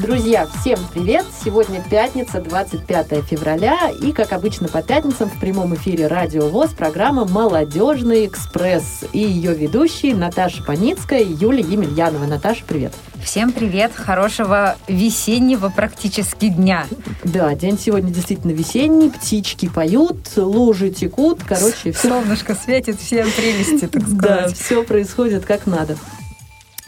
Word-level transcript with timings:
Друзья, 0.00 0.46
всем 0.46 0.78
привет! 0.94 1.26
Сегодня 1.44 1.84
пятница, 1.90 2.40
25 2.40 3.22
февраля, 3.22 3.90
и, 3.90 4.12
как 4.12 4.32
обычно, 4.32 4.66
по 4.68 4.80
пятницам 4.80 5.28
в 5.28 5.38
прямом 5.38 5.74
эфире 5.74 6.06
Радио 6.06 6.48
ВОЗ 6.48 6.70
программа 6.70 7.26
«Молодежный 7.26 8.24
экспресс» 8.24 9.04
и 9.12 9.18
ее 9.18 9.54
ведущие 9.54 10.14
Наташа 10.14 10.64
Паницкая 10.64 11.20
и 11.20 11.30
Юлия 11.30 11.62
Емельянова. 11.62 12.24
Наташа, 12.24 12.62
привет! 12.66 12.94
Всем 13.22 13.52
привет! 13.52 13.92
Хорошего 13.94 14.76
весеннего 14.88 15.68
практически 15.68 16.48
дня. 16.48 16.86
Да, 17.22 17.54
день 17.54 17.78
сегодня 17.78 18.10
действительно 18.10 18.52
весенний, 18.52 19.10
птички 19.10 19.68
поют, 19.68 20.16
лужи 20.36 20.88
текут, 20.88 21.40
короче, 21.46 21.92
все. 21.92 22.08
Солнышко 22.08 22.54
светит, 22.54 22.98
всем 22.98 23.28
прелести, 23.32 23.86
так 23.86 24.02
сказать. 24.02 24.18
Да, 24.20 24.48
все 24.48 24.82
происходит 24.82 25.44
как 25.44 25.66
надо. 25.66 25.98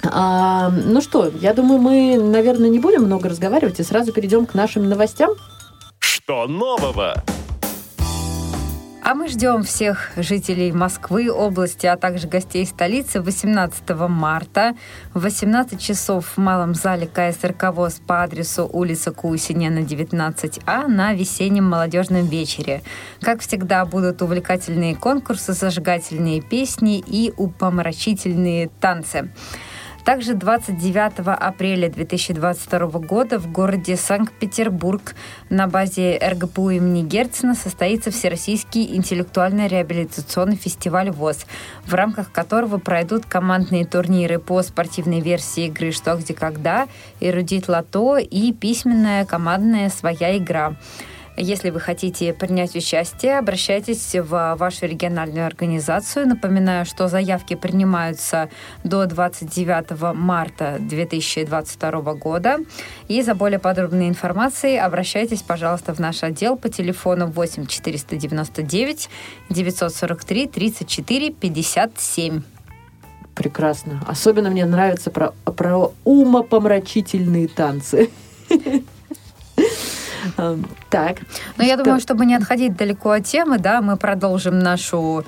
А, 0.05 0.71
ну 0.71 1.01
что, 1.01 1.31
я 1.41 1.55
думаю, 1.55 1.81
мы, 1.81 2.17
наверное, 2.19 2.69
не 2.69 2.79
будем 2.79 3.05
много 3.05 3.29
разговаривать 3.29 3.81
и 3.81 3.83
сразу 3.83 4.13
перейдем 4.13 4.47
к 4.47 4.55
нашим 4.55 4.89
новостям. 4.89 5.31
Что 6.01 6.47
нового? 6.47 7.23
А 9.05 9.15
мы 9.15 9.27
ждем 9.27 9.65
всех 9.65 10.13
жителей 10.17 10.71
Москвы, 10.71 11.29
области, 11.29 11.87
а 11.87 11.97
также 11.97 12.29
гостей 12.29 12.65
столицы 12.65 13.21
18 13.21 13.91
марта 14.09 14.77
в 15.13 15.23
18 15.23 15.81
часов 15.81 16.25
в 16.37 16.39
Малом 16.39 16.75
зале 16.75 17.09
КСРК 17.09 17.75
ВОЗ 17.75 18.01
по 18.07 18.23
адресу 18.23 18.71
улица 18.73 19.11
Кусинена, 19.11 19.81
19А 19.81 20.87
на 20.87 21.15
весеннем 21.15 21.69
молодежном 21.69 22.27
вечере. 22.27 22.83
Как 23.21 23.41
всегда, 23.41 23.85
будут 23.85 24.23
увлекательные 24.23 24.95
конкурсы, 24.95 25.53
зажигательные 25.53 26.41
песни 26.41 27.03
и 27.05 27.35
упомрачительные 27.37 28.71
танцы. 28.81 29.33
Также 30.05 30.35
29 30.35 31.13
апреля 31.25 31.89
2022 31.89 32.89
года 33.01 33.39
в 33.39 33.53
городе 33.53 33.97
Санкт-Петербург 33.97 35.15
на 35.49 35.69
базе 35.69 36.19
РГПУ 36.19 36.71
имени 36.71 37.03
Герцена 37.03 37.55
состоится 37.55 38.11
Всероссийский 38.11 38.97
интеллектуально-реабилитационный 38.97 40.57
фестиваль 40.57 41.13
ВОЗ, 41.13 41.47
в 41.87 41.95
рамках 41.95 42.33
которого 42.33 42.79
пройдут 42.79 43.27
командные 43.27 43.87
турниры 43.87 44.41
по 44.41 44.61
спортивной 44.63 45.21
версии 45.21 45.67
игры 45.67 45.93
«Что, 45.93 46.17
где, 46.17 46.35
когда», 46.35 46.89
«Эрудит 47.21 47.69
Лото» 47.69 48.19
и 48.19 48.53
письменная 48.53 49.25
командная 49.25 49.89
«Своя 49.89 50.37
игра». 50.37 50.75
Если 51.37 51.71
вы 51.71 51.81
хотите 51.81 52.35
принять 52.35 52.77
участие, 52.77 53.39
обращайтесь 53.39 54.15
в 54.15 54.55
вашу 54.57 54.87
региональную 54.87 55.47
организацию. 55.47 56.29
Напоминаю, 56.29 56.85
что 56.85 57.09
заявки 57.09 57.55
принимаются 57.55 58.51
до 58.85 59.07
29 59.07 60.15
марта 60.15 60.77
2022 60.79 62.15
года. 62.15 62.59
И 63.09 63.23
за 63.23 63.35
более 63.35 63.59
подробной 63.59 64.09
информацией 64.09 64.77
обращайтесь, 64.77 65.41
пожалуйста, 65.43 65.95
в 65.95 65.99
наш 65.99 66.23
отдел 66.23 66.57
по 66.57 66.69
телефону 66.69 67.29
8 67.29 67.67
499 67.67 69.09
943 69.49 70.47
34 70.49 71.31
57. 71.33 72.43
Прекрасно. 73.35 74.05
Особенно 74.07 74.51
мне 74.51 74.67
нравится 74.67 75.11
про, 75.11 75.33
про 75.45 75.93
умопомрачительные 76.05 77.49
танцы. 77.49 78.11
Так. 80.89 81.19
Но 81.57 81.65
я 81.65 81.77
думаю, 81.77 82.01
чтобы 82.01 82.27
не 82.27 82.35
отходить 82.35 82.77
далеко 82.77 83.11
от 83.11 83.25
темы, 83.25 83.59
да, 83.59 83.81
мы 83.81 83.97
продолжим 83.97 84.59
нашу 84.59 85.25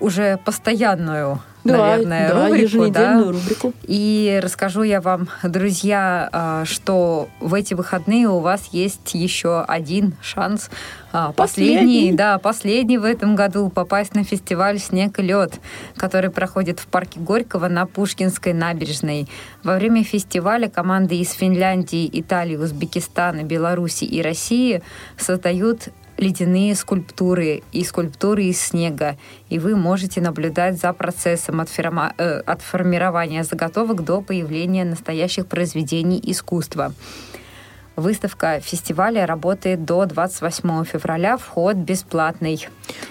уже 0.00 0.38
постоянную 0.44 1.40
да, 1.64 1.78
наверное, 1.78 2.28
да, 2.28 2.48
рубрику, 2.48 2.90
да, 2.90 3.22
рубрику. 3.22 3.72
И 3.84 4.38
расскажу 4.42 4.82
я 4.82 5.00
вам, 5.00 5.28
друзья, 5.42 6.28
а, 6.32 6.64
что 6.64 7.28
в 7.40 7.54
эти 7.54 7.74
выходные 7.74 8.28
у 8.28 8.40
вас 8.40 8.68
есть 8.72 9.14
еще 9.14 9.62
один 9.62 10.14
шанс. 10.20 10.70
А, 11.12 11.32
последний, 11.32 11.76
последний 11.76 12.12
да, 12.12 12.38
последний 12.38 12.98
в 12.98 13.04
этом 13.04 13.34
году 13.34 13.70
попасть 13.70 14.14
на 14.14 14.24
фестиваль 14.24 14.78
«Снег 14.78 15.18
и 15.18 15.22
лед», 15.22 15.54
который 15.96 16.30
проходит 16.30 16.80
в 16.80 16.86
парке 16.86 17.18
Горького 17.18 17.68
на 17.68 17.86
Пушкинской 17.86 18.52
набережной. 18.52 19.28
Во 19.62 19.76
время 19.76 20.04
фестиваля 20.04 20.68
команды 20.68 21.16
из 21.16 21.32
Финляндии, 21.32 22.10
Италии, 22.12 22.56
Узбекистана, 22.56 23.42
Беларуси 23.42 24.04
и 24.04 24.20
России 24.20 24.82
создают 25.16 25.88
ледяные 26.18 26.74
скульптуры 26.74 27.62
и 27.72 27.84
скульптуры 27.84 28.44
из 28.44 28.60
снега, 28.60 29.16
и 29.48 29.58
вы 29.58 29.76
можете 29.76 30.20
наблюдать 30.20 30.78
за 30.80 30.92
процессом 30.92 31.60
от, 31.60 31.68
ферма, 31.68 32.14
э, 32.18 32.40
от 32.40 32.62
формирования 32.62 33.44
заготовок 33.44 34.04
до 34.04 34.20
появления 34.20 34.84
настоящих 34.84 35.46
произведений 35.46 36.20
искусства. 36.22 36.92
Выставка 37.96 38.58
фестиваля 38.60 39.24
работает 39.24 39.84
до 39.84 40.04
28 40.04 40.84
февраля. 40.84 41.36
Вход 41.36 41.76
бесплатный. 41.76 42.66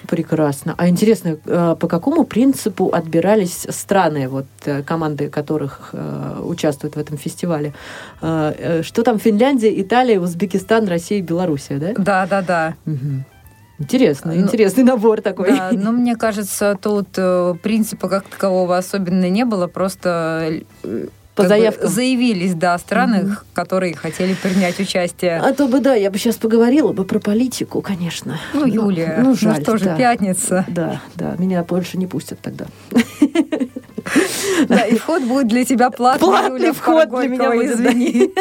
Прекрасно. 0.09 0.75
А 0.77 0.89
интересно, 0.89 1.37
э, 1.45 1.75
по 1.79 1.87
какому 1.87 2.25
принципу 2.25 2.91
отбирались 2.93 3.65
страны, 3.69 4.27
вот 4.27 4.45
э, 4.65 4.83
команды 4.83 5.29
которых 5.29 5.91
э, 5.93 6.39
участвуют 6.43 6.97
в 6.97 6.99
этом 6.99 7.17
фестивале? 7.17 7.73
Что 8.19 9.03
там 9.03 9.19
Финляндия, 9.19 9.81
Италия, 9.81 10.19
Узбекистан, 10.19 10.87
Россия, 10.87 11.21
Белоруссия, 11.21 11.77
да? 11.77 11.93
Да, 11.97 12.27
да, 12.27 12.41
да. 12.41 12.73
Угу. 12.85 13.23
Интересно, 13.79 14.33
ну, 14.33 14.41
интересный 14.41 14.83
набор 14.83 15.21
такой. 15.21 15.57
Да, 15.57 15.71
но 15.71 15.91
мне 15.91 16.15
кажется, 16.15 16.77
тут 16.81 17.07
принципа 17.61 18.07
как 18.07 18.25
такового 18.25 18.77
особенно 18.77 19.29
не 19.29 19.45
было, 19.45 19.67
просто 19.67 20.61
по 21.35 21.47
заявкам. 21.47 21.89
заявились, 21.89 22.53
да, 22.53 22.77
страны, 22.77 23.15
mm 23.15 23.37
которые 23.53 23.93
хотели 23.95 24.33
принять 24.33 24.79
участие. 24.79 25.37
А 25.37 25.53
то 25.53 25.67
бы, 25.67 25.79
да, 25.79 25.93
я 25.93 26.09
бы 26.09 26.17
сейчас 26.17 26.37
поговорила 26.37 26.91
бы 26.91 27.05
про 27.05 27.19
политику, 27.19 27.81
конечно. 27.81 28.39
Ну, 28.53 28.65
Юлия, 28.65 29.17
ну, 29.19 29.29
ну, 29.29 29.35
жаль, 29.35 29.57
ну 29.57 29.61
что 29.61 29.77
же, 29.77 29.85
да. 29.85 29.95
пятница. 29.95 30.65
Да, 30.67 31.01
да, 31.15 31.35
меня 31.37 31.63
больше 31.63 31.97
не 31.97 32.07
пустят 32.07 32.39
тогда. 32.39 32.65
Да, 34.67 34.81
и 34.81 34.97
вход 34.97 35.23
будет 35.23 35.47
для 35.47 35.65
тебя 35.65 35.89
платный, 35.89 36.27
Платный 36.27 36.59
Юля, 36.59 36.73
вход 36.73 37.09
для 37.09 37.27
меня 37.27 37.55
извини. 37.55 38.33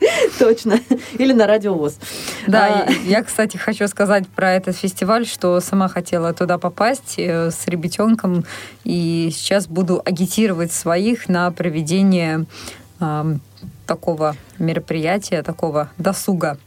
Точно. 0.38 0.80
Или 1.18 1.32
на 1.32 1.46
радиовоз. 1.46 1.98
Да, 2.46 2.86
а... 2.86 2.90
я, 3.06 3.22
кстати, 3.22 3.56
хочу 3.56 3.86
сказать 3.88 4.26
про 4.28 4.52
этот 4.52 4.76
фестиваль, 4.76 5.26
что 5.26 5.60
сама 5.60 5.88
хотела 5.88 6.32
туда 6.32 6.58
попасть 6.58 7.14
э, 7.18 7.50
с 7.50 7.66
ребятенком, 7.66 8.44
и 8.84 9.30
сейчас 9.32 9.66
буду 9.66 10.00
агитировать 10.04 10.72
своих 10.72 11.28
на 11.28 11.50
проведение 11.50 12.46
такого 13.90 14.36
мероприятия, 14.60 15.42
такого 15.42 15.90
досуга. 15.98 16.58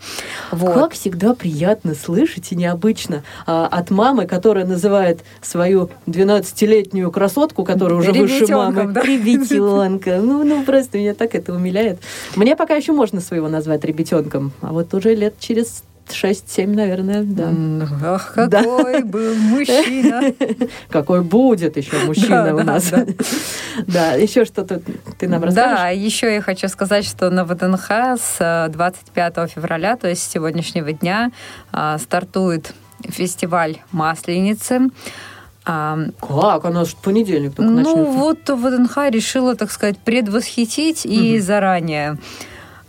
Вот. 0.51 0.73
Как 0.73 0.91
всегда 0.91 1.33
приятно 1.33 1.95
слышать 1.95 2.51
и 2.51 2.55
необычно 2.57 3.23
а, 3.47 3.65
от 3.65 3.91
мамы, 3.91 4.25
которая 4.25 4.65
называет 4.65 5.21
свою 5.41 5.89
12-летнюю 6.05 7.09
красотку, 7.11 7.63
которая 7.63 7.97
уже 7.97 8.11
выше 8.11 8.45
мамы, 8.47 8.91
да? 8.91 9.01
ребятенка. 9.03 10.17
Ну, 10.17 10.43
ну, 10.43 10.65
просто 10.65 10.97
меня 10.97 11.13
так 11.13 11.33
это 11.33 11.53
умиляет. 11.53 12.01
Мне 12.35 12.57
пока 12.57 12.75
еще 12.75 12.91
можно 12.91 13.21
своего 13.21 13.47
назвать 13.47 13.85
ребятенком, 13.85 14.51
а 14.59 14.73
вот 14.73 14.93
уже 14.93 15.15
лет 15.15 15.35
через 15.39 15.85
6-7, 16.07 16.67
наверное, 16.67 17.23
да. 17.23 17.51
Ах, 18.03 18.33
какой 18.33 19.01
да. 19.01 19.05
был 19.05 19.35
мужчина. 19.35 20.33
Какой 20.89 21.21
будет 21.21 21.77
еще 21.77 21.97
мужчина 22.05 22.55
у 22.55 22.63
нас. 22.63 22.91
Да, 23.87 24.13
еще 24.13 24.45
что-то 24.45 24.81
ты 25.17 25.27
нам 25.27 25.43
расскажешь? 25.43 25.77
Да, 25.77 25.89
еще 25.89 26.33
я 26.33 26.41
хочу 26.41 26.67
сказать, 26.67 27.05
что 27.05 27.29
на 27.29 27.45
ВДНХ 27.45 28.19
с 28.19 28.69
25 28.71 29.33
э, 29.37 29.47
февраля, 29.47 29.95
то 29.95 30.07
есть 30.07 30.23
с 30.23 30.29
сегодняшнего 30.29 30.91
дня, 30.91 31.31
а, 31.71 31.97
стартует 31.97 32.73
фестиваль 33.03 33.77
Масленицы. 33.91 34.89
А, 35.65 35.97
как? 36.19 36.65
Она 36.65 36.85
же 36.85 36.95
понедельник 37.01 37.55
только 37.55 37.71
ну, 37.71 37.77
начнется. 37.77 38.01
Ну, 38.01 38.11
вот 38.11 38.49
ВДНХ 38.49 38.97
решила, 39.09 39.55
так 39.55 39.71
сказать, 39.71 39.97
предвосхитить 39.97 41.05
и 41.05 41.39
заранее 41.39 42.17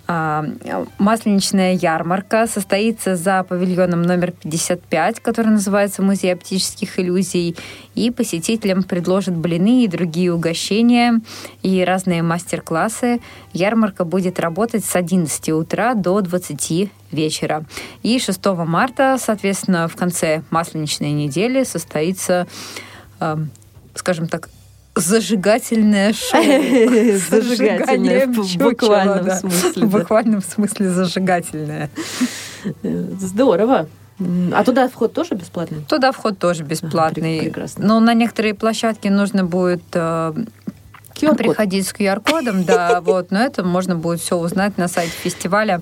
масленичная 0.07 1.75
ярмарка 1.75 2.47
состоится 2.47 3.17
за 3.17 3.43
павильоном 3.43 4.03
номер 4.03 4.33
55, 4.33 5.21
который 5.21 5.49
называется 5.49 6.03
«Музей 6.03 6.33
оптических 6.33 6.99
иллюзий». 6.99 7.57
И 7.95 8.11
посетителям 8.11 8.83
предложат 8.83 9.35
блины 9.37 9.85
и 9.85 9.89
другие 9.89 10.33
угощения 10.33 11.21
и 11.63 11.83
разные 11.85 12.23
мастер-классы. 12.23 13.21
Ярмарка 13.53 14.05
будет 14.05 14.41
работать 14.41 14.85
с 14.85 14.97
11 14.97 15.51
утра 15.51 15.95
до 15.95 16.21
20 16.21 16.91
вечера. 17.13 17.65
И 18.03 18.19
6 18.19 18.45
марта, 18.67 19.17
соответственно, 19.21 19.89
в 19.89 19.97
конце 19.97 20.43
масленичной 20.51 21.13
недели 21.13 21.65
состоится 21.65 22.47
скажем 23.95 24.29
так, 24.29 24.51
зажигательное 24.95 26.13
шоу. 26.13 26.43
Зажигательное 27.31 28.27
в 28.27 28.57
буквальном 28.57 29.31
смысле. 29.31 29.87
В 29.87 29.91
буквальном 29.91 30.43
смысле 30.43 30.91
зажигательное. 30.91 31.91
Здорово. 32.83 33.89
А 34.53 34.65
туда 34.65 34.89
вход 34.89 35.13
тоже 35.13 35.35
бесплатный? 35.35 35.85
Туда 35.89 36.13
вход 36.13 36.39
тоже 36.39 36.63
бесплатный. 36.63 37.41
А, 37.41 37.43
прекрасно. 37.43 37.85
Но 37.85 38.01
на 38.01 38.15
некоторые 38.15 38.55
площадки 38.55 39.09
нужно 39.09 39.45
будет 39.45 39.83
э, 39.93 40.33
приходить 41.37 41.89
с 41.89 41.93
QR-кодом, 41.93 42.65
да, 42.65 43.01
вот, 43.05 43.33
но 43.33 43.41
это 43.41 43.65
можно 43.65 43.97
будет 43.97 44.21
все 44.21 44.37
узнать 44.37 44.79
на 44.79 44.87
сайте 44.87 45.13
фестиваля. 45.13 45.81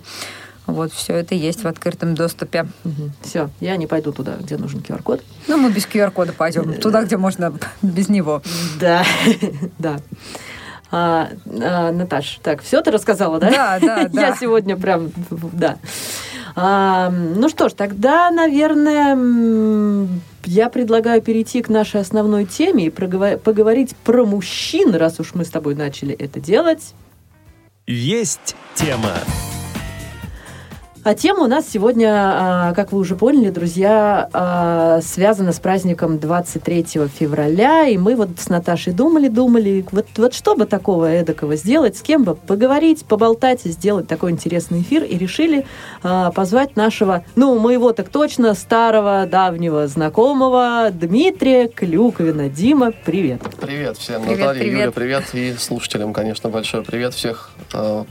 Вот, 0.66 0.92
все 0.92 1.14
это 1.14 1.34
есть 1.34 1.64
в 1.64 1.66
открытом 1.66 2.14
доступе. 2.14 2.66
Угу. 2.84 3.10
Все, 3.22 3.50
я 3.60 3.76
не 3.76 3.86
пойду 3.86 4.12
туда, 4.12 4.36
где 4.40 4.56
нужен 4.56 4.80
QR-код. 4.80 5.22
Ну, 5.48 5.56
мы 5.56 5.70
без 5.70 5.86
QR-кода 5.86 6.32
пойдем. 6.32 6.74
Туда, 6.74 7.02
где 7.02 7.16
можно 7.16 7.52
без 7.82 8.08
него. 8.08 8.42
Да, 8.80 9.04
да. 9.78 9.98
А, 10.90 11.30
а, 11.46 11.90
Наташ, 11.90 12.38
так, 12.42 12.62
все 12.62 12.82
ты 12.82 12.90
рассказала, 12.90 13.40
да? 13.40 13.50
Да, 13.50 13.78
да, 13.80 14.08
да. 14.12 14.28
Я 14.28 14.36
сегодня 14.36 14.76
прям, 14.76 15.10
да. 15.30 15.78
А, 16.54 17.10
ну 17.10 17.48
что 17.48 17.70
ж, 17.70 17.72
тогда, 17.72 18.30
наверное, 18.30 20.08
я 20.44 20.68
предлагаю 20.68 21.22
перейти 21.22 21.62
к 21.62 21.70
нашей 21.70 22.02
основной 22.02 22.44
теме 22.44 22.86
и 22.86 22.90
поговорить 22.90 23.96
про 24.04 24.26
мужчин, 24.26 24.94
раз 24.94 25.18
уж 25.18 25.34
мы 25.34 25.46
с 25.46 25.48
тобой 25.48 25.74
начали 25.74 26.14
это 26.14 26.40
делать. 26.40 26.94
Есть 27.86 28.54
тема. 28.74 29.14
А 31.04 31.14
тема 31.14 31.42
у 31.42 31.46
нас 31.48 31.68
сегодня, 31.68 32.10
а, 32.14 32.74
как 32.74 32.92
вы 32.92 33.00
уже 33.00 33.16
поняли, 33.16 33.50
друзья, 33.50 34.28
а, 34.32 35.00
связана 35.02 35.52
с 35.52 35.58
праздником 35.58 36.20
23 36.20 37.08
февраля. 37.08 37.88
И 37.88 37.96
мы 37.96 38.14
вот 38.14 38.28
с 38.38 38.48
Наташей 38.48 38.92
думали, 38.92 39.26
думали, 39.26 39.84
вот, 39.90 40.06
вот 40.16 40.32
что 40.32 40.54
бы 40.54 40.64
такого 40.64 41.06
эдакого 41.06 41.56
сделать, 41.56 41.96
с 41.96 42.02
кем 42.02 42.22
бы 42.22 42.36
поговорить, 42.36 43.04
поболтать, 43.04 43.62
сделать 43.64 44.06
такой 44.06 44.30
интересный 44.30 44.82
эфир. 44.82 45.02
И 45.02 45.18
решили 45.18 45.66
а, 46.04 46.30
позвать 46.30 46.76
нашего, 46.76 47.24
ну, 47.34 47.58
моего 47.58 47.92
так 47.92 48.08
точно, 48.08 48.54
старого, 48.54 49.26
давнего 49.26 49.88
знакомого 49.88 50.90
Дмитрия 50.92 51.66
Клюковина. 51.66 52.48
Дима, 52.48 52.92
привет. 52.92 53.42
Привет 53.60 53.98
всем. 53.98 54.22
Привет, 54.22 54.38
Наталья, 54.38 54.60
привет. 54.60 54.78
Юля, 54.78 54.92
привет. 54.92 55.24
И 55.32 55.54
слушателям, 55.54 56.12
конечно, 56.12 56.48
большой 56.48 56.84
привет 56.84 57.12
всех 57.12 57.50
э, 57.74 58.04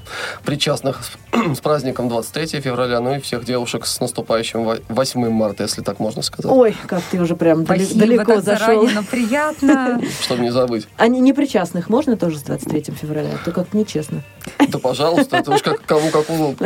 причастных 0.44 1.00
с 1.34 1.60
праздником 1.62 2.10
23 2.10 2.60
февраля 2.60 2.81
февраля, 2.82 3.00
ну 3.00 3.16
и 3.16 3.20
всех 3.20 3.46
девушек 3.46 3.86
с 3.86 4.00
наступающим 4.00 4.80
8 4.90 5.30
марта, 5.30 5.64
если 5.64 5.82
так 5.82 6.00
можно 6.00 6.22
сказать. 6.22 6.52
Ой, 6.52 6.76
как 6.88 7.02
ты 7.12 7.22
уже 7.22 7.36
прям 7.36 7.64
Спасибо, 7.66 8.00
далеко 8.00 8.36
так 8.36 8.44
зашел. 8.44 8.66
Заранее, 8.66 8.96
но 8.96 9.04
приятно. 9.04 10.02
Чтобы 10.22 10.42
не 10.44 10.52
забыть. 10.52 10.88
А 10.98 11.08
непричастных 11.08 11.90
можно 11.90 12.18
тоже 12.18 12.40
с 12.40 12.44
23 12.44 12.94
февраля? 12.94 13.32
То 13.46 13.52
как 13.52 13.74
нечестно. 13.74 14.24
Да, 14.70 14.80
пожалуйста, 14.80 15.38
это 15.38 15.52
уж 15.52 15.62
как, 15.62 15.82
кому 15.86 16.10
как, 16.12 16.26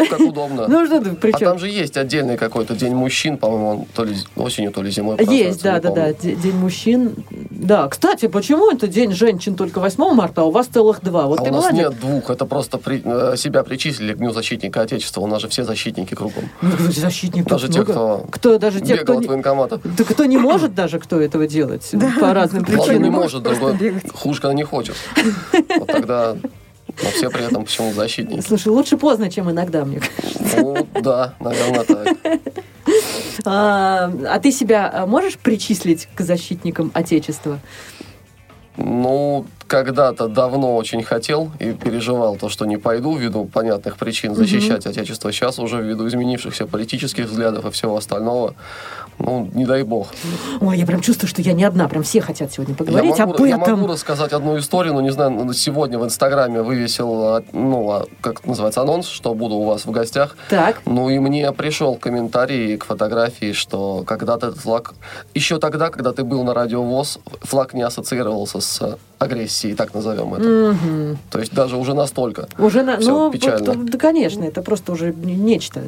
как 0.09 0.19
удобно. 0.19 0.67
Ну 0.67 0.85
что 0.85 1.01
ты, 1.01 1.11
при 1.11 1.31
А 1.31 1.37
там 1.37 1.59
же 1.59 1.67
есть 1.67 1.97
отдельный 1.97 2.37
какой-то 2.37 2.75
день 2.75 2.93
мужчин, 2.93 3.37
по-моему, 3.37 3.87
то 3.93 4.03
ли 4.03 4.15
осенью, 4.35 4.71
то 4.71 4.81
ли 4.81 4.91
зимой. 4.91 5.17
Есть, 5.25 5.63
да, 5.63 5.79
да, 5.79 5.89
да, 5.91 6.13
день 6.13 6.55
мужчин. 6.55 7.15
Да, 7.29 7.87
кстати, 7.87 8.27
почему 8.27 8.71
это 8.71 8.87
день 8.87 9.11
женщин 9.11 9.55
только 9.55 9.79
8 9.79 10.13
марта, 10.13 10.41
а 10.41 10.43
у 10.45 10.51
вас 10.51 10.67
целых 10.67 11.01
два? 11.01 11.25
Вот 11.25 11.39
а 11.39 11.43
у 11.43 11.45
нас 11.45 11.63
молодец. 11.65 11.89
нет 11.89 11.99
двух, 11.99 12.29
это 12.29 12.45
просто 12.45 12.77
при, 12.77 13.01
э, 13.03 13.35
себя 13.37 13.63
причислили 13.63 14.13
к 14.13 14.17
Дню 14.17 14.31
защитника 14.31 14.81
Отечества, 14.81 15.21
у 15.21 15.27
нас 15.27 15.41
же 15.41 15.47
все 15.47 15.63
защитники 15.63 16.04
кругом. 16.13 16.49
Ну, 16.61 16.71
защитников 16.91 17.49
Даже 17.49 17.69
те, 17.69 17.83
кто, 17.83 18.25
кто 18.29 18.57
даже 18.59 18.81
те, 18.81 18.97
кто 18.97 19.17
от 19.17 19.25
военкомата. 19.25 19.79
Да 19.83 20.03
кто 20.03 20.25
не 20.25 20.37
может 20.37 20.75
даже, 20.75 20.99
кто 20.99 21.19
этого 21.19 21.47
делать 21.47 21.89
по 22.19 22.33
разным 22.33 22.63
причинам. 22.63 23.03
не 23.03 23.09
может, 23.09 23.43
другой 23.43 24.01
хуже, 24.13 24.41
когда 24.41 24.53
не 24.53 24.63
хочет. 24.63 24.95
Вот 25.79 25.87
тогда 25.87 26.35
но 27.03 27.09
все 27.09 27.29
при 27.29 27.45
этом 27.45 27.65
почему 27.65 27.91
защитники. 27.93 28.41
Слушай, 28.41 28.69
лучше 28.69 28.97
поздно, 28.97 29.29
чем 29.29 29.49
иногда, 29.51 29.85
мне 29.85 29.99
кажется. 29.99 30.61
Ну, 30.61 30.87
да, 31.01 31.33
наверное, 31.39 31.83
так. 31.83 32.17
А, 33.43 34.11
а 34.27 34.39
ты 34.39 34.51
себя 34.51 35.05
можешь 35.07 35.37
причислить 35.37 36.07
к 36.15 36.21
защитникам 36.21 36.91
Отечества? 36.93 37.59
Ну, 38.77 39.45
когда-то 39.67 40.27
давно 40.27 40.75
очень 40.75 41.03
хотел 41.03 41.51
и 41.59 41.73
переживал 41.73 42.35
то, 42.35 42.49
что 42.49 42.65
не 42.65 42.77
пойду 42.77 43.15
ввиду 43.15 43.45
понятных 43.45 43.97
причин 43.97 44.35
защищать 44.35 44.85
mm-hmm. 44.85 44.89
Отечество. 44.89 45.31
Сейчас 45.31 45.59
уже 45.59 45.81
ввиду 45.81 46.07
изменившихся 46.07 46.67
политических 46.67 47.25
взглядов 47.25 47.65
и 47.65 47.71
всего 47.71 47.97
остального, 47.97 48.55
ну, 49.17 49.49
не 49.53 49.65
дай 49.65 49.83
бог. 49.83 50.07
Ой, 50.59 50.77
я 50.77 50.85
прям 50.85 51.01
чувствую, 51.01 51.29
что 51.29 51.41
я 51.41 51.53
не 51.53 51.63
одна, 51.63 51.87
прям 51.87 52.03
все 52.03 52.21
хотят 52.21 52.51
сегодня 52.51 52.75
поговорить 52.75 53.17
я 53.17 53.25
могу, 53.25 53.37
об 53.37 53.41
этом. 53.41 53.59
Я 53.59 53.75
могу 53.75 53.87
рассказать 53.87 54.33
одну 54.33 54.57
историю, 54.57 54.93
но 54.93 55.01
не 55.01 55.11
знаю, 55.11 55.31
ну, 55.31 55.53
сегодня 55.53 55.97
в 55.97 56.05
Инстаграме 56.05 56.61
вывесил, 56.61 57.23
а, 57.23 57.43
ну, 57.53 57.89
а, 57.91 58.05
как 58.21 58.39
это 58.39 58.49
называется, 58.49 58.81
анонс, 58.81 59.07
что 59.07 59.33
буду 59.33 59.55
у 59.55 59.65
вас 59.65 59.85
в 59.85 59.91
гостях. 59.91 60.35
Так. 60.49 60.81
Ну, 60.85 61.09
и 61.09 61.19
мне 61.19 61.51
пришел 61.53 61.95
комментарий 61.95 62.77
к 62.77 62.85
фотографии, 62.85 63.53
что 63.53 64.03
когда-то 64.05 64.47
этот 64.47 64.59
флаг, 64.59 64.93
еще 65.33 65.59
тогда, 65.59 65.89
когда 65.89 66.11
ты 66.11 66.23
был 66.23 66.43
на 66.43 66.53
радиовоз, 66.53 67.19
флаг 67.41 67.73
не 67.73 67.83
ассоциировался 67.83 68.59
с 68.59 68.97
агрессии, 69.55 69.75
так 69.75 69.93
назовем 69.93 70.33
это. 70.33 70.71
Угу. 70.71 71.17
То 71.29 71.39
есть 71.39 71.53
даже 71.53 71.77
уже 71.77 71.93
настолько. 71.93 72.47
Уже 72.57 72.83
на, 72.83 72.97
ну, 72.97 73.31
печально. 73.31 73.73
Вот, 73.73 73.85
да, 73.85 73.97
конечно, 73.97 74.43
это 74.43 74.61
просто 74.61 74.91
уже 74.91 75.13
нечто 75.13 75.81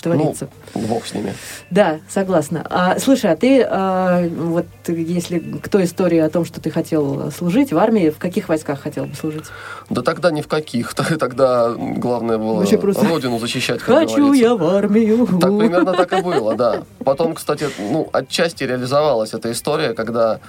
творится. 0.00 0.48
Ну, 0.74 0.80
бог 0.82 1.06
с 1.06 1.14
ними. 1.14 1.34
Да, 1.70 2.00
согласна. 2.08 2.66
А, 2.68 2.98
слушай, 2.98 3.30
а 3.30 3.36
ты, 3.36 3.62
а, 3.62 4.28
вот 4.28 4.66
если 4.88 5.38
к 5.38 5.68
той 5.68 5.84
истории 5.84 6.18
о 6.18 6.28
том, 6.28 6.44
что 6.44 6.60
ты 6.60 6.70
хотел 6.70 7.30
служить 7.30 7.72
в 7.72 7.78
армии, 7.78 8.10
в 8.10 8.18
каких 8.18 8.48
войсках 8.48 8.80
хотел 8.80 9.06
бы 9.06 9.14
служить? 9.14 9.44
Да 9.90 10.02
тогда 10.02 10.30
ни 10.30 10.40
в 10.40 10.48
каких. 10.48 10.94
Тогда 11.22 11.72
главное 11.76 12.38
было 12.38 12.64
просто... 12.64 13.06
родину 13.06 13.38
защищать, 13.38 13.80
как 13.80 13.94
Хочу 13.94 14.16
говорится. 14.16 14.44
я 14.44 14.54
в 14.54 14.64
армию. 14.64 15.26
Так 15.40 15.56
примерно 15.56 15.92
так 15.92 16.12
и 16.12 16.20
было, 16.20 16.56
да. 16.56 16.82
Потом, 17.04 17.34
кстати, 17.34 17.68
ну, 17.78 18.08
отчасти 18.12 18.64
реализовалась 18.64 19.34
эта 19.34 19.52
история, 19.52 19.94
когда 19.94 20.40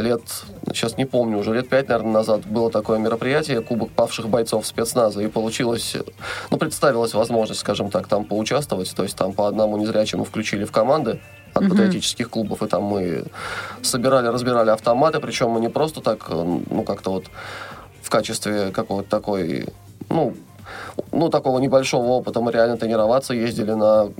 лет, 0.00 0.22
сейчас 0.68 0.96
не 0.96 1.04
помню, 1.04 1.38
уже 1.38 1.54
лет 1.54 1.68
пять, 1.68 1.88
наверное, 1.88 2.12
назад 2.12 2.46
было 2.46 2.70
такое 2.70 2.98
мероприятие, 2.98 3.60
Кубок 3.60 3.90
павших 3.90 4.28
бойцов 4.28 4.66
спецназа, 4.66 5.22
и 5.22 5.28
получилось, 5.28 5.96
ну, 6.50 6.56
представилась 6.56 7.14
возможность, 7.14 7.60
скажем 7.60 7.90
так, 7.90 8.06
там 8.06 8.24
поучаствовать, 8.24 8.94
то 8.94 9.02
есть 9.02 9.16
там 9.16 9.32
по 9.32 9.48
одному 9.48 9.76
незрячему 9.76 10.24
включили 10.24 10.64
в 10.64 10.72
команды, 10.72 11.20
от 11.54 11.68
патриотических 11.68 12.30
клубов, 12.30 12.62
и 12.62 12.66
там 12.66 12.82
мы 12.82 13.24
собирали, 13.82 14.26
разбирали 14.26 14.70
автоматы, 14.70 15.20
причем 15.20 15.50
мы 15.50 15.60
не 15.60 15.68
просто 15.68 16.00
так, 16.00 16.28
ну, 16.28 16.82
как-то 16.84 17.12
вот 17.12 17.26
в 18.02 18.10
качестве 18.10 18.70
какого-то 18.72 19.08
такой, 19.08 19.68
ну, 20.08 20.34
ну, 21.12 21.28
такого 21.28 21.58
небольшого 21.58 22.06
опыта 22.06 22.40
мы 22.40 22.52
реально 22.52 22.76
тренироваться 22.76 23.34
ездили 23.34 23.72
на 23.72 24.10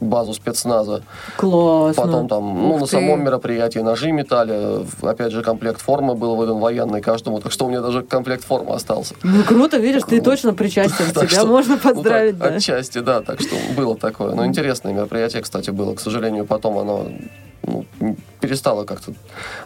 базу 0.00 0.34
спецназа. 0.34 1.02
Классно. 1.36 2.02
Потом 2.02 2.28
там, 2.28 2.54
ну, 2.54 2.74
Ух 2.74 2.80
на 2.80 2.86
ты. 2.86 2.92
самом 2.92 3.24
мероприятии 3.24 3.78
ножи 3.80 4.12
метали. 4.12 4.84
Опять 5.02 5.32
же, 5.32 5.42
комплект 5.42 5.80
формы 5.80 6.14
был 6.14 6.36
выдан 6.36 6.58
военный 6.58 7.00
каждому. 7.00 7.40
Так 7.40 7.52
что 7.52 7.66
у 7.66 7.68
меня 7.68 7.80
даже 7.80 8.02
комплект 8.02 8.44
формы 8.44 8.74
остался. 8.74 9.14
Ну, 9.22 9.42
круто, 9.44 9.76
видишь, 9.76 10.02
ты 10.08 10.20
точно 10.20 10.54
причастен. 10.54 11.04
Тебя 11.28 11.44
можно 11.44 11.74
ну, 11.74 11.80
поздравить, 11.80 12.38
да? 12.38 12.46
Отчасти, 12.46 12.98
да. 12.98 13.20
Так 13.20 13.40
что 13.40 13.54
было 13.76 13.96
такое. 13.96 14.34
Но 14.34 14.44
интересное 14.46 14.92
мероприятие, 14.92 15.42
кстати, 15.42 15.70
было. 15.70 15.94
К 15.94 16.00
сожалению, 16.00 16.46
потом 16.46 16.78
оно 16.78 17.06
ну, 17.62 17.84
перестала 18.40 18.84
как-то 18.84 19.12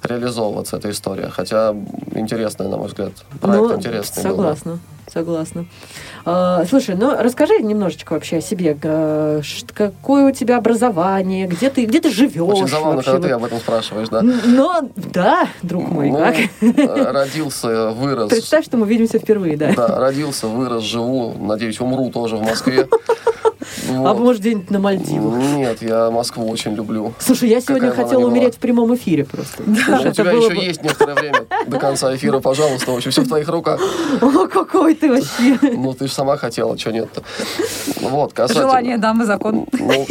реализовываться 0.02 0.76
эта 0.76 0.90
история. 0.90 1.28
Хотя 1.28 1.74
интересная, 2.14 2.68
на 2.68 2.76
мой 2.76 2.88
взгляд, 2.88 3.12
проект 3.40 3.68
ну, 3.68 3.76
интересный. 3.76 4.22
Согласна, 4.22 4.72
был. 4.72 4.80
Согласна. 5.14 5.66
А, 6.24 6.64
слушай, 6.68 6.96
ну 6.96 7.14
расскажи 7.16 7.60
немножечко 7.60 8.12
вообще 8.14 8.38
о 8.38 8.40
себе. 8.40 8.74
Какое 8.74 10.28
у 10.28 10.32
тебя 10.32 10.58
образование, 10.58 11.46
где 11.46 11.70
ты, 11.70 11.84
где 11.84 12.00
ты 12.00 12.10
живешь? 12.10 12.42
Очень 12.42 12.68
забавно, 12.68 12.96
вообще? 12.96 13.12
когда 13.12 13.28
ты 13.28 13.34
об 13.34 13.44
этом 13.44 13.58
спрашиваешь, 13.60 14.08
да? 14.08 14.22
Ну, 14.22 14.90
да, 14.96 15.48
друг 15.62 15.88
мой, 15.88 16.10
ну, 16.10 16.18
как? 16.18 17.12
Родился, 17.12 17.90
вырос. 17.90 18.30
Представь, 18.30 18.64
что 18.64 18.76
мы 18.76 18.86
видимся 18.86 19.18
впервые, 19.18 19.56
да? 19.56 19.72
Да, 19.74 19.98
родился, 19.98 20.48
вырос, 20.48 20.82
живу, 20.82 21.34
надеюсь, 21.38 21.80
умру 21.80 22.10
тоже 22.10 22.36
в 22.36 22.42
Москве. 22.42 22.88
Вот. 23.88 24.06
А 24.06 24.14
может 24.14 24.40
где-нибудь 24.40 24.70
на 24.70 24.78
Мальдивах? 24.78 25.38
Нет, 25.54 25.82
я 25.82 26.10
Москву 26.10 26.48
очень 26.48 26.74
люблю. 26.74 27.14
Слушай, 27.18 27.50
я 27.50 27.60
сегодня 27.60 27.90
Какая 27.90 28.04
хотела 28.04 28.26
умереть 28.26 28.56
в 28.56 28.58
прямом 28.58 28.94
эфире 28.94 29.24
просто. 29.24 29.62
Да. 29.66 30.00
Ну, 30.02 30.10
у 30.10 30.12
тебя 30.12 30.32
еще 30.32 30.54
бы... 30.54 30.56
есть 30.56 30.82
некоторое 30.82 31.14
время 31.14 31.46
до 31.66 31.78
конца 31.78 32.14
эфира, 32.14 32.40
пожалуйста. 32.40 32.90
В 32.90 32.96
общем, 32.96 33.10
все 33.10 33.22
в 33.22 33.28
твоих 33.28 33.48
руках. 33.48 33.80
О, 34.20 34.46
какой 34.46 34.94
ты 34.94 35.10
вообще. 35.10 35.58
Ну, 35.62 35.92
ты 35.94 36.06
же 36.06 36.12
сама 36.12 36.36
хотела, 36.36 36.78
что 36.78 36.92
нет-то. 36.92 37.22
Вот, 38.00 38.32
касательно... 38.32 38.68
Желание 38.68 38.98
дамы 38.98 39.24
закон. 39.24 39.66
Ну, 39.72 40.06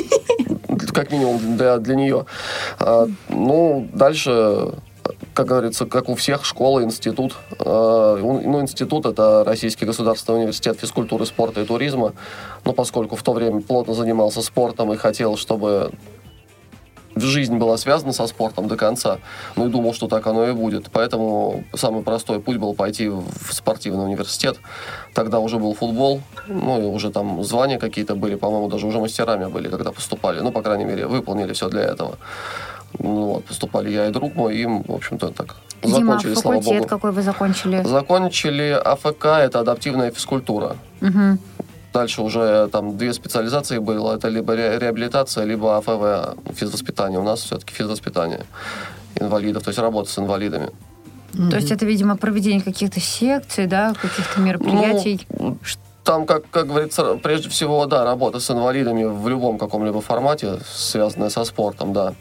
как 0.94 1.12
минимум 1.12 1.58
для, 1.58 1.78
для 1.78 1.96
нее. 1.96 2.26
А, 2.80 3.08
ну, 3.30 3.88
дальше 3.94 4.74
как 5.34 5.48
говорится, 5.48 5.86
как 5.86 6.10
у 6.10 6.16
всех, 6.16 6.46
школа, 6.46 6.84
институт. 6.84 7.36
Э, 7.60 8.18
ну, 8.22 8.62
институт– 8.62 9.06
это 9.08 9.44
Российский 9.44 9.86
государственный 9.86 10.40
университет 10.40 10.80
физкультуры, 10.80 11.26
спорта 11.26 11.62
и 11.62 11.66
туризма. 11.66 12.14
Но 12.66 12.74
поскольку 12.74 13.16
в 13.16 13.24
то 13.24 13.34
время 13.34 13.62
плотно 13.62 13.94
занимался 13.94 14.42
спортом 14.42 14.94
и 14.94 14.98
хотел, 14.98 15.38
чтобы 15.38 15.92
жизнь 17.16 17.58
была 17.58 17.78
связана 17.78 18.14
со 18.14 18.28
спортом 18.28 18.68
до 18.68 18.76
конца. 18.76 19.20
Ну 19.56 19.68
и 19.68 19.70
думал, 19.70 19.94
что 19.94 20.08
так 20.08 20.26
оно 20.28 20.48
и 20.48 20.54
будет. 20.54 20.90
Поэтому 20.92 21.64
самый 21.74 22.04
простой 22.04 22.40
путь 22.40 22.58
был 22.58 22.74
пойти 22.74 23.08
в 23.08 23.26
спортивный 23.52 24.06
университет. 24.06 24.58
Тогда 25.14 25.40
уже 25.40 25.58
был 25.58 25.74
футбол, 25.74 26.22
ну 26.48 26.82
и 26.82 26.86
уже 26.86 27.12
там 27.12 27.44
звания 27.44 27.80
какие-то 27.80 28.16
были, 28.16 28.36
по-моему, 28.36 28.68
даже 28.68 28.88
уже 28.88 29.00
мастерами 29.00 29.46
были, 29.46 29.70
когда 29.70 29.92
поступали. 29.92 30.40
Ну, 30.40 30.52
по 30.52 30.62
крайней 30.62 30.86
мере, 30.86 31.08
выполнили 31.08 31.54
все 31.54 31.70
для 31.70 31.82
этого. 31.82 32.18
Ну, 33.00 33.26
вот, 33.26 33.46
поступали 33.46 33.90
я 33.92 34.08
и 34.08 34.12
друг 34.12 34.36
мой, 34.36 34.56
и, 34.56 34.66
в 34.66 34.94
общем-то, 34.94 35.30
так 35.30 35.56
Дима, 35.84 36.00
закончили, 36.00 36.34
слава 36.36 36.62
богу. 36.62 36.88
какой 36.88 37.12
вы 37.12 37.22
закончили? 37.22 37.84
Закончили 37.84 38.82
АФК, 38.86 39.26
это 39.26 39.60
адаптивная 39.60 40.12
физкультура. 40.12 40.78
Угу. 41.02 41.38
Дальше 41.94 42.22
уже 42.22 42.68
там 42.72 42.98
две 42.98 43.14
специализации 43.14 43.78
было. 43.78 44.16
Это 44.16 44.28
либо 44.28 44.56
реабилитация, 44.56 45.46
либо 45.46 45.78
АФВ, 45.78 46.56
физвоспитание. 46.56 47.20
У 47.20 47.24
нас 47.24 47.42
все-таки 47.42 47.74
физвоспитание 47.74 48.46
инвалидов, 49.20 49.64
то 49.64 49.70
есть 49.70 49.80
работа 49.80 50.10
с 50.10 50.18
инвалидами. 50.18 50.70
Mm-hmm. 51.34 51.50
То 51.50 51.56
есть 51.56 51.72
это, 51.72 51.86
видимо, 51.86 52.16
проведение 52.16 52.62
каких-то 52.62 53.00
секций, 53.00 53.68
да, 53.68 53.94
каких-то 53.94 54.40
мероприятий? 54.40 55.28
Ну, 55.38 55.58
там, 56.04 56.26
как, 56.26 56.50
как 56.50 56.68
говорится, 56.68 57.16
прежде 57.16 57.50
всего, 57.50 57.86
да, 57.86 58.04
работа 58.04 58.40
с 58.40 58.52
инвалидами 58.52 59.06
в 59.06 59.28
любом 59.28 59.58
каком-либо 59.58 60.02
формате, 60.02 60.60
связанная 60.66 61.30
со 61.30 61.44
спортом, 61.44 61.94
да. 61.94 62.14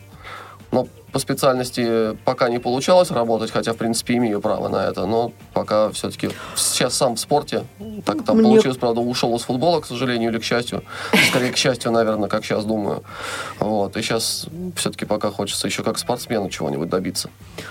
Но 0.73 0.87
по 1.13 1.19
специальности 1.19 2.17
пока 2.25 2.49
не 2.49 2.59
получалось 2.59 3.11
работать, 3.11 3.51
хотя, 3.51 3.75
в 3.75 3.77
принципе, 3.77 4.17
имею 4.17 4.41
право 4.41 4.69
на 4.69 4.87
это, 4.87 5.05
но 5.07 5.33
пока 5.53 5.91
все-таки 5.91 6.31
сейчас 6.57 6.95
сам 6.95 7.17
в 7.17 7.21
спорте. 7.21 7.65
Так 8.05 8.25
там 8.25 8.39
Мне... 8.39 8.49
получилось, 8.49 8.79
правда, 8.79 9.01
ушел 9.01 9.37
из 9.37 9.43
футбола, 9.43 9.81
к 9.81 9.87
сожалению, 9.87 10.31
или 10.31 10.39
к 10.39 10.45
счастью. 10.45 10.83
Скорее, 11.29 11.53
к 11.53 11.57
счастью, 11.57 11.93
наверное, 11.93 12.29
как 12.29 12.45
сейчас 12.45 12.65
думаю. 12.65 13.03
Вот. 13.59 13.97
И 13.97 14.03
сейчас 14.03 14.47
все-таки 14.77 15.05
пока 15.05 15.31
хочется 15.31 15.67
еще 15.67 15.83
как 15.83 15.99
спортсмену 15.99 16.49
чего-нибудь 16.49 16.89
добиться. 16.89 17.29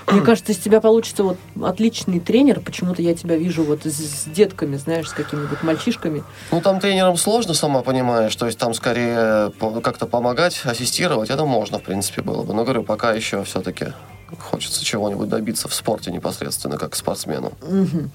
Мне 0.08 0.22
кажется, 0.22 0.52
из 0.52 0.60
тебя 0.60 0.80
получится 0.80 1.24
вот 1.24 1.38
отличный 1.64 2.20
тренер. 2.20 2.60
Почему-то 2.60 3.02
я 3.02 3.16
тебя 3.16 3.38
вижу 3.38 3.64
вот 3.64 3.86
с 3.86 4.26
детками, 4.26 4.76
знаешь, 4.78 5.10
с 5.10 5.14
какими-нибудь 5.14 5.64
мальчишками. 5.64 6.24
Ну, 6.52 6.62
там 6.62 6.80
тренером 6.80 7.18
сложно, 7.18 7.56
сама 7.56 7.82
понимаешь. 7.82 8.36
То 8.36 8.46
есть 8.46 8.60
там 8.60 8.74
скорее 8.76 9.52
как-то 9.82 10.06
помогать, 10.06 10.62
ассистировать. 10.64 11.32
Это 11.32 11.46
можно, 11.46 11.80
в 11.80 11.84
принципе, 11.84 12.22
было 12.22 12.44
бы. 12.44 12.54
Но, 12.54 12.64
говорю, 12.64 12.84
пока 12.84 13.14
еще 13.14 13.31
еще 13.32 13.44
все-таки 13.44 13.94
хочется 14.40 14.84
чего-нибудь 14.84 15.28
добиться 15.28 15.68
в 15.68 15.74
спорте 15.74 16.12
непосредственно, 16.12 16.78
как 16.78 16.96
спортсмену. 16.96 17.52
Угу. 17.62 18.10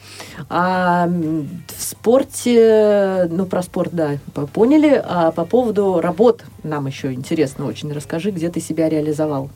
А 0.49 1.07
в 1.07 1.83
спорте, 1.83 3.29
ну, 3.31 3.45
про 3.47 3.63
спорт, 3.63 3.93
да, 3.93 4.19
поняли. 4.53 5.03
А 5.05 5.31
по 5.31 5.45
поводу 5.45 6.01
работ 6.01 6.45
нам 6.63 6.87
еще 6.87 7.13
интересно 7.13 7.67
очень. 7.67 7.93
Расскажи, 7.93 8.31
где 8.31 8.49
ты 8.49 8.61
себя 8.61 8.89
реализовал? 8.89 9.51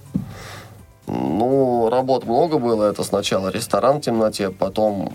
Ну, 1.07 1.88
работ 1.90 2.25
много 2.25 2.59
было. 2.59 2.85
Это 2.85 3.05
сначала 3.05 3.49
ресторан 3.49 3.99
в 3.99 4.00
темноте, 4.02 4.50
потом 4.50 5.14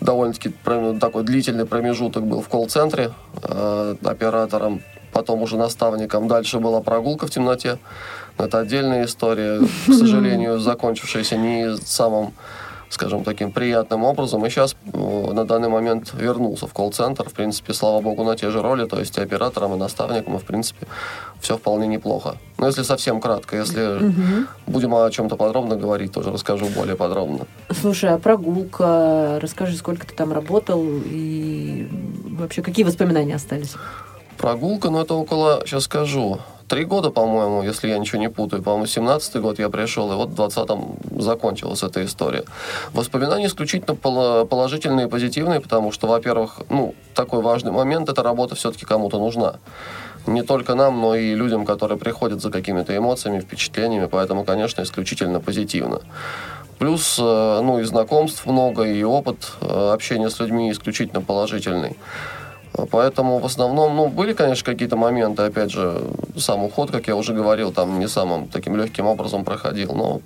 довольно-таки 0.00 0.52
такой 1.00 1.24
длительный 1.24 1.66
промежуток 1.66 2.24
был 2.24 2.42
в 2.42 2.48
колл-центре 2.48 3.12
э, 3.42 3.96
оператором, 4.04 4.82
потом 5.12 5.42
уже 5.42 5.56
наставником. 5.56 6.28
Дальше 6.28 6.60
была 6.60 6.80
прогулка 6.80 7.26
в 7.26 7.30
темноте. 7.30 7.78
Это 8.38 8.60
отдельная 8.60 9.04
история, 9.04 9.60
к 9.86 9.92
сожалению, 9.92 10.58
закончившаяся 10.58 11.36
не 11.36 11.76
самым 11.76 12.32
скажем, 12.90 13.24
таким 13.24 13.52
приятным 13.52 14.04
образом. 14.04 14.44
И 14.46 14.50
сейчас 14.50 14.74
э, 14.92 15.32
на 15.32 15.44
данный 15.44 15.68
момент 15.68 16.12
вернулся 16.14 16.66
в 16.66 16.72
колл-центр. 16.72 17.28
В 17.28 17.32
принципе, 17.32 17.74
слава 17.74 18.00
богу, 18.00 18.24
на 18.24 18.36
те 18.36 18.50
же 18.50 18.62
роли, 18.62 18.86
то 18.86 18.98
есть 18.98 19.18
и 19.18 19.20
оператором, 19.20 19.74
и 19.74 19.76
наставником, 19.76 20.36
и, 20.36 20.38
в 20.38 20.44
принципе, 20.44 20.86
все 21.40 21.56
вполне 21.56 21.86
неплохо. 21.86 22.36
Но 22.56 22.66
если 22.66 22.82
совсем 22.82 23.20
кратко, 23.20 23.56
если 23.56 24.06
угу. 24.06 24.46
будем 24.66 24.94
о 24.94 25.10
чем-то 25.10 25.36
подробно 25.36 25.76
говорить, 25.76 26.12
тоже 26.12 26.32
расскажу 26.32 26.66
более 26.66 26.96
подробно. 26.96 27.46
Слушай, 27.70 28.10
а 28.10 28.18
прогулка, 28.18 29.38
расскажи, 29.40 29.76
сколько 29.76 30.06
ты 30.06 30.14
там 30.14 30.32
работал 30.32 30.84
и 31.04 31.88
вообще 32.38 32.62
какие 32.62 32.84
воспоминания 32.84 33.34
остались? 33.34 33.74
Прогулка, 34.38 34.90
ну 34.90 35.00
это 35.00 35.14
около, 35.14 35.62
сейчас 35.66 35.84
скажу, 35.84 36.38
три 36.68 36.84
года, 36.84 37.10
по-моему, 37.10 37.62
если 37.62 37.88
я 37.88 37.98
ничего 37.98 38.20
не 38.20 38.30
путаю. 38.30 38.62
По-моему, 38.62 38.84
17-й 38.84 39.40
год 39.40 39.58
я 39.58 39.68
пришел, 39.68 40.12
и 40.12 40.14
вот 40.14 40.30
в 40.30 40.40
20-м 40.40 41.20
закончилась 41.20 41.82
эта 41.82 42.04
история. 42.04 42.44
Воспоминания 42.92 43.46
исключительно 43.46 43.96
положительные 43.96 45.06
и 45.06 45.10
позитивные, 45.10 45.60
потому 45.60 45.90
что, 45.90 46.06
во-первых, 46.06 46.60
ну, 46.70 46.94
такой 47.14 47.42
важный 47.42 47.72
момент, 47.72 48.08
эта 48.08 48.22
работа 48.22 48.54
все-таки 48.54 48.86
кому-то 48.86 49.18
нужна. 49.18 49.56
Не 50.26 50.42
только 50.42 50.74
нам, 50.74 51.00
но 51.00 51.14
и 51.14 51.34
людям, 51.34 51.64
которые 51.64 51.98
приходят 51.98 52.40
за 52.40 52.50
какими-то 52.50 52.96
эмоциями, 52.96 53.40
впечатлениями, 53.40 54.06
поэтому, 54.06 54.44
конечно, 54.44 54.82
исключительно 54.82 55.40
позитивно. 55.40 56.00
Плюс, 56.78 57.18
э, 57.18 57.60
ну, 57.62 57.80
и 57.80 57.84
знакомств 57.84 58.46
много, 58.46 58.84
и 58.84 59.02
опыт 59.02 59.52
э, 59.60 59.90
общения 59.92 60.30
с 60.30 60.38
людьми 60.38 60.70
исключительно 60.70 61.22
положительный. 61.22 61.96
Поэтому 62.86 63.38
в 63.38 63.44
основном, 63.46 63.96
ну, 63.96 64.08
были, 64.08 64.32
конечно, 64.32 64.64
какие-то 64.64 64.96
моменты, 64.96 65.42
опять 65.42 65.70
же, 65.70 66.02
сам 66.36 66.64
уход, 66.64 66.90
как 66.90 67.08
я 67.08 67.16
уже 67.16 67.34
говорил, 67.34 67.72
там 67.72 67.98
не 67.98 68.08
самым 68.08 68.48
таким 68.48 68.76
легким 68.76 69.06
образом 69.06 69.44
проходил, 69.44 69.94
но 69.94 70.20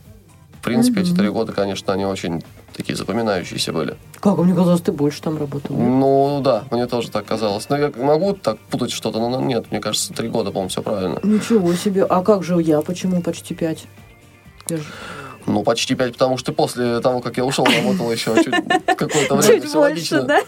в 0.62 0.64
принципе, 0.64 1.00
mm-hmm. 1.00 1.02
эти 1.02 1.16
три 1.16 1.28
года, 1.28 1.52
конечно, 1.52 1.92
они 1.92 2.04
очень 2.04 2.40
такие 2.72 2.94
запоминающиеся 2.94 3.72
были. 3.72 3.96
Как? 4.20 4.38
Мне 4.38 4.54
казалось, 4.54 4.80
ты 4.80 4.92
больше 4.92 5.20
там 5.20 5.36
работал. 5.36 5.74
Ну, 5.76 6.40
да, 6.40 6.62
мне 6.70 6.86
тоже 6.86 7.10
так 7.10 7.24
казалось. 7.26 7.68
Но 7.68 7.76
я 7.76 7.92
могу 7.96 8.32
так 8.34 8.58
путать 8.70 8.92
что-то, 8.92 9.18
но 9.18 9.40
нет, 9.40 9.72
мне 9.72 9.80
кажется, 9.80 10.14
три 10.14 10.28
года, 10.28 10.50
по-моему, 10.50 10.68
все 10.68 10.80
правильно. 10.80 11.18
Ничего 11.24 11.74
себе. 11.74 12.04
А 12.04 12.22
как 12.22 12.44
же 12.44 12.62
я? 12.62 12.80
Почему 12.80 13.22
почти 13.22 13.54
пять? 13.54 13.86
Я 14.68 14.76
же... 14.76 14.84
Ну, 15.46 15.62
почти 15.62 15.94
пять, 15.94 16.12
потому 16.12 16.38
что 16.38 16.52
после 16.52 17.00
того, 17.00 17.20
как 17.20 17.36
я 17.36 17.44
ушел, 17.44 17.64
работал 17.64 18.10
еще 18.10 18.34
какое-то 18.86 19.36
время. 19.36 19.60
Чуть 19.60 19.72
больше, 19.72 20.22
да? 20.22 20.40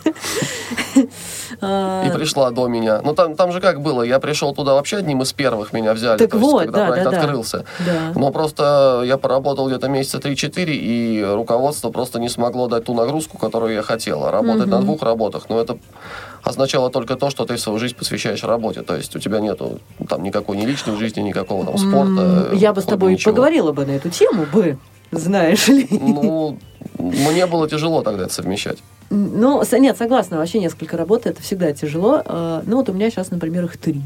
И 0.97 2.11
пришла 2.11 2.51
до 2.51 2.69
меня. 2.69 3.01
Ну, 3.03 3.15
там, 3.15 3.37
там 3.37 3.53
же 3.53 3.61
как 3.61 3.81
было, 3.81 4.03
я 4.03 4.19
пришел 4.19 4.55
туда 4.55 4.75
вообще 4.75 4.99
одним 4.99 5.23
из 5.23 5.33
первых, 5.33 5.73
меня 5.73 5.95
взяли, 5.95 6.19
так 6.19 6.35
вот, 6.35 6.65
когда 6.65 6.79
да, 6.81 6.87
проект 6.89 7.11
да, 7.11 7.19
открылся. 7.19 7.65
Да. 7.87 8.13
Но 8.15 8.31
просто 8.31 9.03
я 9.05 9.19
поработал 9.19 9.69
где-то 9.69 9.89
месяца 9.89 10.19
3-4, 10.19 10.65
и 10.67 11.25
руководство 11.25 11.91
просто 11.91 12.19
не 12.19 12.29
смогло 12.29 12.69
дать 12.69 12.85
ту 12.85 12.95
нагрузку, 12.95 13.39
которую 13.39 13.75
я 13.75 13.83
хотел. 13.83 14.25
А 14.25 14.31
работать 14.31 14.67
на 14.67 14.81
двух 14.81 15.03
работах, 15.03 15.45
ну, 15.49 15.59
это 15.59 15.79
означало 16.45 16.91
только 16.91 17.17
то, 17.17 17.31
что 17.31 17.45
ты 17.45 17.59
свою 17.59 17.79
жизнь 17.79 17.97
посвящаешь 17.97 18.45
работе. 18.45 18.83
То 18.83 18.97
есть 18.97 19.17
у 19.17 19.19
тебя 19.19 19.41
нету 19.41 19.81
там 20.09 20.23
никакой 20.23 20.57
ни 20.57 20.67
личной 20.67 20.97
жизни, 20.97 21.21
никакого 21.21 21.65
там 21.65 21.79
спорта. 21.79 22.51
Я 22.53 22.73
бы 22.73 22.81
с 22.81 22.85
тобой 22.85 23.15
ничего. 23.15 23.33
поговорила 23.33 23.73
бы 23.73 23.87
на 23.87 23.93
эту 23.93 24.11
тему 24.11 24.47
бы, 24.53 24.79
знаешь 25.11 25.69
ли. 25.69 25.89
Ну, 25.91 26.59
мне 26.99 27.47
было 27.47 27.69
тяжело 27.69 28.03
тогда 28.03 28.25
это 28.25 28.33
совмещать. 28.33 28.79
Ну, 29.11 29.63
нет, 29.73 29.97
согласна, 29.97 30.39
вообще 30.39 30.59
несколько 30.59 30.97
работ, 30.97 31.27
это 31.27 31.41
всегда 31.43 31.73
тяжело. 31.73 32.23
А, 32.25 32.63
ну, 32.67 32.79
вот 32.79 32.89
у 32.89 32.93
меня 32.93 33.11
сейчас, 33.11 33.31
например, 33.31 33.65
их 33.65 33.77
три. 33.77 34.01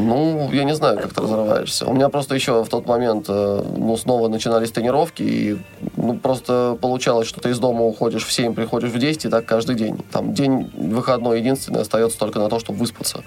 Ну, 0.00 0.50
я 0.52 0.64
не 0.64 0.74
знаю, 0.74 0.98
как 0.98 1.12
ты 1.12 1.20
разрываешься. 1.20 1.86
У 1.86 1.92
меня 1.92 2.08
просто 2.08 2.34
еще 2.34 2.64
в 2.64 2.68
тот 2.68 2.86
момент, 2.86 3.26
э, 3.28 3.64
ну, 3.76 3.96
снова 3.96 4.28
начинались 4.28 4.70
тренировки, 4.70 5.22
и, 5.22 5.58
ну, 5.96 6.14
просто 6.18 6.76
получалось, 6.80 7.28
что 7.28 7.40
ты 7.40 7.50
из 7.50 7.58
дома 7.58 7.84
уходишь 7.84 8.24
в 8.24 8.32
7, 8.32 8.54
приходишь 8.54 8.90
в 8.90 8.98
10, 8.98 9.26
и 9.26 9.28
так 9.28 9.46
каждый 9.46 9.76
день. 9.76 9.98
Там 10.10 10.32
день 10.32 10.70
выходной 10.74 11.40
единственный 11.40 11.82
остается 11.82 12.18
только 12.18 12.38
на 12.38 12.48
то, 12.48 12.58
чтобы 12.58 12.78
выспаться. 12.78 13.22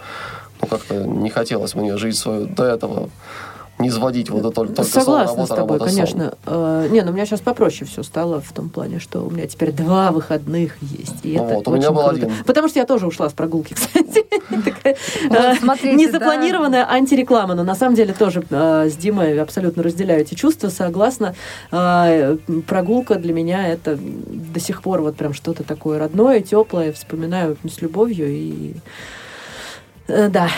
Ну, 0.62 0.68
как-то 0.68 0.96
не 0.96 1.30
хотелось 1.30 1.76
мне 1.76 1.98
жить 1.98 2.18
свою 2.18 2.46
до 2.46 2.66
этого 2.66 3.10
не 3.84 3.90
изводить 3.90 4.30
вот 4.30 4.40
это 4.40 4.52
только 4.52 4.84
Согласна 4.84 5.28
сон, 5.28 5.28
работа, 5.28 5.46
с 5.46 5.50
тобой, 5.50 5.78
работа, 5.78 5.86
конечно. 5.86 6.34
Сон. 6.46 6.54
Uh, 6.54 6.90
не, 6.90 7.02
ну 7.02 7.12
у 7.12 7.14
меня 7.14 7.26
сейчас 7.26 7.42
попроще 7.42 7.90
все 7.90 8.04
стало 8.04 8.42
в 8.42 8.52
том 8.52 8.70
плане, 8.70 9.00
что 9.00 9.22
у 9.22 9.30
меня 9.30 9.48
теперь 9.48 9.72
два 9.72 10.12
выходных 10.12 10.82
есть. 10.82 11.24
И 11.24 11.38
ну, 11.38 11.46
это 11.46 11.56
вот, 11.56 11.68
у 11.68 11.76
меня 11.76 11.92
был 11.92 12.04
круто. 12.04 12.26
один. 12.26 12.32
Потому 12.46 12.68
что 12.68 12.80
я 12.80 12.86
тоже 12.86 13.08
ушла 13.08 13.30
с 13.30 13.34
прогулки, 13.34 13.74
кстати. 13.76 14.26
Э, 14.84 15.54
незапланированная 15.94 16.90
антиреклама, 16.90 17.56
но 17.56 17.64
на 17.64 17.76
самом 17.76 17.96
деле 17.96 18.14
тоже 18.14 18.44
э, 18.50 18.90
с 18.90 18.96
Димой 18.96 19.40
абсолютно 19.40 19.84
разделяю 19.84 20.22
эти 20.22 20.36
чувства, 20.36 20.70
согласна. 20.70 21.36
Э, 21.72 22.38
прогулка 22.68 23.16
для 23.16 23.34
меня 23.34 23.68
это 23.68 23.98
до 23.98 24.60
сих 24.60 24.82
пор 24.82 25.02
вот 25.02 25.16
прям 25.16 25.34
что-то 25.34 25.64
такое 25.64 26.00
родное, 26.00 26.42
теплое, 26.42 26.92
вспоминаю 26.94 27.58
с 27.70 27.82
любовью 27.82 28.28
и 28.30 28.74
да, 30.08 30.50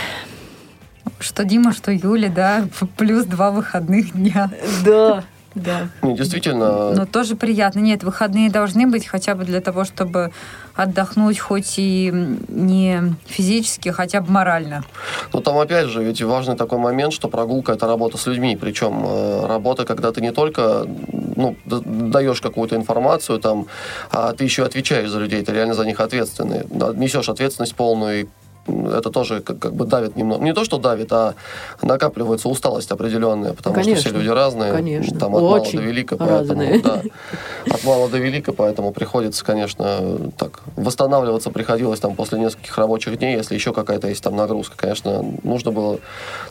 что 1.19 1.43
Дима, 1.45 1.73
что 1.73 1.91
Юля, 1.91 2.29
да, 2.29 2.67
плюс 2.97 3.25
два 3.25 3.51
выходных 3.51 4.13
дня. 4.13 4.51
Да, 4.83 5.23
да. 5.55 5.89
Ну, 6.01 6.15
действительно. 6.15 6.91
Но 6.91 7.05
тоже 7.05 7.35
приятно. 7.35 7.79
Нет, 7.79 8.03
выходные 8.03 8.49
должны 8.49 8.87
быть 8.87 9.05
хотя 9.05 9.35
бы 9.35 9.45
для 9.45 9.61
того, 9.61 9.85
чтобы 9.85 10.31
отдохнуть 10.75 11.39
хоть 11.39 11.75
и 11.77 12.11
не 12.49 13.15
физически, 13.25 13.89
хотя 13.89 14.21
бы 14.21 14.31
морально. 14.31 14.83
Ну, 15.31 15.41
там 15.41 15.57
опять 15.57 15.87
же, 15.87 16.03
ведь 16.03 16.21
важный 16.21 16.55
такой 16.55 16.79
момент, 16.79 17.13
что 17.13 17.29
прогулка– 17.29 17.71
это 17.73 17.87
работа 17.87 18.17
с 18.17 18.25
людьми. 18.27 18.57
Причем 18.59 19.03
э, 19.05 19.47
работа, 19.47 19.85
когда 19.85 20.11
ты 20.11 20.21
не 20.21 20.31
только 20.31 20.85
ну, 21.35 21.55
даешь 21.65 22.41
какую-то 22.41 22.75
информацию, 22.75 23.39
там, 23.39 23.67
а 24.11 24.33
ты 24.33 24.43
еще 24.43 24.63
отвечаешь 24.63 25.09
за 25.09 25.19
людей, 25.19 25.43
ты 25.43 25.53
реально 25.53 25.73
за 25.73 25.85
них 25.85 25.99
ответственный. 25.99 26.65
Несешь 26.95 27.29
ответственность 27.29 27.75
полную, 27.75 28.21
и 28.21 28.25
это 28.67 29.11
тоже 29.11 29.41
как, 29.41 29.59
как 29.59 29.73
бы 29.73 29.85
давит 29.85 30.15
немного. 30.15 30.43
Не 30.43 30.53
то, 30.53 30.63
что 30.63 30.77
давит, 30.77 31.11
а 31.11 31.35
накапливается 31.81 32.49
усталость 32.49 32.91
определенная, 32.91 33.53
потому 33.53 33.75
конечно, 33.75 34.01
что 34.01 34.09
все 34.09 34.17
люди 34.17 34.29
разные. 34.29 34.73
Конечно. 34.73 35.19
Там 35.19 35.35
от 35.35 35.43
Очень 35.43 35.79
мала 35.79 35.85
до 35.85 35.89
велика, 35.89 36.17
поэтому, 36.17 36.81
да, 36.81 37.01
от 37.71 37.83
мала 37.83 38.09
до 38.09 38.17
велика, 38.17 38.53
поэтому 38.53 38.91
приходится, 38.91 39.45
конечно, 39.45 40.31
так, 40.37 40.61
восстанавливаться 40.75 41.51
приходилось 41.51 41.99
там 41.99 42.15
после 42.15 42.39
нескольких 42.39 42.77
рабочих 42.77 43.17
дней, 43.19 43.35
если 43.35 43.55
еще 43.55 43.73
какая-то 43.73 44.07
есть 44.07 44.23
там 44.23 44.35
нагрузка. 44.35 44.75
Конечно, 44.77 45.23
нужно 45.43 45.71
было 45.71 45.99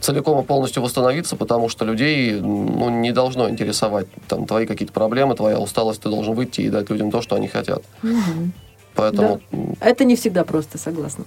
целиком 0.00 0.40
и 0.40 0.44
полностью 0.44 0.82
восстановиться, 0.82 1.36
потому 1.36 1.68
что 1.68 1.84
людей 1.84 2.40
ну, 2.40 2.90
не 2.90 3.12
должно 3.12 3.48
интересовать 3.48 4.06
там 4.28 4.46
твои 4.46 4.66
какие-то 4.66 4.92
проблемы, 4.92 5.34
твоя 5.34 5.58
усталость, 5.58 6.02
ты 6.02 6.08
должен 6.08 6.34
выйти 6.34 6.62
и 6.62 6.70
дать 6.70 6.90
людям 6.90 7.10
то, 7.10 7.22
что 7.22 7.36
они 7.36 7.48
хотят. 7.48 7.82
Угу. 8.02 8.52
Поэтому... 8.94 9.40
Да. 9.50 9.58
Это 9.80 10.04
не 10.04 10.16
всегда 10.16 10.44
просто, 10.44 10.78
согласна. 10.78 11.24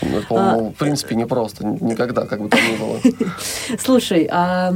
Ну, 0.00 0.18
это, 0.18 0.26
а... 0.30 0.58
в 0.58 0.72
принципе, 0.72 1.14
не 1.14 1.26
просто. 1.26 1.66
Никогда, 1.66 2.26
как 2.26 2.40
бы 2.40 2.48
то 2.48 2.56
ни 2.56 2.76
было. 2.76 2.98
Слушай, 3.78 4.28
а, 4.30 4.72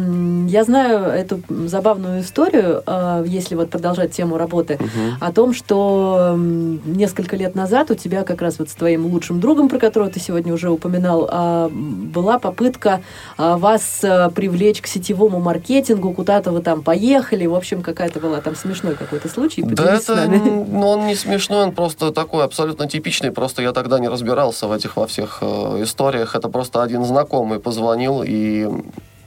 я 0.46 0.64
знаю 0.64 1.04
эту 1.04 1.40
забавную 1.48 2.20
историю, 2.20 2.82
а, 2.86 3.22
если 3.24 3.54
вот 3.54 3.70
продолжать 3.70 4.12
тему 4.12 4.36
работы, 4.36 4.74
угу. 4.74 5.16
о 5.20 5.32
том, 5.32 5.54
что 5.54 6.36
несколько 6.36 7.36
лет 7.36 7.54
назад 7.54 7.90
у 7.90 7.94
тебя 7.94 8.22
как 8.22 8.42
раз 8.42 8.58
вот 8.58 8.68
с 8.68 8.74
твоим 8.74 9.06
лучшим 9.06 9.40
другом, 9.40 9.68
про 9.68 9.78
которого 9.78 10.10
ты 10.10 10.20
сегодня 10.20 10.52
уже 10.52 10.70
упоминал, 10.70 11.28
а, 11.30 11.68
была 11.70 12.38
попытка 12.38 13.00
а, 13.38 13.56
вас 13.56 14.04
привлечь 14.34 14.82
к 14.82 14.86
сетевому 14.86 15.40
маркетингу, 15.40 16.12
куда-то 16.12 16.52
вы 16.52 16.60
там 16.60 16.82
поехали, 16.82 17.46
в 17.46 17.54
общем, 17.54 17.82
какая-то 17.82 18.20
была 18.20 18.40
там 18.40 18.54
смешной 18.54 18.94
какой-то 18.94 19.28
случай. 19.28 19.62
Да 19.62 19.94
это, 19.94 20.28
ну, 20.28 20.86
он 20.86 21.06
не 21.06 21.14
смешной, 21.14 21.64
он 21.64 21.72
просто 21.72 22.12
так 22.12 22.25
такой 22.26 22.44
абсолютно 22.44 22.88
типичный, 22.88 23.30
просто 23.30 23.62
я 23.62 23.72
тогда 23.72 24.00
не 24.00 24.08
разбирался 24.08 24.66
в 24.66 24.72
этих 24.72 24.96
во 24.96 25.06
всех 25.06 25.38
э, 25.42 25.82
историях. 25.82 26.34
Это 26.34 26.48
просто 26.48 26.82
один 26.82 27.04
знакомый 27.04 27.60
позвонил 27.60 28.24
и 28.26 28.68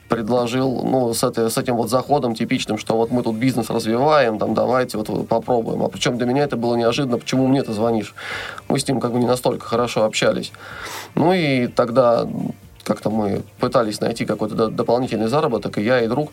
предложил, 0.09 0.81
ну, 0.83 1.13
с, 1.13 1.23
этой, 1.23 1.49
с 1.49 1.57
этим 1.57 1.77
вот 1.77 1.89
заходом 1.89 2.35
типичным, 2.35 2.77
что 2.77 2.97
вот 2.97 3.11
мы 3.11 3.23
тут 3.23 3.37
бизнес 3.37 3.69
развиваем, 3.69 4.37
там, 4.37 4.53
давайте 4.53 4.97
вот 4.97 5.27
попробуем. 5.29 5.81
А 5.83 5.87
причем 5.87 6.17
для 6.17 6.25
меня 6.25 6.43
это 6.43 6.57
было 6.57 6.75
неожиданно, 6.75 7.19
почему 7.19 7.47
мне 7.47 7.63
ты 7.63 7.71
звонишь? 7.71 8.13
Мы 8.67 8.79
с 8.79 8.87
ним 8.87 8.99
как 8.99 9.13
бы 9.13 9.19
не 9.19 9.27
настолько 9.27 9.65
хорошо 9.65 10.03
общались. 10.03 10.51
Ну 11.15 11.31
и 11.31 11.67
тогда 11.67 12.27
как-то 12.89 13.11
мы 13.11 13.43
пытались 13.59 14.01
найти 14.01 14.25
какой-то 14.25 14.67
дополнительный 14.67 15.27
заработок, 15.27 15.77
и 15.77 15.83
я, 15.83 16.01
и 16.01 16.07
друг 16.07 16.31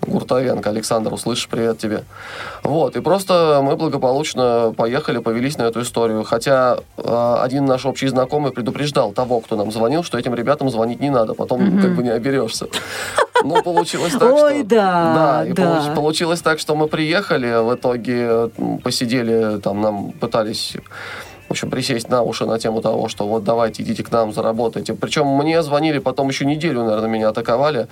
Гуртовенко 0.00 0.70
Александр, 0.70 1.12
услышишь, 1.12 1.46
привет 1.46 1.76
тебе. 1.76 2.04
Вот, 2.62 2.96
и 2.96 3.00
просто 3.02 3.60
мы 3.62 3.76
благополучно 3.76 4.72
поехали, 4.74 5.18
повелись 5.18 5.58
на 5.58 5.64
эту 5.64 5.82
историю. 5.82 6.24
Хотя 6.24 6.78
э, 6.96 7.36
один 7.42 7.66
наш 7.66 7.84
общий 7.84 8.08
знакомый 8.08 8.50
предупреждал 8.50 9.12
того, 9.12 9.40
кто 9.40 9.56
нам 9.56 9.70
звонил, 9.70 10.02
что 10.02 10.18
этим 10.18 10.34
ребятам 10.34 10.70
звонить 10.70 11.00
не 11.00 11.10
надо, 11.10 11.34
потом 11.34 11.60
mm-hmm. 11.60 11.82
как 11.82 11.96
бы 11.96 12.02
не 12.02 12.10
оберешься. 12.10 12.66
Ну, 13.44 13.62
получилось 13.62 14.14
так, 14.14 14.34
Ой, 14.34 14.60
что... 14.60 14.68
да, 14.68 15.14
да. 15.14 15.46
И 15.46 15.52
да. 15.52 15.92
получилось 15.94 16.40
так, 16.40 16.58
что 16.58 16.74
мы 16.76 16.88
приехали, 16.88 17.62
в 17.62 17.74
итоге 17.74 18.50
посидели, 18.82 19.58
там 19.60 19.80
нам 19.80 20.12
пытались 20.12 20.76
в 21.50 21.52
общем, 21.52 21.68
присесть 21.68 22.08
на 22.08 22.22
уши 22.22 22.46
на 22.46 22.60
тему 22.60 22.80
того, 22.80 23.08
что 23.08 23.26
вот 23.26 23.42
давайте 23.42 23.82
идите 23.82 24.04
к 24.04 24.12
нам, 24.12 24.32
заработайте. 24.32 24.94
Причем 24.94 25.26
мне 25.26 25.64
звонили 25.64 25.98
потом 25.98 26.28
еще 26.28 26.44
неделю, 26.44 26.84
наверное, 26.84 27.10
меня 27.10 27.30
атаковали. 27.30 27.88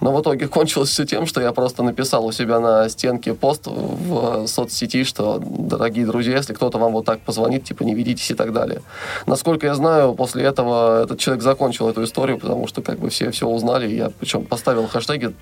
Но 0.00 0.10
в 0.10 0.22
итоге 0.22 0.48
кончилось 0.48 0.88
все 0.88 1.04
тем, 1.04 1.26
что 1.26 1.42
я 1.42 1.52
просто 1.52 1.82
написал 1.82 2.24
у 2.24 2.32
себя 2.32 2.60
на 2.60 2.88
стенке 2.88 3.34
пост 3.34 3.66
в 3.66 4.46
соцсети, 4.46 5.04
что, 5.04 5.38
дорогие 5.38 6.06
друзья, 6.06 6.36
если 6.36 6.54
кто-то 6.54 6.78
вам 6.78 6.92
вот 6.92 7.04
так 7.04 7.20
позвонит, 7.20 7.64
типа, 7.64 7.82
не 7.82 7.94
ведитесь 7.94 8.30
и 8.30 8.34
так 8.34 8.54
далее. 8.54 8.80
Насколько 9.26 9.66
я 9.66 9.74
знаю, 9.74 10.14
после 10.14 10.44
этого 10.44 11.02
этот 11.02 11.18
человек 11.18 11.42
закончил 11.42 11.90
эту 11.90 12.04
историю, 12.04 12.38
потому 12.38 12.66
что 12.66 12.80
как 12.80 12.98
бы 13.00 13.10
все 13.10 13.30
все 13.30 13.46
узнали. 13.46 13.86
Я 13.86 14.12
причем 14.18 14.46
поставил 14.46 14.86
хэштеги 14.86 15.34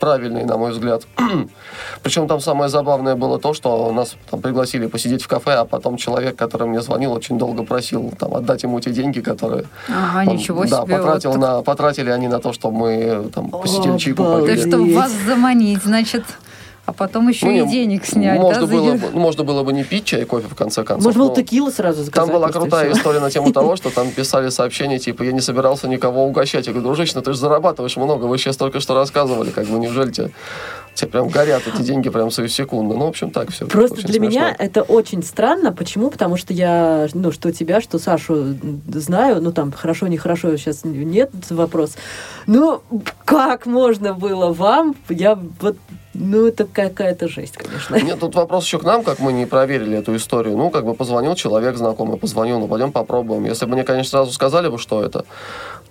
правильные, 0.00 0.44
на 0.44 0.56
мой 0.56 0.72
взгляд. 0.72 1.06
Причем 2.02 2.28
там 2.28 2.40
самое 2.40 2.68
забавное 2.68 3.14
было 3.14 3.38
то, 3.38 3.54
что 3.54 3.92
нас 3.92 4.16
там 4.30 4.40
пригласили 4.40 4.86
посидеть 4.86 5.22
в 5.22 5.28
кафе, 5.28 5.52
а 5.52 5.64
потом 5.64 5.96
человек, 5.96 6.36
который 6.36 6.66
мне 6.66 6.80
звонил, 6.80 6.97
очень 7.06 7.38
долго 7.38 7.62
просил 7.62 8.12
там, 8.18 8.34
отдать 8.34 8.62
ему 8.62 8.80
те 8.80 8.90
деньги, 8.90 9.20
которые 9.20 9.64
ага, 9.88 10.30
он, 10.30 10.36
ничего 10.36 10.64
да, 10.64 10.82
себе, 10.82 10.96
потратил 10.96 11.30
вот 11.32 11.38
на, 11.38 11.62
потратили 11.62 12.10
они 12.10 12.28
на 12.28 12.40
то, 12.40 12.52
чтобы 12.52 12.78
мы 12.78 13.30
там, 13.34 13.50
посидели 13.50 13.92
О, 13.92 13.98
чайку. 13.98 14.22
То, 14.22 14.56
чтобы 14.56 14.94
вас 14.94 15.12
заманить, 15.26 15.82
значит 15.82 16.24
а 16.88 16.94
потом 16.94 17.28
еще 17.28 17.44
ну, 17.44 17.66
и 17.66 17.68
денег 17.68 18.06
снять. 18.06 18.40
Можно, 18.40 18.66
да, 18.66 18.66
было, 18.66 18.94
бы, 18.94 19.10
можно 19.10 19.44
было 19.44 19.62
бы 19.62 19.74
не 19.74 19.84
пить 19.84 20.06
чай, 20.06 20.24
кофе, 20.24 20.48
в 20.48 20.54
конце 20.54 20.84
концов. 20.84 21.04
Можно 21.04 21.24
было 21.24 21.36
текилу 21.36 21.70
сразу 21.70 22.02
заказать. 22.02 22.30
Там 22.30 22.40
была 22.40 22.48
крутая 22.48 22.90
история 22.92 23.20
на 23.20 23.30
тему 23.30 23.52
того, 23.52 23.76
что 23.76 23.90
там 23.90 24.10
писали 24.10 24.48
сообщения, 24.48 24.98
типа, 24.98 25.22
я 25.22 25.32
не 25.32 25.42
собирался 25.42 25.86
никого 25.86 26.24
угощать. 26.24 26.66
Я 26.66 26.72
говорю, 26.72 26.88
дружище, 26.88 27.12
ну 27.14 27.20
ты 27.20 27.34
же 27.34 27.38
зарабатываешь 27.38 27.98
много, 27.98 28.24
вы 28.24 28.38
сейчас 28.38 28.56
только 28.56 28.80
что 28.80 28.94
рассказывали, 28.94 29.50
как 29.50 29.66
бы, 29.66 29.78
неужели 29.78 30.10
тебе, 30.10 30.30
тебе 30.98 31.10
прям 31.10 31.28
горят 31.28 31.62
эти 31.66 31.82
деньги 31.82 32.08
прям 32.08 32.30
свою 32.30 32.48
секунду. 32.48 32.96
Ну, 32.96 33.06
в 33.06 33.08
общем, 33.08 33.30
так 33.30 33.50
все. 33.50 33.66
Просто 33.66 33.96
для 33.96 34.14
смешно. 34.14 34.26
меня 34.26 34.56
это 34.58 34.82
очень 34.82 35.22
странно. 35.22 35.72
Почему? 35.72 36.10
Потому 36.10 36.36
что 36.36 36.52
я, 36.52 37.08
ну, 37.14 37.32
что 37.32 37.52
тебя, 37.52 37.80
что 37.80 37.98
Сашу 37.98 38.56
знаю, 38.88 39.40
ну, 39.40 39.52
там, 39.52 39.72
хорошо, 39.72 40.08
нехорошо, 40.08 40.56
сейчас 40.56 40.84
нет 40.84 41.30
вопрос. 41.50 41.96
Ну, 42.46 42.82
как 43.24 43.66
можно 43.66 44.14
было 44.14 44.52
вам, 44.52 44.94
я 45.08 45.38
вот 45.60 45.76
ну, 46.20 46.46
это 46.46 46.64
какая-то 46.64 47.28
жесть, 47.28 47.56
конечно. 47.56 47.94
Нет, 47.94 48.18
тут 48.18 48.34
вопрос 48.34 48.64
еще 48.64 48.78
к 48.78 48.82
нам, 48.82 49.04
как 49.04 49.20
мы 49.20 49.32
не 49.32 49.46
проверили 49.46 49.98
эту 49.98 50.16
историю. 50.16 50.56
Ну, 50.56 50.70
как 50.70 50.84
бы 50.84 50.94
позвонил 50.94 51.34
человек 51.36 51.76
знакомый, 51.76 52.18
позвонил, 52.18 52.58
ну, 52.58 52.66
пойдем 52.66 52.90
попробуем. 52.90 53.44
Если 53.44 53.66
бы 53.66 53.72
мне, 53.72 53.84
конечно, 53.84 54.10
сразу 54.10 54.32
сказали 54.32 54.68
бы, 54.68 54.78
что 54.78 55.04
это, 55.04 55.24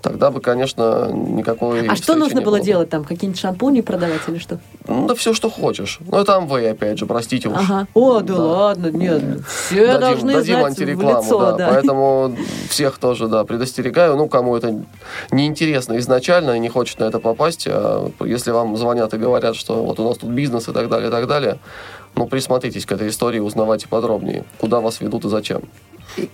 тогда 0.02 0.32
бы, 0.32 0.42
конечно, 0.42 1.10
никакой 1.12 1.88
А 1.88 1.96
что 1.96 2.16
нужно 2.16 2.42
было, 2.42 2.58
было 2.58 2.60
делать 2.60 2.90
там? 2.90 3.04
Какие-нибудь 3.04 3.40
шампуни 3.40 3.82
продавать 3.82 4.22
или 4.28 4.38
что? 4.38 4.60
Ну, 5.02 5.08
да 5.08 5.16
все, 5.16 5.34
что 5.34 5.50
хочешь. 5.50 6.00
Ну, 6.00 6.18
это 6.18 6.36
Амвей, 6.36 6.72
опять 6.72 6.98
же, 6.98 7.06
простите 7.06 7.50
уж. 7.50 7.58
Ага. 7.58 7.88
О, 7.94 8.20
да, 8.22 8.36
да. 8.36 8.44
ладно, 8.44 8.88
нет. 8.88 9.24
Все 9.48 9.86
дадим, 9.86 10.00
должны 10.00 10.34
дадим 10.34 10.56
знать 10.56 10.66
антирекламу, 10.66 11.22
в 11.22 11.26
лицо, 11.26 11.40
да. 11.40 11.52
да. 11.54 11.70
Поэтому 11.70 12.38
всех 12.70 12.98
тоже, 12.98 13.28
да, 13.28 13.44
предостерегаю. 13.44 14.16
Ну, 14.16 14.28
кому 14.28 14.56
это 14.56 14.84
неинтересно 15.32 15.98
изначально 16.00 16.52
и 16.52 16.60
не 16.60 16.70
хочет 16.70 17.00
на 17.00 17.06
это 17.06 17.20
попасть, 17.20 17.68
а 17.70 18.10
если 18.24 18.52
вам 18.52 18.76
звонят 18.78 19.14
и 19.14 19.18
говорят, 19.18 19.56
что 19.56 19.84
вот 19.84 20.00
у 20.00 20.08
нас 20.08 20.18
тут 20.18 20.32
бизнес 20.32 20.68
и 20.68 20.74
так 20.74 20.90
далее, 20.90 21.10
и 21.10 21.12
так 21.12 21.28
далее, 21.28 21.60
ну, 22.18 22.28
присмотритесь 22.28 22.86
к 22.86 22.92
этой 22.92 23.10
истории, 23.10 23.40
узнавайте 23.40 23.88
подробнее, 23.88 24.44
куда 24.58 24.80
вас 24.80 25.02
ведут 25.02 25.26
и 25.26 25.30
зачем. 25.30 25.62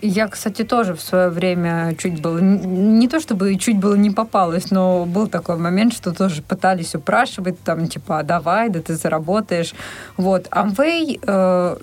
Я, 0.02 0.28
кстати, 0.28 0.64
тоже 0.64 0.94
в 0.94 1.02
свое 1.02 1.30
время 1.30 1.96
чуть 1.98 2.22
было, 2.22 2.40
не 2.40 3.08
то 3.10 3.20
чтобы 3.20 3.56
чуть 3.58 3.80
было 3.80 3.96
не 3.96 4.12
попалась, 4.12 4.72
но 4.72 5.06
был 5.06 5.28
такой 5.28 5.58
момент, 5.58 5.94
что 5.94 6.14
тоже 6.14 6.42
пытались 6.42 6.96
упрашивать, 6.96 7.60
там, 7.64 7.88
типа, 7.88 8.20
а 8.20 8.24
давай, 8.24 8.70
да 8.70 8.80
ты 8.80 8.96
заработаешь. 8.96 9.74
Вот. 10.16 10.48
Amway, 10.52 11.20
э, 11.22 11.78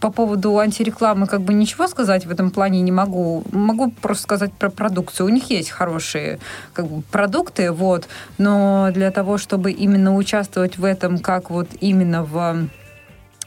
по 0.00 0.10
поводу 0.10 0.58
антирекламы, 0.58 1.26
как 1.26 1.42
бы 1.42 1.52
ничего 1.52 1.88
сказать 1.88 2.24
в 2.24 2.30
этом 2.30 2.50
плане 2.50 2.80
не 2.80 2.92
могу. 2.92 3.44
Могу 3.52 3.90
просто 3.90 4.22
сказать 4.22 4.52
про 4.52 4.70
продукцию. 4.70 5.26
У 5.26 5.30
них 5.30 5.50
есть 5.50 5.70
хорошие 5.70 6.38
как 6.72 6.86
бы, 6.86 7.02
продукты, 7.02 7.70
вот, 7.70 8.08
но 8.38 8.90
для 8.92 9.10
того, 9.10 9.36
чтобы 9.36 9.72
именно 9.72 10.16
участвовать 10.16 10.78
в 10.78 10.84
этом, 10.84 11.18
как 11.18 11.50
вот 11.50 11.68
именно 11.80 12.22
в 12.22 12.68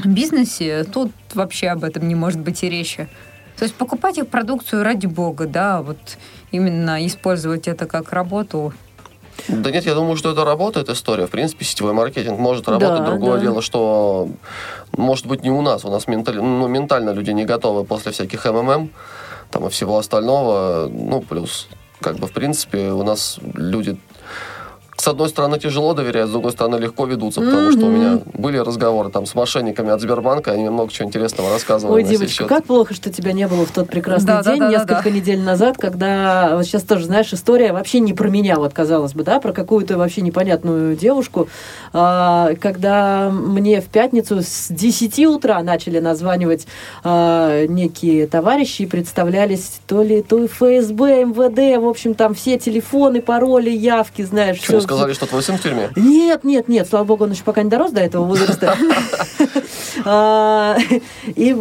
бизнесе, 0.05 0.83
тут 0.83 1.11
вообще 1.33 1.67
об 1.67 1.83
этом 1.83 2.07
не 2.07 2.15
может 2.15 2.39
быть 2.39 2.63
и 2.63 2.69
речи. 2.69 3.07
То 3.57 3.63
есть 3.63 3.75
покупать 3.75 4.17
их 4.17 4.27
продукцию 4.27 4.83
ради 4.83 5.05
бога, 5.05 5.45
да, 5.45 5.81
вот 5.81 5.97
именно 6.51 7.05
использовать 7.05 7.67
это 7.67 7.85
как 7.85 8.13
работу. 8.13 8.73
Да 9.47 9.71
нет, 9.71 9.85
я 9.85 9.95
думаю, 9.95 10.15
что 10.15 10.31
это 10.31 10.43
работает 10.43 10.89
история. 10.89 11.27
В 11.27 11.31
принципе, 11.31 11.65
сетевой 11.65 11.93
маркетинг 11.93 12.39
может 12.39 12.67
работать. 12.67 12.99
Да, 12.99 13.05
Другое 13.05 13.35
да. 13.35 13.41
дело, 13.41 13.61
что 13.61 14.29
может 14.95 15.25
быть 15.27 15.43
не 15.43 15.49
у 15.49 15.61
нас. 15.61 15.85
У 15.85 15.89
нас 15.89 16.07
менталь... 16.07 16.37
ну, 16.37 16.67
ментально 16.67 17.11
люди 17.11 17.31
не 17.31 17.45
готовы 17.45 17.83
после 17.85 18.11
всяких 18.11 18.45
МММ 18.45 18.91
там 19.51 19.67
и 19.67 19.69
всего 19.69 19.97
остального. 19.97 20.89
Ну, 20.91 21.21
плюс, 21.21 21.67
как 22.01 22.17
бы, 22.17 22.27
в 22.27 22.33
принципе, 22.33 22.91
у 22.91 23.03
нас 23.03 23.39
люди 23.55 23.97
с 24.99 25.07
одной 25.07 25.29
стороны, 25.29 25.57
тяжело 25.59 25.93
доверять, 25.93 26.27
с 26.27 26.31
другой 26.31 26.51
стороны, 26.51 26.75
легко 26.75 27.05
ведутся, 27.05 27.39
потому 27.39 27.69
mm-hmm. 27.69 27.77
что 27.77 27.85
у 27.85 27.89
меня 27.89 28.19
были 28.33 28.57
разговоры 28.57 29.09
там 29.09 29.25
с 29.25 29.33
мошенниками 29.33 29.91
от 29.91 30.01
Сбербанка, 30.01 30.51
они 30.51 30.63
мне 30.63 30.71
много 30.71 30.91
чего 30.91 31.07
интересного 31.07 31.51
рассказывали. 31.51 31.95
Ой, 31.95 32.03
девочка, 32.03 32.45
как 32.45 32.65
плохо, 32.65 32.93
что 32.93 33.11
тебя 33.11 33.31
не 33.31 33.47
было 33.47 33.65
в 33.65 33.71
тот 33.71 33.87
прекрасный 33.89 34.27
да, 34.27 34.43
день, 34.43 34.59
да, 34.59 34.65
да, 34.65 34.71
несколько 34.71 34.95
да, 34.95 35.03
да. 35.03 35.09
недель 35.09 35.41
назад, 35.41 35.77
когда, 35.77 36.55
вот 36.55 36.65
сейчас 36.65 36.83
тоже, 36.83 37.05
знаешь, 37.05 37.31
история 37.33 37.71
вообще 37.71 38.01
не 38.01 38.13
про 38.13 38.27
меня, 38.29 38.57
вот 38.57 38.73
казалось 38.73 39.13
бы, 39.13 39.23
да, 39.23 39.39
про 39.39 39.53
какую-то 39.53 39.97
вообще 39.97 40.21
непонятную 40.21 40.97
девушку, 40.97 41.47
а, 41.93 42.51
когда 42.59 43.29
мне 43.31 43.79
в 43.79 43.85
пятницу 43.85 44.41
с 44.41 44.67
10 44.69 45.27
утра 45.27 45.63
начали 45.63 45.99
названивать 45.99 46.67
а, 47.05 47.65
некие 47.67 48.27
товарищи 48.27 48.81
и 48.81 48.85
представлялись 48.85 49.79
то 49.87 50.03
ли 50.03 50.21
то 50.21 50.45
ФСБ, 50.45 51.23
МВД, 51.23 51.81
в 51.81 51.87
общем, 51.87 52.15
там 52.15 52.33
все 52.33 52.57
телефоны, 52.57 53.21
пароли, 53.21 53.69
явки, 53.69 54.23
знаешь, 54.23 54.59
все 54.59 54.88
сказали, 54.89 55.13
что 55.13 55.25
твой 55.27 55.43
сын 55.43 55.57
в 55.57 55.61
тюрьме? 55.61 55.89
Нет, 55.95 56.43
нет, 56.43 56.67
нет, 56.67 56.87
слава 56.87 57.05
богу, 57.05 57.25
он 57.25 57.31
еще 57.31 57.43
пока 57.43 57.63
не 57.63 57.69
дорос 57.69 57.91
до 57.91 58.01
этого 58.01 58.25
возраста. 58.25 58.75
А, 60.05 60.77
и 61.25 61.55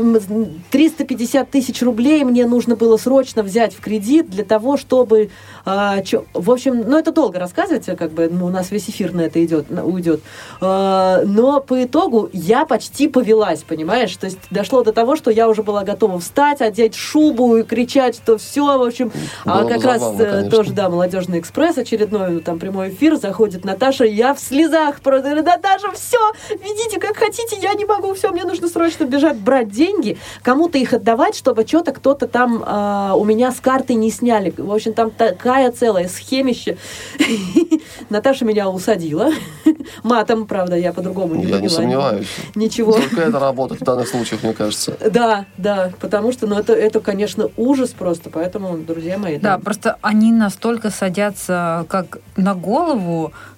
350 0.71 1.51
тысяч 1.51 1.83
рублей 1.83 2.23
мне 2.25 2.47
нужно 2.47 2.77
было 2.77 2.97
срочно 2.97 3.43
взять 3.43 3.75
в 3.75 3.81
кредит 3.81 4.31
для 4.31 4.45
того, 4.45 4.77
чтобы... 4.77 5.31
А, 5.65 5.97
в 6.35 6.51
общем, 6.51 6.85
ну 6.87 6.99
это 6.99 7.11
долго 7.11 7.39
рассказывать, 7.39 7.87
как 7.87 8.13
бы 8.13 8.29
ну, 8.31 8.47
у 8.47 8.49
нас 8.49 8.71
весь 8.71 8.89
эфир 8.91 9.13
на 9.13 9.23
это 9.23 9.45
идет, 9.45 9.67
уйдет. 9.71 10.21
А, 10.61 11.23
но 11.25 11.61
по 11.61 11.83
итогу 11.83 12.31
я 12.33 12.65
почти 12.65 13.09
повелась, 13.09 13.63
понимаешь? 13.63 14.15
То 14.17 14.27
есть 14.27 14.39
дошло 14.51 14.85
до 14.85 14.93
того, 14.93 15.17
что 15.17 15.31
я 15.31 15.49
уже 15.49 15.63
была 15.63 15.83
готова 15.83 16.21
встать, 16.21 16.61
одеть 16.61 16.95
шубу 16.95 17.57
и 17.57 17.63
кричать, 17.65 18.17
что 18.17 18.39
все, 18.39 18.79
в 18.79 18.83
общем. 18.83 19.11
А 19.45 19.65
как 19.65 19.85
раз 19.85 20.03
э, 20.19 20.49
тоже, 20.51 20.73
да, 20.73 20.89
молодежный 20.89 21.41
экспресс, 21.41 21.79
очередной 21.79 22.41
там 22.41 22.59
прямой 22.59 22.91
эфир, 22.91 23.17
заходит 23.19 23.65
Наташа, 23.65 24.05
я 24.05 24.35
в 24.35 24.41
слезах 24.41 25.01
просто, 25.01 25.35
Наташа, 25.35 25.93
все, 25.93 26.19
ведите 26.51 26.99
как 26.99 27.17
хотите, 27.17 27.57
я 27.61 27.75
не 27.75 27.85
могу, 27.85 28.15
все, 28.15 28.31
мне 28.31 28.45
нужно 28.45 28.69
срочно 28.69 29.05
бежать 29.05 29.37
брать 29.37 29.71
деньги, 29.71 30.19
кому-то 30.43 30.79
их 30.79 30.93
отдавать, 30.93 31.37
чтобы 31.37 31.67
что-то 31.67 31.93
кто-то 31.93 32.27
там 32.27 32.63
э, 32.63 33.13
у 33.15 33.25
меня 33.25 33.53
с 33.53 33.61
карты 33.61 33.95
не 33.95 34.11
сняли. 34.11 34.53
В 34.57 34.73
общем, 34.73 34.93
там 34.93 35.11
такая 35.11 35.71
целая 35.73 36.09
схемища. 36.09 36.77
Наташа 38.11 38.45
меня 38.45 38.69
усадила. 38.69 39.31
Матом, 40.03 40.47
правда, 40.47 40.77
я 40.77 40.93
по-другому 40.93 41.35
не 41.35 41.45
Я 41.45 41.61
не 41.61 41.69
сомневаюсь. 41.69 42.29
Ничего. 42.55 42.93
Только 42.93 43.23
это 43.23 43.39
работает 43.41 43.81
в 43.81 43.85
данных 43.85 44.09
случаях, 44.09 44.43
мне 44.43 44.53
кажется. 44.53 44.97
Да, 45.11 45.47
да, 45.57 45.93
потому 46.01 46.33
что, 46.33 46.47
ну, 46.47 46.59
это, 46.59 46.73
это, 46.73 47.01
конечно, 47.01 47.51
ужас 47.57 47.91
просто, 47.91 48.31
поэтому, 48.31 48.77
друзья 48.79 49.19
мои. 49.19 49.39
Да, 49.39 49.59
просто 49.59 49.97
они 50.03 50.33
настолько 50.33 50.91
садятся 50.91 51.87
как 51.89 52.19
на 52.37 52.55
голову, 52.55 53.08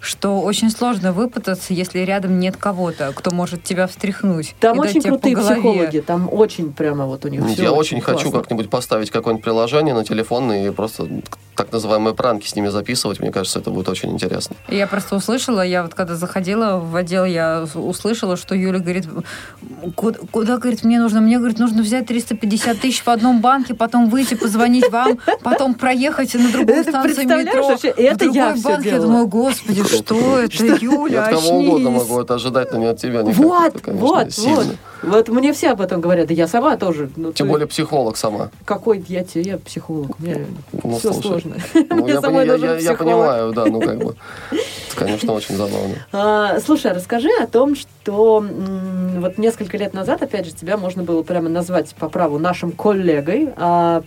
что 0.01 0.41
очень 0.41 0.71
сложно 0.71 1.13
выпутаться, 1.13 1.75
если 1.75 2.01
рядом 2.01 2.39
нет 2.39 2.57
кого-то, 2.57 3.13
кто 3.15 3.31
может 3.31 3.63
тебя 3.65 3.87
встряхнуть. 3.87 4.55
Там 4.61 4.79
очень 4.79 5.03
крутые 5.03 5.37
психологи, 5.37 6.01
там 6.01 6.29
очень 6.33 6.73
прямо 6.73 7.07
вот 7.07 7.25
у 7.25 7.29
них 7.29 7.41
Я 7.41 7.55
все 7.55 7.71
очень 7.71 8.01
классно. 8.01 8.19
хочу 8.19 8.31
как-нибудь 8.31 8.71
поставить 8.71 9.11
какое-нибудь 9.11 9.45
приложение 9.45 9.95
на 9.95 10.05
телефон 10.05 10.53
и 10.53 10.71
просто 10.71 11.09
так 11.57 11.73
называемые 11.73 12.15
пранки 12.15 12.47
с 12.47 12.57
ними 12.57 12.69
записывать. 12.69 13.21
Мне 13.21 13.31
кажется, 13.31 13.59
это 13.59 13.71
будет 13.71 13.89
очень 13.89 14.11
интересно. 14.11 14.57
Я 14.69 14.87
просто 14.87 15.17
услышала, 15.17 15.61
я 15.61 15.83
вот 15.83 15.95
когда 15.95 16.15
заходила 16.15 16.79
в 16.79 16.97
отдел, 16.97 17.25
я 17.25 17.67
услышала, 17.75 18.37
что 18.37 18.55
Юля 18.55 18.79
говорит, 18.79 19.07
куда, 19.95 20.19
куда 20.31 20.57
говорит, 20.57 20.85
мне 20.85 20.99
нужно? 20.99 21.21
Мне, 21.21 21.39
говорит, 21.39 21.59
нужно 21.59 21.83
взять 21.83 22.07
350 22.07 22.81
тысяч 22.81 23.03
в 23.03 23.09
одном 23.09 23.41
банке, 23.41 23.75
потом 23.75 24.09
выйти, 24.09 24.35
позвонить 24.35 24.91
вам, 24.91 25.19
потом 25.43 25.75
проехать 25.75 26.35
на 26.35 26.51
другую 26.51 26.83
станцию 26.83 27.27
метро. 27.27 27.77
Это 27.97 28.25
я. 28.27 28.55
Я 28.83 29.01
думаю, 29.01 29.27
господи, 29.41 29.85
что 29.85 30.39
это, 30.39 30.77
Юля, 30.81 31.27
От 31.27 31.35
кого 31.35 31.59
угодно 31.59 31.91
могу 31.91 32.21
это 32.21 32.35
ожидать, 32.35 32.73
но 32.73 32.79
не 32.79 32.87
от 32.87 32.99
тебя. 32.99 33.23
Вот, 33.23 33.75
вот, 33.87 34.39
вот. 34.39 34.67
Вот 35.03 35.29
мне 35.29 35.53
все 35.53 35.71
об 35.71 35.81
этом 35.81 36.01
говорят, 36.01 36.27
да 36.27 36.35
я 36.35 36.47
сама 36.47 36.77
тоже. 36.77 37.11
Ну, 37.17 37.33
Тем 37.33 37.49
более 37.49 37.67
психолог 37.67 38.17
сама. 38.17 38.51
Какой 38.65 39.03
я 39.09 39.25
тебе, 39.25 39.43
я 39.43 39.59
психолог, 39.59 40.19
мне 40.19 40.47
ну, 40.73 40.99
все 40.99 41.13
слушай, 41.13 41.23
сложно. 41.23 41.57
Ну, 41.75 42.07
я, 42.09 42.21
пони, 42.21 42.47
я, 42.47 42.55
я, 42.55 42.77
я 42.77 42.95
понимаю, 42.95 43.53
да, 43.53 43.65
ну 43.67 43.81
как 43.81 43.99
бы, 43.99 44.15
конечно, 44.95 45.33
очень 45.33 45.57
забавно. 45.57 45.95
А, 46.13 46.61
слушай, 46.61 46.91
а 46.91 46.95
расскажи 46.95 47.31
о 47.41 47.47
том, 47.47 47.75
что 47.75 48.45
вот 49.17 49.39
несколько 49.39 49.77
лет 49.79 49.95
назад, 49.95 50.23
опять 50.23 50.47
же, 50.47 50.53
тебя 50.53 50.77
можно 50.77 51.03
было 51.03 51.23
прямо 51.23 51.49
назвать 51.49 51.95
по 51.95 52.09
праву 52.09 52.39
нашим 52.39 52.73
коллегой, 52.73 53.51
а, 53.57 54.03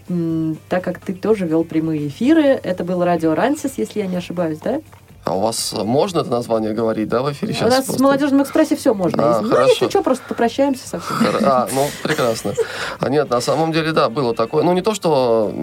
так 0.69 0.83
как 0.83 0.99
ты 0.99 1.13
тоже 1.13 1.45
вел 1.45 1.63
прямые 1.63 2.07
эфиры, 2.07 2.59
это 2.61 2.83
был 2.83 3.03
радио 3.03 3.33
Рансис, 3.33 3.73
если 3.77 3.99
я 3.99 4.07
не 4.07 4.17
ошибаюсь, 4.17 4.59
да? 4.59 4.81
А 5.25 5.35
у 5.35 5.39
вас 5.39 5.73
можно 5.73 6.19
это 6.19 6.29
название 6.29 6.73
говорить, 6.73 7.07
да, 7.07 7.21
в 7.21 7.31
эфире 7.31 7.53
сейчас? 7.53 7.67
У 7.67 7.69
нас 7.69 7.85
просто... 7.85 8.01
в 8.01 8.03
молодежном 8.03 8.43
экспрессе 8.43 8.75
все 8.75 8.93
можно. 8.93 9.37
А, 9.37 9.41
ну, 9.41 9.49
хорошо. 9.49 9.69
если 9.69 9.89
что, 9.89 10.03
просто 10.03 10.23
попрощаемся 10.27 10.87
совсем. 10.87 11.15
А, 11.43 11.67
ну, 11.71 11.87
прекрасно. 12.03 12.53
А 12.99 13.09
нет, 13.09 13.29
на 13.29 13.39
самом 13.39 13.71
деле, 13.71 13.93
да, 13.93 14.09
было 14.09 14.35
такое. 14.35 14.63
Ну, 14.63 14.73
не 14.73 14.81
то, 14.81 14.93
что 14.93 15.53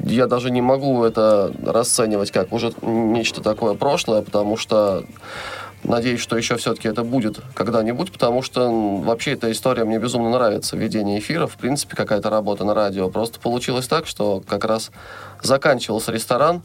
я 0.00 0.26
даже 0.26 0.50
не 0.50 0.60
могу 0.60 1.02
это 1.04 1.50
расценивать 1.64 2.30
как 2.30 2.52
уже 2.52 2.72
нечто 2.82 3.42
такое 3.42 3.74
прошлое, 3.74 4.22
потому 4.22 4.56
что 4.56 5.04
Надеюсь, 5.86 6.20
что 6.20 6.36
еще 6.36 6.56
все-таки 6.56 6.88
это 6.88 7.04
будет 7.04 7.38
когда-нибудь, 7.54 8.10
потому 8.10 8.42
что 8.42 8.68
вообще 9.02 9.32
эта 9.32 9.52
история 9.52 9.84
мне 9.84 9.98
безумно 9.98 10.30
нравится, 10.30 10.76
ведение 10.76 11.20
эфира, 11.20 11.46
в 11.46 11.56
принципе, 11.56 11.94
какая-то 11.94 12.28
работа 12.28 12.64
на 12.64 12.74
радио. 12.74 13.08
Просто 13.08 13.38
получилось 13.38 13.86
так, 13.86 14.08
что 14.08 14.42
как 14.48 14.64
раз 14.64 14.90
заканчивался 15.42 16.10
ресторан, 16.10 16.62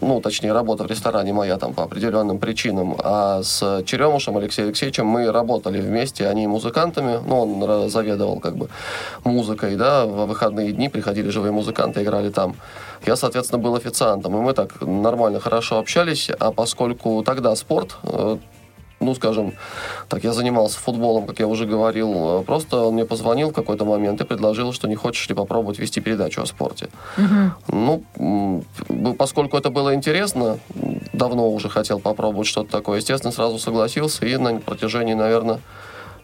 ну, 0.00 0.20
точнее, 0.20 0.52
работа 0.52 0.84
в 0.84 0.86
ресторане 0.86 1.32
моя 1.32 1.56
там 1.56 1.72
по 1.74 1.84
определенным 1.84 2.38
причинам, 2.38 2.96
а 2.98 3.42
с 3.42 3.82
Черемушем 3.86 4.36
Алексеем 4.36 4.68
Алексеевичем 4.68 5.06
мы 5.06 5.32
работали 5.32 5.80
вместе, 5.80 6.28
они 6.28 6.46
музыкантами, 6.46 7.20
ну, 7.26 7.40
он 7.40 7.90
заведовал 7.90 8.40
как 8.40 8.56
бы 8.56 8.68
музыкой, 9.24 9.76
да, 9.76 10.06
в 10.06 10.26
выходные 10.26 10.72
дни 10.72 10.88
приходили 10.88 11.30
живые 11.30 11.52
музыканты, 11.52 12.02
играли 12.02 12.30
там. 12.30 12.56
Я, 13.06 13.16
соответственно, 13.16 13.62
был 13.62 13.74
официантом, 13.74 14.36
и 14.36 14.40
мы 14.40 14.52
так 14.52 14.80
нормально, 14.80 15.40
хорошо 15.40 15.78
общались, 15.78 16.30
а 16.38 16.52
поскольку 16.52 17.22
тогда 17.24 17.54
спорт 17.56 17.96
э, 18.02 18.38
ну, 19.00 19.14
скажем, 19.14 19.52
так, 20.08 20.24
я 20.24 20.32
занимался 20.32 20.78
футболом, 20.78 21.26
как 21.26 21.38
я 21.38 21.46
уже 21.46 21.66
говорил, 21.66 22.42
просто 22.44 22.78
он 22.78 22.94
мне 22.94 23.04
позвонил 23.04 23.50
в 23.50 23.52
какой-то 23.52 23.84
момент 23.84 24.20
и 24.20 24.24
предложил, 24.24 24.72
что 24.72 24.88
не 24.88 24.94
хочешь 24.94 25.28
ли 25.28 25.34
попробовать 25.34 25.78
вести 25.78 26.00
передачу 26.00 26.42
о 26.42 26.46
спорте. 26.46 26.88
Угу. 27.18 28.02
Ну, 28.18 28.64
поскольку 29.18 29.56
это 29.56 29.70
было 29.70 29.94
интересно, 29.94 30.58
давно 31.12 31.50
уже 31.50 31.68
хотел 31.68 32.00
попробовать 32.00 32.46
что-то 32.48 32.70
такое, 32.70 32.98
естественно, 32.98 33.32
сразу 33.32 33.58
согласился 33.58 34.24
и 34.24 34.36
на 34.36 34.60
протяжении, 34.60 35.14
наверное, 35.14 35.60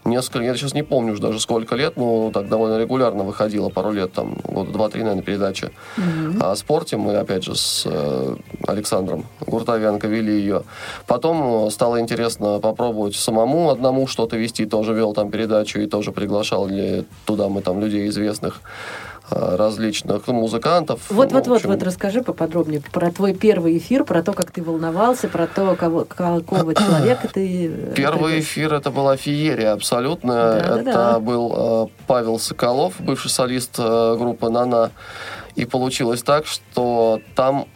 несколько, 0.05 0.43
я 0.43 0.55
сейчас 0.55 0.73
не 0.73 0.83
помню 0.83 1.13
уже 1.13 1.21
даже 1.21 1.39
сколько 1.39 1.75
лет, 1.75 1.97
но 1.97 2.31
так 2.31 2.49
довольно 2.49 2.79
регулярно 2.79 3.23
выходила, 3.23 3.69
пару 3.69 3.91
лет, 3.91 4.13
там, 4.13 4.35
года 4.43 4.71
два-три, 4.71 5.01
наверное, 5.01 5.23
передача 5.23 5.71
mm-hmm. 5.97 6.43
о 6.43 6.55
спорте. 6.55 6.97
Мы, 6.97 7.15
опять 7.15 7.43
же, 7.43 7.55
с 7.55 7.83
э, 7.85 8.35
Александром 8.67 9.25
Гуртовенко 9.45 10.07
вели 10.07 10.33
ее. 10.33 10.63
Потом 11.07 11.69
стало 11.71 11.99
интересно 11.99 12.59
попробовать 12.59 13.15
самому 13.15 13.69
одному 13.69 14.07
что-то 14.07 14.37
вести, 14.37 14.65
тоже 14.65 14.93
вел 14.93 15.13
там 15.13 15.31
передачу 15.31 15.79
и 15.79 15.87
тоже 15.87 16.11
приглашал 16.11 16.67
ли 16.67 17.05
туда 17.25 17.49
мы 17.49 17.61
там 17.61 17.79
людей 17.79 18.07
известных. 18.09 18.61
Э, 19.31 19.55
различных 19.55 20.27
музыкантов. 20.27 20.99
Вот-вот-вот, 21.09 21.63
ну, 21.63 21.69
вот 21.69 21.81
расскажи 21.83 22.21
поподробнее 22.21 22.81
про 22.91 23.09
твой 23.09 23.33
первый 23.33 23.77
эфир, 23.77 24.03
про 24.03 24.21
то, 24.21 24.33
как 24.33 24.51
ты 24.51 24.61
волновался, 24.61 25.29
про 25.29 25.47
то, 25.47 25.75
кого, 25.75 26.03
какого 26.03 26.75
человека 26.75 27.29
ты... 27.31 27.67
Э, 27.67 27.93
первый 27.95 28.41
эфир 28.41 28.73
это 28.73 28.91
была 28.91 29.15
феерия 29.15 29.71
абсолютно. 29.71 30.33
Да, 30.33 30.57
это 30.57 30.83
да. 30.83 31.19
был 31.19 31.53
э, 31.55 31.87
Павел 32.05 32.37
Соколов, 32.37 32.95
бывший 32.99 33.29
солист 33.29 33.75
э, 33.77 34.15
группы 34.17 34.49
«Нана». 34.49 34.91
И 35.55 35.63
получилось 35.65 36.21
так, 36.21 36.45
что 36.45 37.21
там 37.33 37.67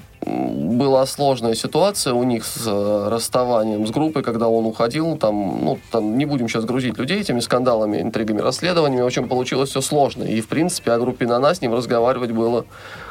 была 0.77 1.05
сложная 1.05 1.55
ситуация 1.55 2.13
у 2.13 2.23
них 2.23 2.45
с 2.45 2.65
э, 2.65 3.07
расставанием 3.09 3.85
с 3.87 3.91
группой, 3.91 4.23
когда 4.23 4.47
он 4.47 4.65
уходил. 4.65 5.17
Там, 5.17 5.59
ну, 5.63 5.79
там 5.91 6.17
не 6.17 6.25
будем 6.25 6.47
сейчас 6.47 6.65
грузить 6.65 6.97
людей 6.97 7.21
этими 7.21 7.39
скандалами, 7.39 8.01
интригами, 8.01 8.41
расследованиями. 8.41 9.01
В 9.01 9.07
общем, 9.07 9.27
получилось 9.27 9.69
все 9.69 9.81
сложно. 9.81 10.23
И, 10.23 10.41
в 10.41 10.47
принципе, 10.47 10.91
о 10.91 10.99
группе 10.99 11.25
«На 11.25 11.39
нас» 11.39 11.57
с 11.57 11.61
ним 11.61 11.73
разговаривать 11.73 12.31
было 12.31 12.65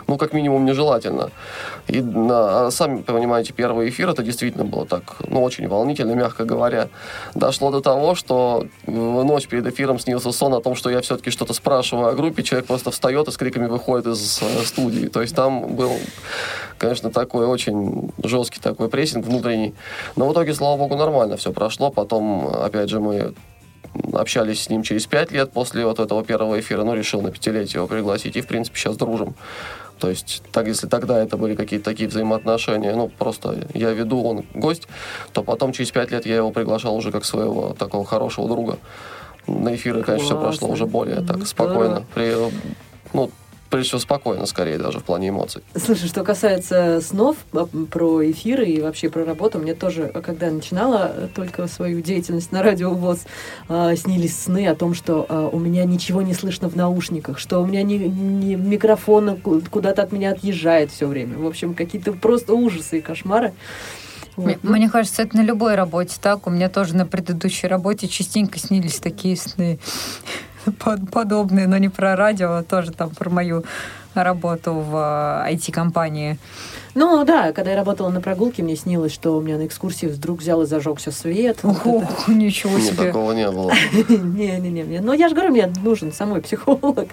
ну, 0.09 0.19
как 0.19 0.33
минимум, 0.33 0.65
нежелательно. 0.65 1.31
И, 1.89 2.03
а, 2.31 2.71
сами 2.71 3.03
понимаете, 3.03 3.53
первый 3.53 3.89
эфир, 3.89 4.09
это 4.09 4.23
действительно 4.23 4.65
было 4.65 4.87
так, 4.87 5.17
ну, 5.29 5.43
очень 5.43 5.67
волнительно, 5.69 6.13
мягко 6.13 6.45
говоря. 6.45 6.89
Дошло 7.35 7.71
до 7.71 7.81
того, 7.81 8.15
что 8.15 8.67
в 8.87 9.25
ночь 9.25 9.49
перед 9.49 9.67
эфиром 9.67 9.99
снился 9.99 10.31
сон 10.33 10.55
о 10.55 10.61
том, 10.61 10.75
что 10.77 10.91
я 10.91 11.01
все-таки 11.01 11.31
что-то 11.31 11.53
спрашиваю 11.55 12.09
о 12.09 12.13
группе, 12.13 12.43
человек 12.43 12.67
просто 12.67 12.91
встает 12.91 13.29
и 13.29 13.33
с 13.33 13.37
криками 13.37 13.67
выходит 13.67 14.07
из 14.07 14.41
э, 14.43 14.65
студии. 14.65 15.07
То 15.07 15.23
есть 15.23 15.35
там 15.35 15.75
был, 15.75 15.93
конечно, 16.79 17.11
такой 17.11 17.47
очень 17.47 18.13
жесткий 18.23 18.61
такой 18.61 18.89
прессинг 18.89 19.27
внутренний. 19.27 19.75
Но 20.15 20.29
в 20.29 20.33
итоге, 20.33 20.55
слава 20.55 20.77
богу, 20.77 20.97
нормально 20.97 21.37
все 21.37 21.53
прошло. 21.53 21.91
Потом, 21.91 22.47
опять 22.47 22.89
же, 22.89 23.01
мы 23.01 23.35
общались 24.13 24.63
с 24.63 24.71
ним 24.71 24.83
через 24.83 25.07
пять 25.07 25.31
лет 25.33 25.53
после 25.53 25.85
вот 25.85 25.99
этого 25.99 26.25
первого 26.25 26.59
эфира, 26.61 26.85
ну, 26.85 26.95
решил 26.95 27.23
на 27.23 27.31
пятилетие 27.31 27.79
его 27.79 27.87
пригласить, 27.87 28.37
и, 28.37 28.41
в 28.41 28.47
принципе, 28.47 28.79
сейчас 28.79 28.97
дружим. 28.97 29.35
То 29.99 30.11
есть, 30.11 30.43
так, 30.53 30.67
если 30.67 30.87
тогда 30.87 31.23
это 31.23 31.37
были 31.37 31.55
какие-то 31.55 31.85
такие 31.87 32.09
взаимоотношения, 32.09 32.95
ну, 32.95 33.09
просто 33.09 33.67
я 33.75 33.93
веду, 33.93 34.23
он 34.23 34.45
гость, 34.55 34.89
то 35.33 35.43
потом 35.43 35.73
через 35.73 35.91
пять 35.91 36.11
лет 36.11 36.27
я 36.27 36.37
его 36.37 36.51
приглашал 36.51 36.95
уже 36.95 37.11
как 37.13 37.25
своего 37.25 37.75
такого 37.79 38.05
хорошего 38.05 38.49
друга. 38.49 38.79
На 39.47 39.75
эфиры, 39.75 40.03
конечно, 40.03 40.27
все 40.27 40.41
прошло 40.41 40.69
уже 40.69 40.87
более 40.87 41.23
так 41.23 41.47
спокойно. 41.47 42.05
При, 42.15 42.35
ну, 43.13 43.31
прежде 43.71 43.89
всего, 43.89 44.01
спокойно, 44.01 44.47
скорее, 44.47 44.79
даже 44.79 45.01
в 45.01 45.05
плане 45.05 45.29
эмоций. 45.29 45.63
Слушай, 45.75 46.09
что 46.09 46.25
касается 46.25 47.01
снов 47.01 47.37
а, 47.53 47.67
про 47.91 48.31
эфиры 48.31 48.67
и 48.67 48.81
вообще 48.81 49.09
про 49.09 49.25
работу, 49.25 49.59
мне 49.59 49.75
тоже, 49.75 50.13
когда 50.25 50.51
начинала 50.51 51.31
только 51.35 51.67
свою 51.67 52.01
деятельность 52.01 52.53
на 52.53 52.63
радио 52.63 52.93
ВОЗ, 52.95 53.27
снились 53.97 54.39
сны 54.39 54.69
о 54.69 54.75
том, 54.75 54.95
что 54.95 55.51
у 55.53 55.59
меня 55.59 55.85
ничего 55.85 56.23
не 56.23 56.35
слышно 56.35 56.69
в 56.69 56.77
наушниках, 56.77 57.39
что 57.39 57.61
у 57.61 57.67
меня 57.67 57.83
не, 57.83 57.99
не 57.99 58.57
микрофон 58.57 59.37
куда-то 59.71 60.03
от 60.03 60.13
меня 60.13 60.33
отъезжает 60.33 60.91
все 60.91 61.07
время. 61.07 61.39
В 61.39 61.47
общем, 61.47 61.75
какие-то 61.75 62.13
просто 62.13 62.55
ужасы 62.55 62.99
и 62.99 63.01
кошмары. 63.01 63.53
Вот. 64.37 64.63
Мне 64.63 64.91
кажется, 64.91 65.23
это 65.23 65.37
на 65.37 65.43
любой 65.43 65.77
работе 65.77 66.17
так. 66.21 66.47
У 66.47 66.51
меня 66.51 66.69
тоже 66.69 66.95
на 66.95 67.07
предыдущей 67.07 67.67
работе 67.67 68.07
частенько 68.07 68.59
снились 68.59 68.99
такие 68.99 69.37
сны 69.37 69.79
подобные, 71.13 71.67
но 71.67 71.79
не 71.79 71.89
про 71.89 72.17
радио, 72.17 72.53
а 72.53 72.63
тоже 72.63 72.93
там 72.93 73.11
про 73.11 73.31
мою 73.31 73.65
работу 74.15 74.73
в 74.75 74.95
IT-компании. 75.49 76.39
Ну 76.97 77.25
да, 77.27 77.53
когда 77.53 77.73
я 77.73 77.77
работала 77.77 78.09
на 78.09 78.23
прогулке, 78.23 78.63
мне 78.63 78.75
снилось, 78.75 79.13
что 79.13 79.37
у 79.37 79.43
меня 79.43 79.59
на 79.59 79.67
экскурсии 79.67 80.07
вдруг 80.07 80.41
взял 80.41 80.63
и 80.63 80.67
зажегся 80.67 81.11
свет. 81.11 81.59
Ого, 81.63 82.03
ничего 82.27 82.79
себе. 82.79 82.97
Нет, 82.97 83.07
такого 83.09 83.33
не 83.33 83.51
было. 83.51 83.71
Не-не-не. 84.09 85.01
Ну 85.01 85.13
я 85.13 85.29
же 85.29 85.35
говорю, 85.35 85.53
мне 85.53 85.71
нужен 85.85 86.11
самой 86.11 86.41
психолог. 86.41 87.09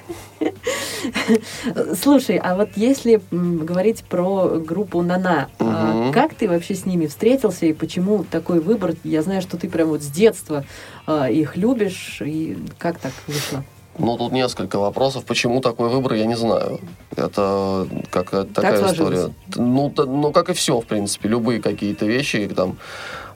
Слушай, 2.01 2.37
а 2.37 2.55
вот 2.55 2.69
если 2.77 3.21
говорить 3.29 4.05
про 4.05 4.57
группу 4.57 5.01
Нана, 5.01 5.49
а 5.59 6.13
как 6.13 6.33
ты 6.33 6.47
вообще 6.47 6.75
с 6.75 6.85
ними 6.85 7.07
встретился 7.07 7.65
и 7.65 7.73
почему 7.73 8.23
такой 8.23 8.61
выбор? 8.61 8.93
Я 9.03 9.21
знаю, 9.21 9.41
что 9.41 9.57
ты 9.57 9.67
прям 9.67 9.89
вот 9.89 10.01
с 10.01 10.07
детства 10.07 10.63
а, 11.05 11.29
их 11.29 11.57
любишь, 11.57 12.21
и 12.25 12.57
как 12.77 12.99
так 12.99 13.11
вышло? 13.27 13.65
Ну, 13.97 14.17
тут 14.17 14.31
несколько 14.31 14.79
вопросов. 14.79 15.25
Почему 15.25 15.61
такой 15.61 15.89
выбор, 15.89 16.13
я 16.13 16.25
не 16.25 16.35
знаю. 16.35 16.79
Это 17.15 17.87
как 18.09 18.31
такая 18.31 18.81
так 18.81 18.91
история. 18.91 19.29
Ну, 19.55 19.93
ну, 19.95 20.31
как 20.31 20.49
и 20.49 20.53
все, 20.53 20.79
в 20.79 20.85
принципе. 20.85 21.29
Любые 21.29 21.61
какие-то 21.61 22.05
вещи. 22.05 22.47
Там, 22.47 22.77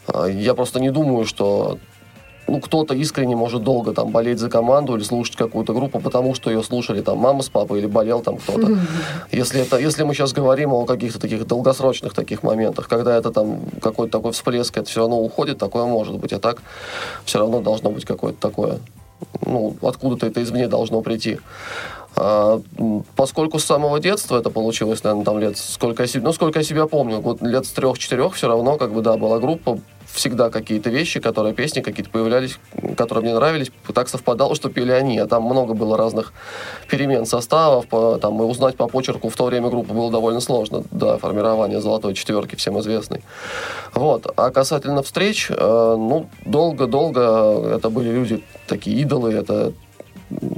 а, 0.07 0.25
я 0.25 0.53
просто 0.53 0.79
не 0.79 0.89
думаю, 0.89 1.25
что 1.25 1.77
ну, 2.47 2.61
кто-то 2.61 2.93
искренне 2.93 3.35
может 3.35 3.63
долго 3.63 3.93
там 3.93 4.11
болеть 4.11 4.39
за 4.39 4.49
команду 4.49 4.95
или 4.95 5.03
слушать 5.03 5.35
какую-то 5.35 5.73
группу, 5.73 5.99
потому 5.99 6.33
что 6.33 6.49
ее 6.49 6.63
слушали 6.63 7.01
там 7.01 7.17
мама 7.17 7.43
с 7.43 7.49
папой 7.49 7.79
или 7.79 7.87
болел 7.87 8.21
там 8.21 8.37
кто-то. 8.37 8.77
Если, 9.31 9.61
это, 9.61 9.77
если 9.77 10.03
мы 10.03 10.13
сейчас 10.13 10.33
говорим 10.33 10.73
о 10.73 10.85
каких-то 10.85 11.19
таких 11.19 11.45
долгосрочных 11.45 12.13
таких 12.13 12.43
моментах, 12.43 12.87
когда 12.87 13.17
это 13.17 13.31
там 13.31 13.59
какой-то 13.81 14.17
такой 14.17 14.31
всплеск, 14.31 14.77
это 14.77 14.89
все 14.89 15.01
равно 15.01 15.19
уходит, 15.19 15.57
такое 15.57 15.85
может 15.85 16.17
быть. 16.17 16.33
А 16.33 16.39
так 16.39 16.61
все 17.25 17.39
равно 17.39 17.59
должно 17.59 17.91
быть 17.91 18.05
какое-то 18.05 18.39
такое 18.39 18.79
ну, 19.45 19.75
откуда-то 19.81 20.27
это 20.27 20.43
извне 20.43 20.67
должно 20.67 21.01
прийти. 21.01 21.39
А, 22.15 22.61
поскольку 23.15 23.59
с 23.59 23.65
самого 23.65 23.99
детства 23.99 24.39
это 24.39 24.49
получилось, 24.49 25.03
наверное, 25.03 25.25
там 25.25 25.39
лет 25.39 25.57
сколько 25.57 26.03
я, 26.03 26.09
ну, 26.21 26.33
сколько 26.33 26.59
я 26.59 26.63
себя 26.63 26.87
помню, 26.87 27.19
вот 27.19 27.41
лет 27.41 27.65
с 27.65 27.71
трех-четырех 27.71 28.33
все 28.33 28.47
равно, 28.47 28.77
как 28.77 28.91
бы, 28.93 29.01
да, 29.01 29.17
была 29.17 29.39
группа, 29.39 29.79
всегда 30.11 30.49
какие-то 30.49 30.89
вещи, 30.89 31.19
которые, 31.19 31.53
песни 31.53 31.81
какие-то 31.81 32.09
появлялись, 32.09 32.57
которые 32.97 33.23
мне 33.23 33.33
нравились, 33.35 33.71
так 33.93 34.09
совпадало, 34.09 34.55
что 34.55 34.69
пели 34.69 34.91
они, 34.91 35.17
а 35.19 35.27
там 35.27 35.43
много 35.43 35.73
было 35.73 35.97
разных 35.97 36.33
перемен 36.89 37.25
составов, 37.25 37.87
по, 37.87 38.17
там, 38.17 38.41
и 38.41 38.45
узнать 38.45 38.75
по 38.75 38.87
почерку 38.87 39.29
в 39.29 39.35
то 39.35 39.45
время 39.45 39.69
группы 39.69 39.93
было 39.93 40.11
довольно 40.11 40.39
сложно, 40.39 40.83
да, 40.91 41.17
формирование 41.17 41.81
золотой 41.81 42.13
четверки, 42.13 42.55
всем 42.55 42.79
известной. 42.79 43.21
Вот, 43.93 44.31
а 44.35 44.49
касательно 44.51 45.03
встреч, 45.03 45.47
э, 45.49 45.55
ну, 45.55 46.27
долго-долго 46.45 47.75
это 47.75 47.89
были 47.89 48.09
люди, 48.09 48.43
такие 48.67 48.97
идолы, 49.01 49.33
это 49.33 49.73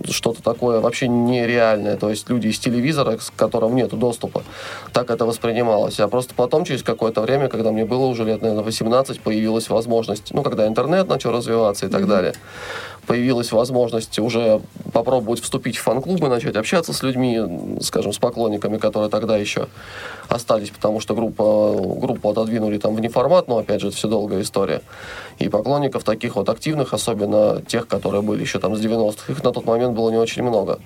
что-то 0.09 0.41
такое 0.41 0.79
вообще 0.79 1.07
нереальное, 1.07 1.95
то 1.95 2.09
есть 2.09 2.29
люди 2.29 2.47
из 2.47 2.59
телевизора, 2.59 3.17
к 3.17 3.33
которым 3.35 3.75
нет 3.75 3.91
доступа, 3.91 4.43
так 4.93 5.09
это 5.09 5.25
воспринималось. 5.25 5.99
А 5.99 6.07
просто 6.07 6.33
потом, 6.33 6.65
через 6.65 6.83
какое-то 6.83 7.21
время, 7.21 7.47
когда 7.47 7.71
мне 7.71 7.85
было 7.85 8.05
уже 8.05 8.23
лет, 8.23 8.41
наверное, 8.41 8.63
18, 8.63 9.19
появилась 9.21 9.69
возможность, 9.69 10.33
ну, 10.33 10.43
когда 10.43 10.67
интернет 10.67 11.07
начал 11.07 11.31
развиваться 11.31 11.85
и 11.85 11.89
так 11.89 12.01
mm-hmm. 12.01 12.07
далее, 12.07 12.33
появилась 13.09 13.51
возможность 13.51 14.19
уже 14.19 14.61
попробовать 14.93 15.41
вступить 15.41 15.77
в 15.77 15.81
фан-клубы, 15.81 16.29
начать 16.29 16.55
общаться 16.55 16.93
с 16.93 17.01
людьми, 17.01 17.41
скажем, 17.81 18.13
с 18.13 18.19
поклонниками, 18.19 18.77
которые 18.77 19.09
тогда 19.09 19.35
еще 19.35 19.67
остались, 20.27 20.69
потому 20.69 20.99
что 20.99 21.15
группа, 21.15 21.73
группу 21.99 22.29
отодвинули 22.29 22.77
там 22.77 22.93
в 22.93 23.01
неформат, 23.01 23.47
но 23.47 23.57
опять 23.57 23.81
же 23.81 23.87
это 23.87 23.97
все 23.97 24.07
долгая 24.07 24.43
история. 24.43 24.83
И 25.39 25.49
поклонников 25.49 26.03
таких 26.03 26.35
вот 26.35 26.49
активных, 26.49 26.93
особенно 26.93 27.63
тех, 27.63 27.87
которые 27.87 28.21
были 28.21 28.41
еще 28.41 28.59
там 28.59 28.75
с 28.75 28.79
90-х, 28.79 29.33
их 29.33 29.43
на 29.43 29.51
тот 29.53 29.65
момент 29.65 29.95
было 29.95 30.11
не 30.11 30.17
очень 30.17 30.43
много. 30.43 30.77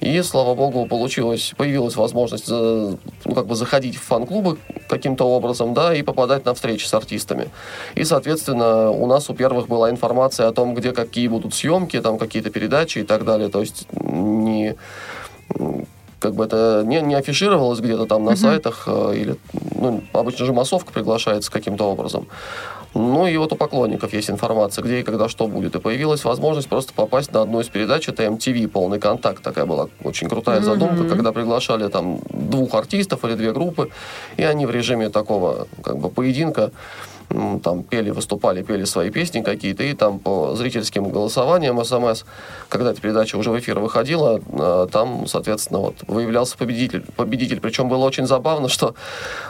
И, 0.00 0.22
слава 0.22 0.54
богу, 0.54 0.86
получилось, 0.86 1.54
появилась 1.56 1.96
возможность 1.96 2.48
ну, 2.48 2.98
как 3.24 3.46
бы 3.46 3.56
заходить 3.56 3.96
в 3.96 4.02
фан-клубы 4.02 4.58
каким-то 4.88 5.24
образом, 5.24 5.74
да, 5.74 5.94
и 5.94 6.02
попадать 6.02 6.44
на 6.44 6.54
встречи 6.54 6.84
с 6.86 6.94
артистами. 6.94 7.48
И, 7.96 8.04
соответственно, 8.04 8.90
у 8.90 9.06
нас 9.06 9.28
у 9.28 9.34
первых 9.34 9.66
была 9.66 9.90
информация 9.90 10.46
о 10.46 10.52
том, 10.52 10.74
где 10.74 10.92
какие 10.92 11.26
будут 11.26 11.54
съемки, 11.54 12.00
там 12.00 12.18
какие-то 12.18 12.50
передачи 12.50 13.00
и 13.00 13.02
так 13.02 13.24
далее. 13.24 13.48
То 13.48 13.60
есть 13.60 13.86
не 13.92 14.76
как 16.20 16.34
бы 16.34 16.44
это 16.44 16.82
не, 16.84 17.00
не 17.00 17.14
афишировалось 17.14 17.80
где-то 17.80 18.06
там 18.06 18.24
на 18.24 18.30
mm-hmm. 18.30 18.36
сайтах, 18.36 18.84
э, 18.86 19.14
или, 19.16 19.36
ну, 19.74 20.02
обычно 20.12 20.46
же 20.46 20.52
массовка 20.52 20.92
приглашается 20.92 21.50
каким-то 21.50 21.84
образом. 21.84 22.26
Ну 22.94 23.26
и 23.26 23.36
вот 23.36 23.52
у 23.52 23.56
поклонников 23.56 24.12
есть 24.12 24.30
информация, 24.30 24.82
где 24.82 25.00
и 25.00 25.02
когда 25.02 25.28
что 25.28 25.46
будет. 25.46 25.76
И 25.76 25.80
появилась 25.80 26.24
возможность 26.24 26.68
просто 26.68 26.92
попасть 26.94 27.32
на 27.32 27.42
одну 27.42 27.60
из 27.60 27.68
передач, 27.68 28.08
это 28.08 28.24
MTV, 28.24 28.68
полный 28.68 28.98
контакт. 28.98 29.42
Такая 29.42 29.66
была 29.66 29.88
очень 30.02 30.28
крутая 30.28 30.60
задумка, 30.60 31.02
mm-hmm. 31.02 31.08
когда 31.08 31.32
приглашали 31.32 31.88
там 31.88 32.20
двух 32.30 32.74
артистов 32.74 33.24
или 33.24 33.34
две 33.34 33.52
группы, 33.52 33.90
и 34.36 34.42
они 34.42 34.66
в 34.66 34.70
режиме 34.70 35.10
такого 35.10 35.68
как 35.82 35.98
бы 35.98 36.08
поединка 36.08 36.72
там 37.62 37.82
пели, 37.82 38.10
выступали, 38.10 38.62
пели 38.62 38.84
свои 38.84 39.10
песни 39.10 39.42
какие-то, 39.42 39.82
и 39.82 39.94
там 39.94 40.18
по 40.18 40.54
зрительским 40.54 41.08
голосованиям 41.10 41.82
СМС, 41.84 42.24
когда 42.68 42.90
эта 42.90 43.00
передача 43.00 43.36
уже 43.36 43.50
в 43.50 43.58
эфир 43.58 43.78
выходила, 43.78 44.40
а, 44.52 44.86
там, 44.86 45.26
соответственно, 45.26 45.80
вот 45.80 45.96
выявлялся 46.06 46.56
победитель. 46.56 47.04
Победитель, 47.16 47.60
причем 47.60 47.88
было 47.88 48.04
очень 48.04 48.26
забавно, 48.26 48.68
что 48.68 48.94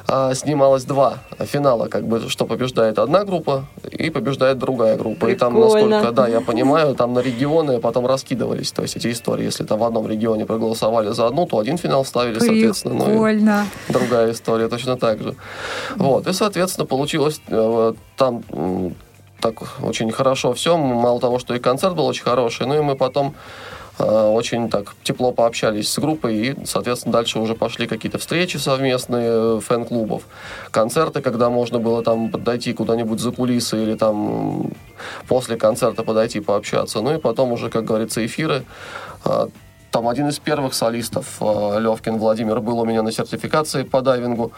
а, 0.06 0.34
снималось 0.34 0.84
два 0.84 1.18
финала, 1.40 1.88
как 1.88 2.06
бы, 2.06 2.28
что 2.28 2.46
побеждает 2.46 2.98
одна 2.98 3.24
группа 3.24 3.66
и 3.90 4.10
побеждает 4.10 4.58
другая 4.58 4.96
группа. 4.96 5.26
Прикольно. 5.26 5.34
И 5.34 5.38
там, 5.38 5.60
насколько, 5.60 6.12
да, 6.12 6.28
я 6.28 6.40
понимаю, 6.40 6.94
там 6.94 7.14
на 7.14 7.20
регионы 7.20 7.80
потом 7.80 8.06
раскидывались, 8.06 8.72
то 8.72 8.82
есть 8.82 8.96
эти 8.96 9.12
истории, 9.12 9.44
если 9.44 9.64
там 9.64 9.78
в 9.78 9.84
одном 9.84 10.08
регионе 10.08 10.46
проголосовали 10.46 11.10
за 11.10 11.26
одну, 11.26 11.46
то 11.46 11.58
один 11.58 11.78
финал 11.78 12.04
ставили, 12.04 12.38
соответственно. 12.38 13.04
Прикольно. 13.04 13.66
Ну, 13.88 13.94
и 13.94 13.98
другая 13.98 14.32
история 14.32 14.68
точно 14.68 14.96
так 14.96 15.22
же. 15.22 15.34
Вот, 15.96 16.26
и, 16.26 16.32
соответственно, 16.32 16.86
получилось 16.86 17.40
Э, 17.48 17.67
там 18.16 18.42
так 19.40 19.54
очень 19.82 20.10
хорошо 20.10 20.52
все. 20.52 20.76
Мало 20.76 21.20
того, 21.20 21.38
что 21.38 21.54
и 21.54 21.58
концерт 21.58 21.94
был 21.94 22.06
очень 22.06 22.24
хороший, 22.24 22.66
ну 22.66 22.74
и 22.74 22.80
мы 22.80 22.96
потом 22.96 23.34
э, 23.98 24.04
очень 24.04 24.68
так 24.68 24.94
тепло 25.04 25.32
пообщались 25.32 25.92
с 25.92 25.98
группой 25.98 26.34
и, 26.36 26.56
соответственно, 26.64 27.12
дальше 27.12 27.38
уже 27.38 27.54
пошли 27.54 27.86
какие-то 27.86 28.18
встречи 28.18 28.56
совместные 28.56 29.58
э, 29.58 29.60
фэн-клубов, 29.60 30.24
концерты, 30.70 31.22
когда 31.22 31.50
можно 31.50 31.78
было 31.78 32.02
там 32.02 32.30
подойти 32.30 32.72
куда-нибудь 32.72 33.20
за 33.20 33.30
кулисы 33.30 33.82
или 33.82 33.94
там 33.94 34.72
после 35.28 35.56
концерта 35.56 36.02
подойти 36.02 36.40
пообщаться. 36.40 37.00
Ну 37.00 37.14
и 37.14 37.18
потом 37.18 37.52
уже, 37.52 37.70
как 37.70 37.84
говорится, 37.84 38.24
эфиры 38.24 38.64
там 39.90 40.06
один 40.06 40.28
из 40.28 40.38
первых 40.38 40.74
солистов, 40.74 41.38
э, 41.40 41.80
Левкин 41.80 42.18
Владимир, 42.18 42.60
был 42.60 42.80
у 42.80 42.84
меня 42.84 43.02
на 43.02 43.10
сертификации 43.10 43.84
по 43.84 44.02
дайвингу. 44.02 44.52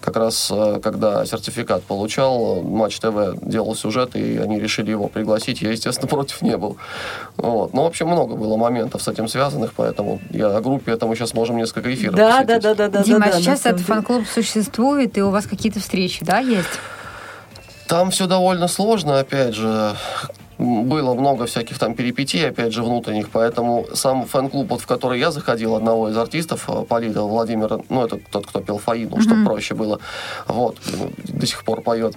Как 0.00 0.16
раз, 0.16 0.50
э, 0.50 0.80
когда 0.82 1.26
сертификат 1.26 1.82
получал, 1.82 2.62
Матч 2.62 2.98
ТВ 2.98 3.38
делал 3.42 3.74
сюжет, 3.74 4.16
и 4.16 4.38
они 4.38 4.58
решили 4.58 4.90
его 4.90 5.08
пригласить. 5.08 5.60
Я, 5.60 5.72
естественно, 5.72 6.08
против 6.10 6.40
не 6.42 6.56
был. 6.56 6.78
Вот. 7.36 7.74
Ну, 7.74 7.82
в 7.82 7.86
общем, 7.86 8.06
много 8.06 8.36
было 8.36 8.56
моментов 8.56 9.02
с 9.02 9.08
этим 9.08 9.28
связанных, 9.28 9.74
поэтому 9.74 10.20
я 10.30 10.56
о 10.56 10.60
группе 10.60 10.92
этому 10.92 11.14
сейчас 11.14 11.34
можем 11.34 11.58
несколько 11.58 11.92
эфиров 11.92 12.16
да, 12.16 12.42
да, 12.44 12.58
да, 12.58 12.74
да, 12.74 12.88
да. 12.88 13.02
Дима, 13.02 13.26
да, 13.26 13.32
да, 13.32 13.40
сейчас 13.40 13.66
этот 13.66 13.82
фан-клуб 13.82 14.24
существует, 14.26 15.16
и 15.18 15.22
у 15.22 15.30
вас 15.30 15.46
какие-то 15.46 15.80
встречи, 15.80 16.24
да, 16.24 16.38
есть? 16.38 16.68
Там 17.86 18.10
все 18.10 18.26
довольно 18.26 18.68
сложно, 18.68 19.18
опять 19.18 19.54
же 19.54 19.96
было 20.60 21.14
много 21.14 21.46
всяких 21.46 21.78
там 21.78 21.94
перипетий, 21.94 22.48
опять 22.48 22.72
же, 22.72 22.82
внутренних, 22.82 23.30
поэтому 23.30 23.86
сам 23.94 24.26
фэн-клуб, 24.26 24.68
вот, 24.70 24.80
в 24.80 24.86
который 24.86 25.18
я 25.18 25.30
заходил, 25.30 25.74
одного 25.74 26.10
из 26.10 26.16
артистов, 26.16 26.68
э, 26.68 26.84
Полита 26.88 27.22
Владимира, 27.22 27.80
ну, 27.88 28.04
это 28.04 28.18
тот, 28.30 28.46
кто 28.46 28.60
пел 28.60 28.78
Фаину, 28.78 29.16
mm-hmm. 29.16 29.22
чтобы 29.22 29.44
проще 29.44 29.74
было, 29.74 30.00
вот, 30.46 30.76
до 31.24 31.46
сих 31.46 31.64
пор 31.64 31.80
поет. 31.80 32.14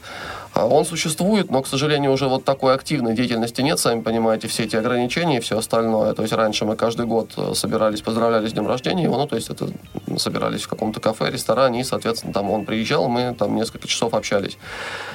А 0.54 0.68
он 0.68 0.86
существует, 0.86 1.50
но, 1.50 1.64
к 1.64 1.68
сожалению, 1.68 2.12
уже 2.12 2.28
вот 2.28 2.46
такой 2.46 2.76
активной 2.76 3.16
деятельности 3.16 3.62
нет, 3.62 3.80
сами 3.80 4.02
понимаете, 4.02 4.48
все 4.48 4.64
эти 4.64 4.76
ограничения 4.76 5.38
и 5.38 5.40
все 5.40 5.58
остальное. 5.58 6.14
То 6.14 6.22
есть 6.22 6.34
раньше 6.34 6.66
мы 6.66 6.76
каждый 6.76 7.08
год 7.08 7.32
э, 7.38 7.54
собирались, 7.56 8.02
поздравляли 8.02 8.48
с 8.48 8.54
днем 8.54 8.68
рождения 8.68 9.04
его, 9.04 9.18
ну, 9.18 9.26
то 9.26 9.36
есть 9.36 9.50
это 9.50 9.70
собирались 10.18 10.62
в 10.62 10.68
каком-то 10.68 11.00
кафе, 11.00 11.32
ресторане, 11.32 11.82
и, 11.82 11.84
соответственно, 11.84 12.34
там 12.34 12.52
он 12.52 12.66
приезжал, 12.66 13.10
мы 13.10 13.34
там 13.34 13.56
несколько 13.56 13.88
часов 13.88 14.14
общались. 14.14 14.58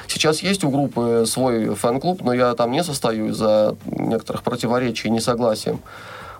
Сейчас 0.07 0.43
есть 0.43 0.65
у 0.65 0.69
группы 0.69 1.23
свой 1.25 1.73
фэн-клуб, 1.73 2.21
но 2.21 2.33
я 2.33 2.53
там 2.55 2.71
не 2.71 2.83
состою 2.83 3.29
из-за 3.29 3.77
некоторых 3.85 4.43
противоречий 4.43 5.07
и 5.07 5.11
несогласием 5.11 5.79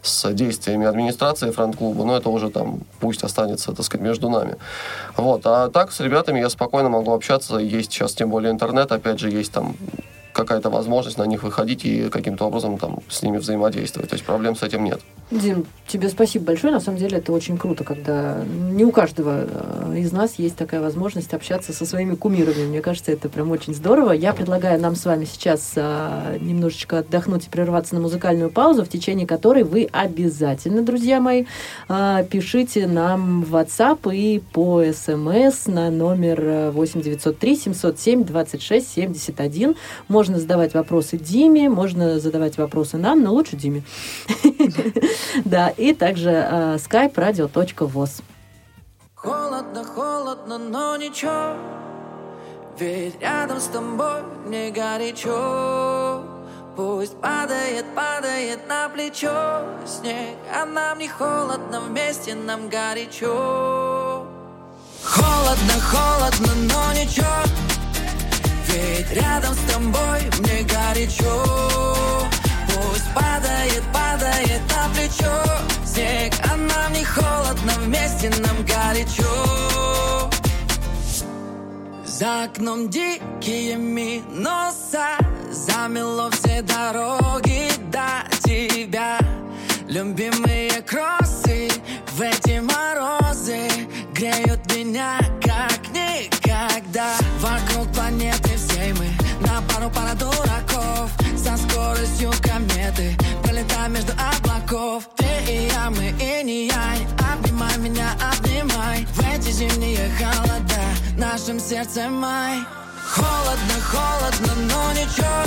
с 0.04 0.34
действиями 0.34 0.86
администрации 0.86 1.52
франт-клуба, 1.52 2.04
но 2.04 2.18
это 2.18 2.30
уже 2.30 2.50
там 2.50 2.82
пусть 3.00 3.24
останется, 3.24 3.74
так 3.74 3.86
сказать, 3.86 4.06
между 4.06 4.30
нами. 4.30 4.56
Вот. 5.18 5.42
А 5.46 5.70
так 5.70 5.92
с 5.92 6.00
ребятами 6.00 6.40
я 6.40 6.50
спокойно 6.50 6.90
могу 6.90 7.14
общаться, 7.14 7.58
есть 7.58 7.92
сейчас 7.92 8.14
тем 8.14 8.30
более 8.30 8.52
интернет, 8.52 8.92
опять 8.92 9.20
же, 9.20 9.30
есть 9.30 9.52
там 9.52 9.76
какая-то 10.40 10.70
возможность 10.70 11.18
на 11.18 11.26
них 11.26 11.44
выходить 11.44 11.84
и 11.84 12.10
каким-то 12.10 12.46
образом 12.46 12.78
там 12.78 13.00
с 13.10 13.22
ними 13.22 13.38
взаимодействовать. 13.38 14.10
То 14.10 14.16
есть 14.16 14.26
проблем 14.26 14.56
с 14.56 14.64
этим 14.64 14.86
нет. 14.86 15.02
Дим, 15.32 15.66
тебе 15.88 16.10
спасибо 16.10 16.46
большое. 16.46 16.74
На 16.74 16.80
самом 16.80 16.98
деле 16.98 17.18
это 17.18 17.32
очень 17.34 17.58
круто, 17.58 17.84
когда 17.84 18.42
не 18.72 18.86
у 18.86 18.92
каждого 18.92 19.46
э, 19.48 19.96
из 19.98 20.12
нас 20.12 20.36
есть 20.40 20.56
такая 20.56 20.82
возможность 20.82 21.34
общаться 21.34 21.74
со 21.74 21.86
своими 21.86 22.16
кумирами. 22.16 22.66
Мне 22.66 22.82
кажется, 22.82 23.12
это 23.12 23.30
прям 23.30 23.52
очень 23.52 23.76
здорово. 23.76 24.14
Я 24.14 24.34
предлагаю 24.34 24.80
нам 24.80 24.96
с 24.96 25.06
вами 25.06 25.26
сейчас 25.26 25.74
а, 25.76 26.38
немножечко 26.40 27.00
отдохнуть 27.00 27.48
и 27.48 27.50
прерваться 27.50 27.96
на 27.96 28.02
музыкальную 28.02 28.50
паузу, 28.50 28.84
в 28.84 28.90
течение 28.90 29.28
которой 29.28 29.64
вы 29.64 29.90
обязательно, 29.92 30.82
друзья 30.82 31.20
мои, 31.20 31.46
а, 31.90 32.24
пишите 32.24 32.88
нам 32.88 33.44
в 33.44 33.56
WhatsApp 33.56 34.12
и 34.16 34.40
по 34.40 34.84
смс 34.94 35.68
на 35.68 35.92
номер 35.92 36.72
8903 36.72 37.56
707 37.56 38.24
26 38.24 38.94
71. 38.94 39.76
Можно 40.08 40.29
задавать 40.38 40.74
вопросы 40.74 41.18
Диме, 41.18 41.70
можно 41.70 42.20
задавать 42.20 42.58
вопросы 42.58 42.98
нам, 42.98 43.24
но 43.24 43.34
лучше 43.34 43.56
Диме. 43.56 43.84
Да, 45.46 45.70
и 45.70 45.94
также 45.94 46.30
э, 46.30 46.76
skype 46.76 47.14
radio.voz. 47.14 48.22
Холодно, 49.16 49.84
холодно, 49.84 50.58
но 50.58 50.96
ничего, 50.98 51.56
ведь 52.80 53.20
рядом 53.22 53.60
с 53.60 53.66
тобой 53.66 54.22
мне 54.46 54.72
горячо. 54.72 56.24
Пусть 56.76 57.18
падает, 57.20 57.86
падает 57.94 58.66
на 58.70 58.88
плечо 58.88 59.66
снег, 59.86 60.38
а 60.54 60.66
нам 60.66 61.00
не 61.00 61.10
холодно, 61.10 61.82
вместе 61.82 62.36
нам 62.36 62.70
горячо. 62.70 64.26
Холодно, 65.04 65.74
холодно, 65.92 66.54
но 66.74 66.94
ничего, 66.94 67.44
ведь 68.70 69.12
рядом 69.12 69.54
с 69.54 69.72
тобой 69.72 70.22
мне 70.40 70.64
горячо. 70.64 72.28
Пусть 72.68 73.14
падает, 73.14 73.84
падает 73.94 74.62
на 74.70 74.90
плечо. 74.94 75.44
Снег, 75.86 76.34
а 76.52 76.56
нам 76.56 76.94
не 76.94 77.04
холодно, 77.04 77.74
вместе 77.80 78.32
нам 78.42 78.66
горячо. 78.66 80.30
За 82.06 82.44
окном 82.44 82.90
дикие 82.90 83.76
минуса 83.76 85.18
Замело 85.52 86.30
все 86.30 86.62
дороги 86.62 87.70
до 87.92 88.24
тебя. 88.44 89.18
Любимые 89.88 90.70
кроссы 90.84 91.70
в 92.12 92.22
эти 92.22 92.60
морозы 92.60 93.68
Греют 94.14 94.60
меня 94.76 95.18
как 95.42 95.80
никогда. 95.90 97.16
Вокруг 97.40 97.92
планеты 97.94 98.49
пару 99.80 99.90
пара 99.92 100.14
дураков 100.16 101.10
со 101.38 101.56
скоростью 101.58 102.32
кометы 102.42 103.16
Пролетаем 103.44 103.94
между 103.94 104.12
облаков 104.14 105.10
Ты 105.16 105.26
и 105.48 105.68
я, 105.68 105.90
мы 105.90 106.10
и 106.20 106.44
не 106.44 106.68
я 106.68 106.96
Обнимай 107.34 107.78
меня, 107.78 108.10
обнимай. 108.32 109.06
В 109.14 109.20
эти 109.34 109.52
зимние 109.52 110.10
холода 110.18 110.82
Нашем 111.18 111.60
сердце 111.60 112.10
май. 112.10 112.60
Холодно, 113.10 113.76
холодно, 113.92 114.54
но 114.72 114.92
ничего. 114.94 115.44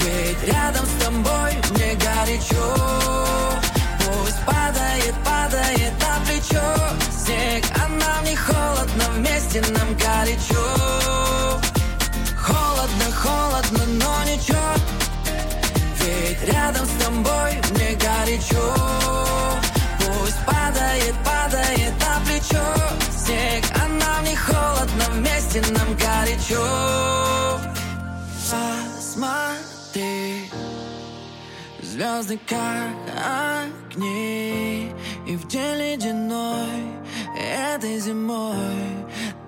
Ведь 0.00 0.52
рядом 0.52 0.86
с 0.86 1.04
тобой 1.04 1.52
мне 1.70 1.94
горячо. 1.94 2.76
Пусть 3.98 4.40
падает, 4.46 5.14
падает 5.24 5.92
на 6.00 6.24
плечо. 6.24 6.74
Снег, 7.24 7.64
а 7.76 7.88
нам 7.88 8.24
не 8.24 8.36
холодно 8.36 9.04
Вместе 9.16 9.60
нам 9.72 9.94
горячо 9.96 11.29
рядом 16.46 16.86
с 16.86 17.04
тобой 17.04 17.60
мне 17.70 17.94
горячо. 17.96 18.74
Пусть 19.98 20.38
падает, 20.46 21.14
падает 21.24 21.92
на 22.00 22.20
плечо. 22.24 22.64
Снег, 23.16 23.64
а 23.74 23.88
нам 23.88 24.24
не 24.24 24.36
холодно 24.36 25.04
Вместе 25.12 25.60
нам 25.72 25.96
горячо. 25.96 27.58
Посмотри. 28.50 30.50
Звезды 31.82 32.38
как 32.46 32.94
огни. 33.96 34.92
И 35.26 35.36
в 35.36 35.46
день 35.48 35.76
ледяной 35.76 37.00
этой 37.36 37.98
зимой. 37.98 38.56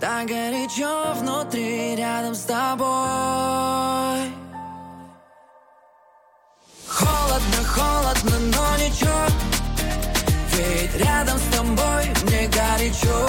Так 0.01 0.27
горячо 0.27 1.15
внутри, 1.15 1.95
рядом 1.97 2.35
с 2.35 2.41
тобой 2.41 3.62
горячо 12.93 13.27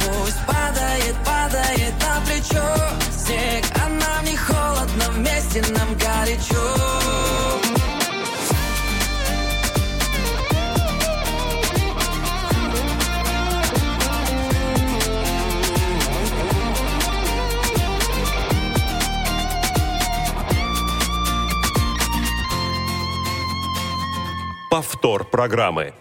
Пусть 0.00 0.46
падает, 0.46 1.14
падает 1.24 1.94
на 2.00 2.20
плечо. 2.24 2.64
Снег, 3.16 3.64
а 3.76 3.88
нам 3.88 4.24
не 4.24 4.36
холодно, 4.36 5.04
вместе 5.10 5.62
нам 5.72 5.94
горячо. 5.96 6.76
Повтор 24.70 25.24
программы. 25.24 25.94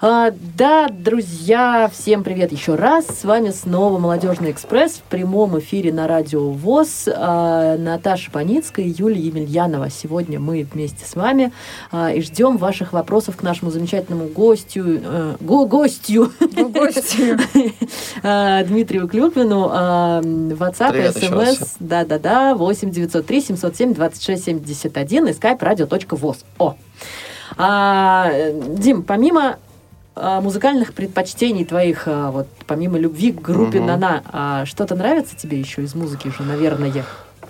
А, 0.00 0.32
да, 0.56 0.88
друзья, 0.88 1.90
всем 1.92 2.22
привет 2.22 2.52
еще 2.52 2.76
раз. 2.76 3.06
С 3.06 3.24
вами 3.24 3.50
снова 3.50 3.98
«Молодежный 3.98 4.52
экспресс» 4.52 4.92
в 4.92 5.02
прямом 5.02 5.58
эфире 5.58 5.92
на 5.92 6.06
радио 6.06 6.50
ВОЗ. 6.50 7.08
А, 7.12 7.76
Наташа 7.76 8.30
Паницкая 8.30 8.86
и 8.86 8.90
Юлия 8.90 9.20
Емельянова. 9.20 9.90
Сегодня 9.90 10.38
мы 10.38 10.64
вместе 10.72 11.04
с 11.04 11.16
вами 11.16 11.52
а, 11.90 12.12
и 12.12 12.20
ждем 12.20 12.58
ваших 12.58 12.92
вопросов 12.92 13.36
к 13.36 13.42
нашему 13.42 13.72
замечательному 13.72 14.28
гостю, 14.28 14.84
э, 14.86 15.36
го 15.40 15.66
гостю, 15.66 16.30
гостю. 16.38 17.36
А, 18.22 18.62
Дмитрию 18.62 19.08
Клюквину. 19.08 19.68
А, 19.68 20.20
WhatsApp 20.20 21.10
СМС, 21.10 21.74
да-да-да, 21.80 22.54
8 22.54 22.90
903 22.92 23.40
707 23.40 23.94
26 23.94 24.44
71 24.44 25.26
и 25.26 25.30
skype 25.32 25.58
radio.voz. 25.58 26.44
О! 26.58 26.76
А, 27.56 28.30
Дим, 28.76 29.02
помимо 29.02 29.56
музыкальных 30.40 30.94
предпочтений 30.94 31.64
твоих, 31.64 32.04
а, 32.06 32.30
вот 32.30 32.48
помимо 32.66 32.98
любви 32.98 33.32
к 33.32 33.40
группе 33.40 33.78
угу. 33.78 33.86
Нана, 33.86 34.22
а 34.26 34.64
что-то 34.66 34.94
нравится 34.94 35.36
тебе 35.36 35.58
еще 35.58 35.82
из 35.82 35.94
музыки 35.94 36.28
же, 36.28 36.42
наверное? 36.42 37.04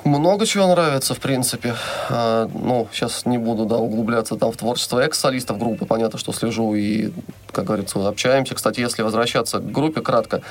Много 0.04 0.46
чего 0.46 0.66
нравится, 0.68 1.14
в 1.14 1.20
принципе. 1.20 1.74
А, 2.08 2.48
ну, 2.54 2.88
сейчас 2.92 3.26
не 3.26 3.38
буду, 3.38 3.64
да, 3.64 3.76
углубляться 3.76 4.36
там 4.36 4.52
в 4.52 4.56
творчество 4.56 5.00
экс-солистов 5.00 5.58
группы. 5.58 5.86
Понятно, 5.86 6.18
что 6.18 6.32
слежу 6.32 6.74
и, 6.74 7.10
как 7.52 7.64
говорится, 7.64 8.06
общаемся. 8.06 8.54
Кстати, 8.54 8.80
если 8.80 9.02
возвращаться 9.02 9.58
к 9.58 9.70
группе 9.70 10.00
кратко, 10.00 10.42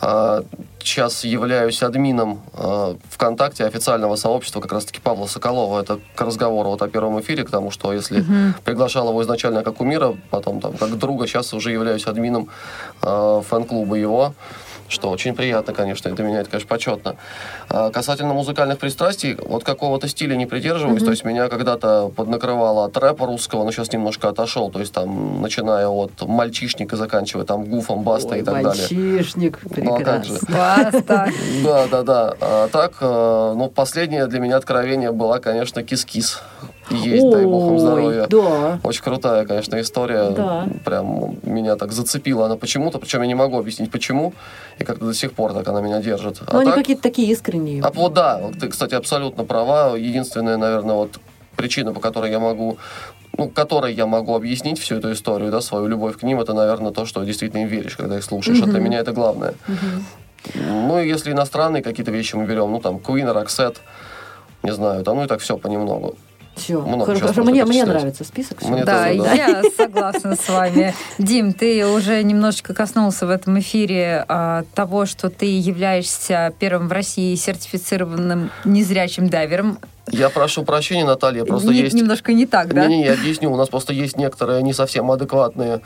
а, 0.00 0.44
сейчас 0.82 1.24
являюсь 1.24 1.82
админом 1.82 2.42
а, 2.54 2.96
ВКонтакте 3.10 3.64
официального 3.64 4.16
сообщества 4.16 4.60
как 4.60 4.72
раз-таки 4.72 5.00
Павла 5.00 5.26
Соколова. 5.26 5.80
Это 5.80 5.98
к 6.14 6.20
разговору 6.20 6.70
вот 6.70 6.82
о 6.82 6.88
первом 6.88 7.20
эфире, 7.20 7.44
к 7.44 7.50
тому, 7.50 7.70
что 7.70 7.92
если 7.92 8.20
uh-huh. 8.20 8.54
приглашал 8.64 9.08
его 9.08 9.22
изначально 9.22 9.62
как 9.62 9.76
кумира, 9.76 10.16
потом 10.30 10.60
там 10.60 10.76
как 10.76 10.96
друга, 10.98 11.26
сейчас 11.26 11.52
уже 11.54 11.72
являюсь 11.72 12.06
админом 12.06 12.48
а, 13.02 13.40
фэн-клуба 13.42 13.96
его 13.96 14.34
что 14.90 15.10
очень 15.10 15.34
приятно, 15.34 15.72
конечно, 15.72 16.08
и 16.08 16.12
для 16.12 16.24
меня 16.24 16.40
это, 16.40 16.50
конечно, 16.50 16.68
почетно. 16.68 17.16
А 17.68 17.90
касательно 17.90 18.34
музыкальных 18.34 18.78
пристрастий, 18.78 19.36
вот 19.36 19.64
какого-то 19.64 20.08
стиля 20.08 20.36
не 20.36 20.46
придерживаюсь, 20.46 21.02
mm-hmm. 21.02 21.04
то 21.04 21.10
есть 21.10 21.24
меня 21.24 21.48
когда-то 21.48 22.10
поднакрывало 22.14 22.84
от 22.84 22.96
рэпа 22.96 23.26
русского, 23.26 23.64
но 23.64 23.72
сейчас 23.72 23.92
немножко 23.92 24.28
отошел, 24.28 24.70
то 24.70 24.80
есть 24.80 24.92
там, 24.92 25.40
начиная 25.40 25.88
от 25.88 26.20
мальчишника, 26.22 26.96
заканчивая 26.96 27.44
там 27.44 27.64
гуфом, 27.64 28.02
баста 28.02 28.34
Ой, 28.34 28.40
и 28.40 28.42
так 28.42 28.62
мальчишник, 28.62 28.98
далее. 28.98 29.14
Мальчишник, 29.14 29.58
прекрасно. 29.58 29.84
Ну, 29.84 29.94
а 29.94 30.04
как 30.04 30.24
же? 30.24 30.32
Баста. 30.48 31.28
Да, 31.64 31.86
да, 31.86 32.02
да. 32.02 32.34
А 32.40 32.68
так, 32.68 32.94
э, 33.00 33.54
ну, 33.56 33.68
последнее 33.68 34.26
для 34.26 34.40
меня 34.40 34.56
откровение 34.56 35.12
была, 35.12 35.38
конечно, 35.38 35.82
кис-кис 35.82 36.42
есть, 36.90 37.24
Ой, 37.24 37.32
дай 37.32 37.44
бог 37.44 37.70
им 37.70 37.78
здоровья. 37.78 38.26
Да. 38.28 38.80
Очень 38.82 39.02
крутая, 39.02 39.46
конечно, 39.46 39.80
история. 39.80 40.30
Да. 40.30 40.68
Прям 40.84 41.38
меня 41.42 41.76
так 41.76 41.92
зацепила 41.92 42.46
она 42.46 42.56
почему-то, 42.56 42.98
причем 42.98 43.22
я 43.22 43.28
не 43.28 43.34
могу 43.34 43.58
объяснить 43.58 43.90
почему, 43.90 44.32
и 44.78 44.84
как-то 44.84 45.06
до 45.06 45.14
сих 45.14 45.32
пор 45.32 45.52
так 45.52 45.66
она 45.68 45.80
меня 45.80 46.00
держит. 46.00 46.40
Ну, 46.40 46.58
а 46.58 46.60
они 46.60 46.72
какие-то 46.72 47.02
такие 47.02 47.30
искренние. 47.30 47.82
А 47.82 47.90
вот 47.90 48.14
да, 48.14 48.40
ты, 48.60 48.68
кстати, 48.68 48.94
абсолютно 48.94 49.44
права. 49.44 49.96
Единственная, 49.96 50.56
наверное, 50.56 50.94
вот 50.94 51.18
причина, 51.56 51.92
по 51.92 52.00
которой 52.00 52.30
я 52.30 52.38
могу 52.38 52.78
ну, 53.38 53.48
которой 53.48 53.94
я 53.94 54.06
могу 54.06 54.34
объяснить 54.34 54.78
всю 54.78 54.96
эту 54.96 55.12
историю, 55.12 55.50
да, 55.50 55.60
свою 55.60 55.86
любовь 55.86 56.18
к 56.18 56.22
ним, 56.22 56.40
это, 56.40 56.52
наверное, 56.52 56.90
то, 56.90 57.06
что 57.06 57.22
действительно 57.22 57.62
им 57.62 57.68
веришь, 57.68 57.96
когда 57.96 58.18
их 58.18 58.24
слушаешь. 58.24 58.58
Mm-hmm. 58.58 58.70
для 58.70 58.80
меня 58.80 58.98
это 58.98 59.12
главное. 59.12 59.54
Mm-hmm. 59.66 60.86
Ну, 60.88 61.00
и 61.00 61.08
если 61.08 61.32
иностранные 61.32 61.82
какие-то 61.82 62.10
вещи 62.10 62.34
мы 62.34 62.44
берем, 62.44 62.70
ну, 62.72 62.80
там, 62.80 62.96
Queen, 62.96 63.32
Roxette, 63.32 63.76
не 64.62 64.72
знаю, 64.72 65.04
там, 65.04 65.16
ну 65.16 65.24
и 65.24 65.26
так 65.26 65.40
все 65.40 65.56
понемногу. 65.56 66.16
Все, 66.56 66.82
хорошо, 66.82 67.42
мне, 67.44 67.64
мне 67.64 67.84
нравится 67.84 68.24
список. 68.24 68.62
Мне 68.62 68.84
да, 68.84 69.08
тоже, 69.08 69.22
да, 69.22 69.32
я 69.32 69.62
согласна 69.76 70.36
с 70.36 70.48
вами. 70.48 70.94
Дим, 71.18 71.52
ты 71.52 71.86
уже 71.86 72.22
немножечко 72.22 72.74
коснулся 72.74 73.26
в 73.26 73.30
этом 73.30 73.58
эфире 73.60 74.24
а, 74.28 74.64
того, 74.74 75.06
что 75.06 75.30
ты 75.30 75.46
являешься 75.46 76.52
первым 76.58 76.88
в 76.88 76.92
России 76.92 77.34
сертифицированным 77.34 78.50
незрячим 78.64 79.28
дайвером. 79.28 79.78
Я 80.12 80.28
прошу 80.28 80.64
прощения, 80.64 81.04
Наталья, 81.04 81.44
просто 81.44 81.70
не, 81.70 81.80
есть... 81.80 81.94
Немножко 81.94 82.32
не 82.32 82.46
так, 82.46 82.74
да? 82.74 82.86
Не, 82.86 82.98
не, 82.98 83.04
я 83.04 83.12
объясню. 83.14 83.52
У 83.52 83.56
нас 83.56 83.68
просто 83.68 83.92
есть 83.92 84.16
некоторые 84.16 84.62
не 84.62 84.72
совсем 84.72 85.10
адекватные, 85.10 85.80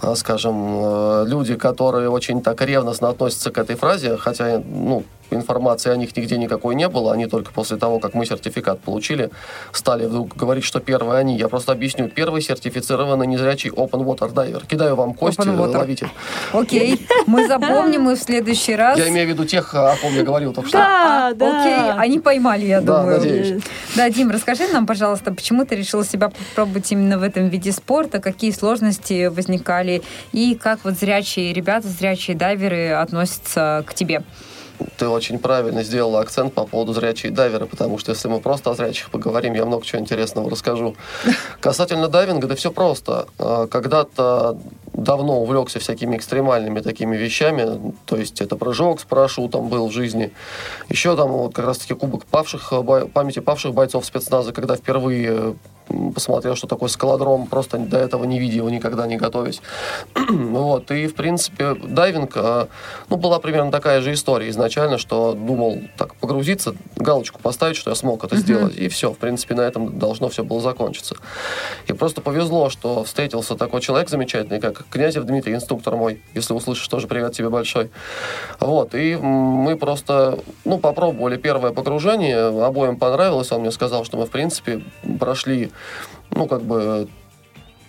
а, 0.00 0.14
скажем, 0.14 0.54
э, 0.54 1.24
люди, 1.26 1.54
которые 1.54 2.10
очень 2.10 2.42
так 2.42 2.60
ревностно 2.60 3.08
относятся 3.08 3.50
к 3.50 3.58
этой 3.58 3.76
фразе, 3.76 4.16
хотя, 4.16 4.62
ну, 4.64 5.04
информации 5.34 5.90
о 5.90 5.96
них 5.96 6.16
нигде 6.16 6.36
никакой 6.38 6.74
не 6.74 6.88
было. 6.88 7.12
Они 7.12 7.26
только 7.26 7.52
после 7.52 7.76
того, 7.76 7.98
как 7.98 8.14
мы 8.14 8.26
сертификат 8.26 8.80
получили, 8.80 9.30
стали 9.72 10.06
вдруг 10.06 10.36
говорить, 10.36 10.64
что 10.64 10.80
первые 10.80 11.18
они. 11.18 11.36
Я 11.36 11.48
просто 11.48 11.72
объясню. 11.72 12.08
Первый 12.08 12.42
сертифицированный 12.42 13.26
незрячий 13.26 13.70
open 13.70 14.04
water 14.04 14.32
diver. 14.32 14.66
Кидаю 14.66 14.96
вам 14.96 15.14
кости, 15.14 15.46
ловите. 15.46 16.10
Окей, 16.52 17.06
мы 17.26 17.46
запомним 17.46 18.10
и 18.10 18.14
в 18.14 18.18
следующий 18.18 18.76
раз. 18.76 18.98
Я 18.98 19.08
имею 19.08 19.26
в 19.26 19.30
виду 19.30 19.44
тех, 19.44 19.74
о 19.74 19.96
ком 20.00 20.14
я 20.14 20.22
говорил 20.22 20.52
только 20.52 20.68
что. 20.68 20.78
Да, 20.78 21.28
а, 21.28 21.34
да. 21.34 21.60
Окей, 21.60 21.92
они 21.98 22.18
поймали, 22.18 22.66
я 22.66 22.80
да, 22.80 23.02
думаю. 23.02 23.18
Надеюсь. 23.18 23.62
Да, 23.96 24.10
Дим, 24.10 24.30
расскажи 24.30 24.68
нам, 24.68 24.86
пожалуйста, 24.86 25.32
почему 25.32 25.64
ты 25.64 25.76
решила 25.76 26.04
себя 26.04 26.30
попробовать 26.30 26.90
именно 26.92 27.18
в 27.18 27.22
этом 27.22 27.48
виде 27.48 27.72
спорта, 27.72 28.20
какие 28.20 28.50
сложности 28.50 29.26
возникали 29.26 30.02
и 30.32 30.54
как 30.54 30.80
вот 30.84 30.94
зрячие 30.94 31.52
ребята, 31.52 31.88
зрячие 31.88 32.36
дайверы 32.36 32.90
относятся 32.90 33.84
к 33.86 33.94
тебе? 33.94 34.22
Ты 34.98 35.08
очень 35.08 35.38
правильно 35.38 35.82
сделала 35.82 36.20
акцент 36.20 36.54
по 36.54 36.66
поводу 36.66 36.92
зрячие 36.92 37.32
дайверы, 37.32 37.66
потому 37.66 37.98
что 37.98 38.12
если 38.12 38.28
мы 38.28 38.40
просто 38.40 38.70
о 38.70 38.74
зрячих 38.74 39.10
поговорим, 39.10 39.54
я 39.54 39.64
много 39.64 39.84
чего 39.84 40.00
интересного 40.00 40.50
расскажу. 40.50 40.96
Касательно 41.60 42.08
дайвинга, 42.08 42.46
да 42.46 42.54
все 42.54 42.70
просто. 42.70 43.26
А, 43.38 43.66
когда-то 43.66 44.58
давно 44.92 45.40
увлекся 45.40 45.78
всякими 45.78 46.16
экстремальными 46.16 46.80
такими 46.80 47.16
вещами, 47.16 47.94
то 48.06 48.16
есть 48.16 48.40
это 48.40 48.56
прыжок 48.56 49.00
с 49.00 49.04
парашютом 49.04 49.68
был 49.68 49.88
в 49.88 49.92
жизни. 49.92 50.32
Еще 50.88 51.16
там 51.16 51.30
вот 51.30 51.54
как 51.54 51.66
раз-таки 51.66 51.94
кубок 51.94 52.24
павших, 52.26 52.72
памяти 53.12 53.40
павших 53.40 53.74
бойцов 53.74 54.04
спецназа, 54.04 54.52
когда 54.52 54.76
впервые 54.76 55.56
посмотрел, 56.14 56.56
что 56.56 56.66
такое 56.66 56.88
скалодром, 56.88 57.46
просто 57.46 57.78
до 57.78 57.98
этого 57.98 58.24
не 58.24 58.38
видел, 58.38 58.68
никогда 58.68 59.06
не 59.06 59.16
готовясь. 59.16 59.60
вот, 60.28 60.90
и, 60.90 61.06
в 61.06 61.14
принципе, 61.14 61.74
дайвинг, 61.74 62.32
а, 62.36 62.68
ну, 63.08 63.16
была 63.16 63.38
примерно 63.38 63.70
такая 63.70 64.00
же 64.00 64.12
история 64.12 64.48
изначально, 64.50 64.98
что 64.98 65.34
думал 65.34 65.80
так 65.96 66.14
погрузиться, 66.16 66.74
галочку 66.96 67.40
поставить, 67.40 67.76
что 67.76 67.90
я 67.90 67.96
смог 67.96 68.24
это 68.24 68.36
сделать, 68.36 68.76
и 68.76 68.88
все, 68.88 69.12
в 69.12 69.18
принципе, 69.18 69.54
на 69.54 69.62
этом 69.62 69.98
должно 69.98 70.28
все 70.28 70.44
было 70.44 70.60
закончиться. 70.60 71.16
И 71.86 71.92
просто 71.92 72.20
повезло, 72.20 72.70
что 72.70 73.04
встретился 73.04 73.56
такой 73.56 73.80
человек 73.80 74.08
замечательный, 74.08 74.60
как 74.60 74.84
Князев 74.90 75.24
Дмитрий, 75.24 75.54
инструктор 75.54 75.96
мой, 75.96 76.20
если 76.34 76.54
услышишь, 76.54 76.88
тоже 76.88 77.06
привет 77.06 77.32
тебе 77.32 77.48
большой. 77.48 77.90
Вот, 78.60 78.94
и 78.94 79.16
мы 79.16 79.76
просто, 79.76 80.38
ну, 80.64 80.78
попробовали 80.78 81.36
первое 81.36 81.72
погружение, 81.72 82.64
обоим 82.64 82.96
понравилось, 82.96 83.52
он 83.52 83.62
мне 83.62 83.70
сказал, 83.70 84.04
что 84.04 84.16
мы, 84.16 84.26
в 84.26 84.30
принципе, 84.30 84.82
прошли 85.18 85.70
ну, 86.30 86.46
как 86.46 86.62
бы 86.62 87.08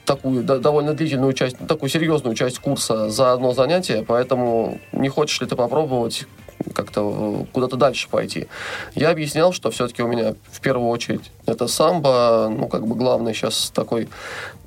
такую 0.05 0.43
да, 0.43 0.57
довольно 0.57 0.93
длительную 0.93 1.33
часть, 1.33 1.57
такую 1.67 1.89
серьезную 1.89 2.35
часть 2.35 2.59
курса 2.59 3.09
за 3.09 3.33
одно 3.33 3.53
занятие, 3.53 4.03
поэтому 4.07 4.79
не 4.91 5.09
хочешь 5.09 5.39
ли 5.41 5.47
ты 5.47 5.55
попробовать 5.55 6.25
как-то 6.73 7.45
куда-то 7.51 7.75
дальше 7.75 8.07
пойти. 8.09 8.47
Я 8.95 9.09
объяснял, 9.09 9.51
что 9.51 9.69
все-таки 9.71 10.01
у 10.01 10.07
меня 10.07 10.35
в 10.51 10.61
первую 10.61 10.89
очередь 10.89 11.31
это 11.45 11.67
самбо, 11.67 12.49
ну, 12.49 12.67
как 12.67 12.87
бы 12.87 12.95
главный 12.95 13.33
сейчас 13.33 13.71
такой, 13.73 14.07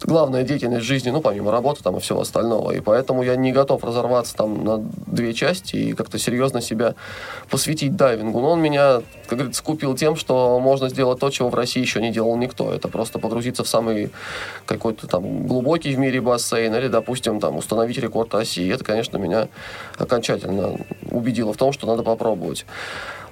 главная 0.03 0.43
деятельность 0.43 0.85
жизни, 0.85 1.11
ну, 1.11 1.21
помимо 1.21 1.51
работы 1.51 1.83
там 1.83 1.97
и 1.97 2.01
всего 2.01 2.21
остального. 2.21 2.73
И 2.73 2.81
поэтому 2.81 3.23
я 3.23 3.37
не 3.37 3.53
готов 3.53 3.83
разорваться 3.83 4.35
там 4.37 4.65
на 4.65 4.79
две 5.07 5.33
части 5.33 5.77
и 5.77 5.93
как-то 5.95 6.19
серьезно 6.19 6.61
себя 6.61 6.95
посвятить 7.51 7.97
дайвингу. 7.97 8.41
Но 8.41 8.51
он 8.53 8.61
меня, 8.61 9.03
как 9.27 9.39
говорится, 9.39 9.63
купил 9.63 9.95
тем, 9.95 10.17
что 10.17 10.59
можно 10.61 10.89
сделать 10.89 11.19
то, 11.19 11.31
чего 11.31 11.49
в 11.49 11.55
России 11.55 11.81
еще 11.81 12.01
не 12.01 12.11
делал 12.11 12.37
никто. 12.37 12.73
Это 12.73 12.89
просто 12.89 13.19
погрузиться 13.19 13.65
в 13.65 13.69
самый 13.69 14.11
какой-то 14.67 15.07
там 15.07 15.47
глубокий 15.47 15.95
в 15.95 15.99
мире 15.99 16.21
бассейн 16.21 16.75
или, 16.75 16.89
допустим, 16.89 17.41
там 17.41 17.57
установить 17.57 17.99
рекорд 17.99 18.35
оси. 18.35 18.61
И 18.61 18.69
это, 18.69 18.85
конечно, 18.85 19.17
меня 19.19 19.49
окончательно 19.99 20.77
убедило 21.11 21.53
в 21.53 21.57
том, 21.57 21.73
что 21.73 21.87
надо 21.87 22.03
попробовать. 22.03 22.67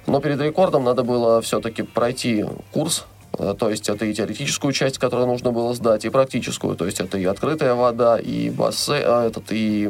Но 0.07 0.19
перед 0.19 0.39
рекордом 0.39 0.83
надо 0.83 1.03
было 1.03 1.41
все-таки 1.41 1.81
пройти 1.81 2.45
курс 2.71 3.05
Э, 3.37 3.53
то 3.57 3.69
есть 3.69 3.89
это 3.89 4.05
и 4.05 4.13
теоретическую 4.13 4.73
часть, 4.73 4.97
которую 4.97 5.27
нужно 5.27 5.51
было 5.51 5.73
сдать, 5.73 6.05
и 6.05 6.09
практическую. 6.09 6.75
То 6.75 6.85
есть 6.85 6.99
это 6.99 7.17
и 7.17 7.25
открытая 7.25 7.75
вода, 7.75 8.17
и 8.17 8.49
бассейн, 8.49 9.03
а, 9.05 9.27
этот, 9.27 9.45
и 9.51 9.89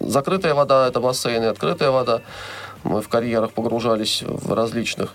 закрытая 0.00 0.54
вода, 0.54 0.88
это 0.88 1.00
бассейн, 1.00 1.42
и 1.42 1.46
открытая 1.46 1.90
вода. 1.90 2.22
Мы 2.84 3.02
в 3.02 3.08
карьерах 3.08 3.52
погружались 3.52 4.22
в 4.26 4.52
различных. 4.52 5.14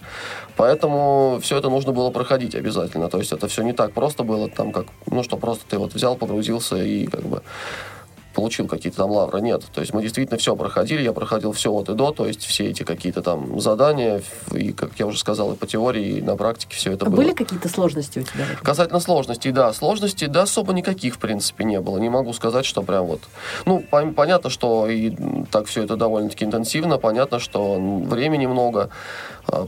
Поэтому 0.56 1.40
все 1.42 1.58
это 1.58 1.70
нужно 1.70 1.92
было 1.92 2.10
проходить 2.12 2.56
обязательно. 2.56 3.10
То 3.10 3.20
есть 3.20 3.32
это 3.32 3.48
все 3.48 3.64
не 3.64 3.74
так 3.74 3.94
просто 3.94 4.24
было, 4.24 4.50
там 4.50 4.72
как, 4.72 4.88
ну 5.06 5.24
что, 5.24 5.38
просто 5.38 5.66
ты 5.70 5.78
вот 5.78 5.94
взял, 5.94 6.16
погрузился 6.16 6.78
и 6.78 7.08
как 7.08 7.24
бы 7.24 7.42
получил 8.34 8.68
какие-то 8.68 8.98
там 8.98 9.12
лавры. 9.12 9.42
Нет. 9.42 9.64
То 9.74 9.82
есть 9.82 9.94
мы 9.94 10.02
действительно 10.02 10.38
все 10.38 10.56
проходили, 10.56 11.02
я 11.02 11.14
проходил 11.14 11.52
все 11.52 11.72
от 11.72 11.90
и 11.90 11.94
до, 11.94 12.12
то 12.12 12.26
есть 12.26 12.44
все 12.44 12.70
эти 12.70 12.84
какие-то 12.84 13.22
там 13.22 13.60
задания, 13.60 14.22
и, 14.52 14.72
как 14.72 14.92
я 14.98 15.08
уже 15.08 15.18
сказал, 15.18 15.54
и 15.54 15.56
по 15.56 15.68
теории, 15.68 16.18
и 16.18 16.22
на 16.22 16.36
практике 16.36 16.76
все 16.76 16.92
это 16.92 17.06
а 17.06 17.10
было. 17.10 17.18
Были 17.18 17.34
какие-то 17.34 17.70
сложности 17.70 18.20
у 18.20 18.24
тебя? 18.24 18.46
Касательно 18.62 19.00
сложностей, 19.00 19.52
да. 19.52 19.74
Сложностей, 19.74 20.28
да, 20.28 20.44
особо 20.44 20.74
никаких, 20.74 21.16
в 21.16 21.20
принципе, 21.20 21.64
не 21.64 21.80
было. 21.80 21.98
Не 21.98 22.10
могу 22.10 22.34
сказать, 22.34 22.66
что 22.66 22.82
прям 22.82 23.06
вот... 23.06 23.22
Ну, 23.66 23.84
понятно, 23.90 24.50
что 24.50 24.88
и 24.90 25.16
так 25.52 25.68
все 25.68 25.84
это 25.84 25.96
довольно-таки 25.96 26.46
интенсивно, 26.46 26.98
понятно, 26.98 27.40
что 27.40 27.76
времени 27.80 28.46
много, 28.46 28.90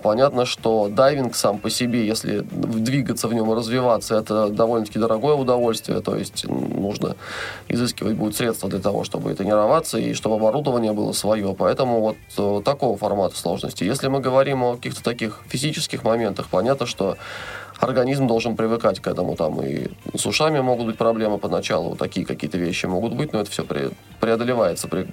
понятно, 0.01 0.45
что 0.45 0.89
дайвинг 0.89 1.35
сам 1.35 1.59
по 1.59 1.69
себе, 1.69 2.05
если 2.07 2.39
двигаться 2.39 3.27
в 3.27 3.33
нем 3.33 3.51
и 3.51 3.55
развиваться, 3.55 4.15
это 4.15 4.49
довольно-таки 4.49 4.99
дорогое 4.99 5.35
удовольствие, 5.35 6.01
то 6.01 6.15
есть 6.15 6.45
нужно 6.47 7.15
изыскивать 7.67 8.15
будет 8.15 8.35
средства 8.35 8.69
для 8.69 8.79
того, 8.79 9.03
чтобы 9.03 9.33
тренироваться 9.33 9.97
и 9.97 10.13
чтобы 10.13 10.35
оборудование 10.35 10.93
было 10.93 11.11
свое. 11.11 11.53
Поэтому 11.57 11.99
вот 11.99 12.17
э, 12.37 12.61
такого 12.63 12.97
формата 12.97 13.37
сложности. 13.37 13.83
Если 13.83 14.07
мы 14.07 14.19
говорим 14.19 14.63
о 14.63 14.75
каких-то 14.75 15.03
таких 15.03 15.41
физических 15.47 16.03
моментах, 16.03 16.47
понятно, 16.49 16.85
что 16.85 17.17
организм 17.79 18.27
должен 18.27 18.55
привыкать 18.55 18.99
к 18.99 19.07
этому. 19.07 19.35
Там 19.35 19.61
и 19.61 19.87
с 20.15 20.25
ушами 20.25 20.59
могут 20.59 20.87
быть 20.87 20.97
проблемы 20.97 21.37
поначалу, 21.37 21.89
вот 21.89 21.99
такие 21.99 22.25
какие-то 22.25 22.57
вещи 22.57 22.85
могут 22.85 23.13
быть, 23.13 23.33
но 23.33 23.41
это 23.41 23.51
все 23.51 23.65
преодолевается 24.19 24.87
при 24.87 25.07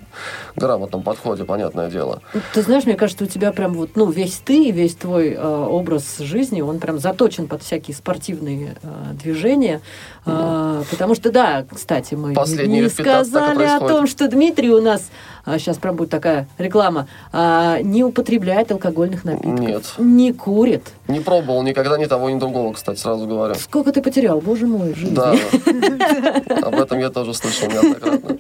грамотном 0.57 1.03
подходе, 1.03 1.45
понятное 1.45 1.91
дело. 1.91 2.23
Ты 2.55 2.63
знаешь, 2.63 2.85
мне 2.85 2.95
кажется, 2.95 3.25
у 3.25 3.27
тебя 3.27 3.53
прям 3.53 3.75
вот, 3.75 3.97
ну, 3.97 4.11
весь 4.11 4.41
ты, 4.45 4.71
весь 4.71 4.95
твой 4.95 5.31
э, 5.31 5.41
образ 5.41 6.19
жизни, 6.19 6.61
он 6.61 6.79
прям 6.79 6.99
заточен 6.99 7.49
под 7.49 7.63
всякие 7.63 7.95
спортивные 7.95 8.77
э, 8.83 8.89
движения. 9.15 9.81
Э, 10.25 10.83
потому 10.91 11.15
что, 11.15 11.31
да, 11.31 11.65
кстати, 11.71 12.15
мы 12.15 12.33
Последние 12.33 12.83
не 12.83 12.89
сказали 12.89 13.65
о 13.65 13.81
том, 13.81 14.07
что 14.07 14.29
Дмитрий 14.29 14.71
у 14.71 14.81
нас 14.81 15.11
сейчас 15.45 15.79
прям 15.79 15.97
будет 15.97 16.11
такая 16.11 16.49
реклама, 16.59 17.09
а, 17.33 17.81
не 17.83 18.05
употребляет 18.05 18.71
алкогольных 18.73 19.25
напитков. 19.25 19.59
Нет. 19.59 19.95
Не 19.99 20.33
курит. 20.33 20.85
Не 21.09 21.21
пробовал 21.21 21.63
никогда 21.63 21.99
ни 21.99 22.07
того, 22.07 22.31
ни 22.31 22.39
другого, 22.39 22.73
кстати, 22.73 22.99
сразу 22.99 23.27
говорю. 23.27 23.55
Сколько 23.57 23.93
ты 23.93 24.03
потерял, 24.03 24.41
боже 24.41 24.67
мой, 24.67 24.95
жизни. 24.95 25.15
Да. 25.15 25.33
Об 26.67 26.81
этом 26.81 26.99
я 26.99 27.11
тоже 27.11 27.35
слышал 27.35 27.69
неоднократно. 27.69 28.39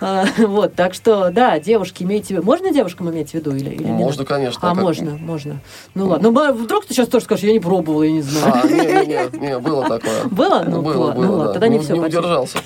А, 0.00 0.24
вот, 0.38 0.74
так 0.74 0.94
что, 0.94 1.30
да, 1.30 1.58
девушки, 1.58 2.02
имейте 2.02 2.40
в. 2.40 2.44
Можно 2.44 2.72
девушкам 2.72 3.10
иметь 3.10 3.30
в 3.30 3.34
виду 3.34 3.54
или, 3.54 3.82
Можно, 3.82 4.24
конечно. 4.24 4.70
А, 4.70 4.74
можно, 4.74 5.16
можно. 5.18 5.60
Ну 5.94 6.06
ладно. 6.08 6.30
Ну, 6.30 6.52
вдруг 6.52 6.86
ты 6.86 6.94
сейчас 6.94 7.08
тоже 7.08 7.24
скажешь, 7.24 7.44
я 7.44 7.52
не 7.52 7.60
пробовал, 7.60 8.02
я 8.02 8.12
не 8.12 8.22
знаю. 8.22 8.62
А, 8.62 8.66
не, 8.66 9.06
не, 9.06 9.38
не, 9.38 9.58
было 9.58 9.88
такое. 9.88 10.24
Было? 10.30 10.64
Ну, 10.66 10.82
было, 10.82 11.12
было, 11.12 11.24
ну, 11.24 11.32
ладно, 11.36 11.52
тогда 11.52 11.68
не 11.68 11.78
все. 11.78 11.94
Не 11.94 12.00
удержался. 12.00 12.58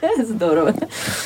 Здорово. 0.22 0.74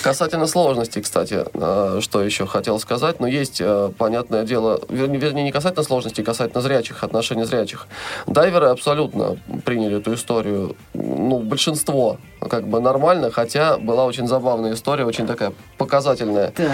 Касательно 0.03 0.47
сложностей, 0.47 1.03
кстати, 1.03 1.45
э, 1.53 2.01
что 2.01 2.23
еще 2.23 2.47
хотел 2.47 2.79
сказать, 2.79 3.21
но 3.21 3.27
есть, 3.27 3.61
э, 3.61 3.91
понятное 3.97 4.45
дело, 4.45 4.81
вернее, 4.89 5.45
не 5.45 5.53
касательно 5.53 5.85
сложностей, 5.85 6.25
касательно 6.25 6.61
зрячих, 6.61 7.05
отношений 7.05 7.45
зрячих. 7.45 7.87
Дайверы 8.27 8.69
абсолютно 8.69 9.39
приняли 9.65 9.99
эту 9.99 10.15
историю, 10.15 10.77
ну, 10.95 11.39
большинство 11.41 12.19
как 12.41 12.69
бы 12.69 12.81
нормально, 12.81 13.31
хотя 13.31 13.79
была 13.79 14.05
очень 14.05 14.27
забавная 14.27 14.75
история, 14.75 15.05
очень 15.05 15.27
такая 15.27 15.53
показательная. 15.79 16.51
Так. 16.51 16.71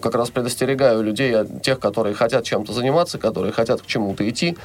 Как 0.00 0.14
раз 0.14 0.30
предостерегаю 0.30 1.02
людей, 1.02 1.34
тех, 1.62 1.80
которые 1.80 2.14
хотят 2.14 2.44
чем-то 2.44 2.72
заниматься, 2.72 3.18
которые 3.18 3.52
хотят 3.52 3.82
к 3.82 3.86
чему-то 3.86 4.28
идти. 4.28 4.56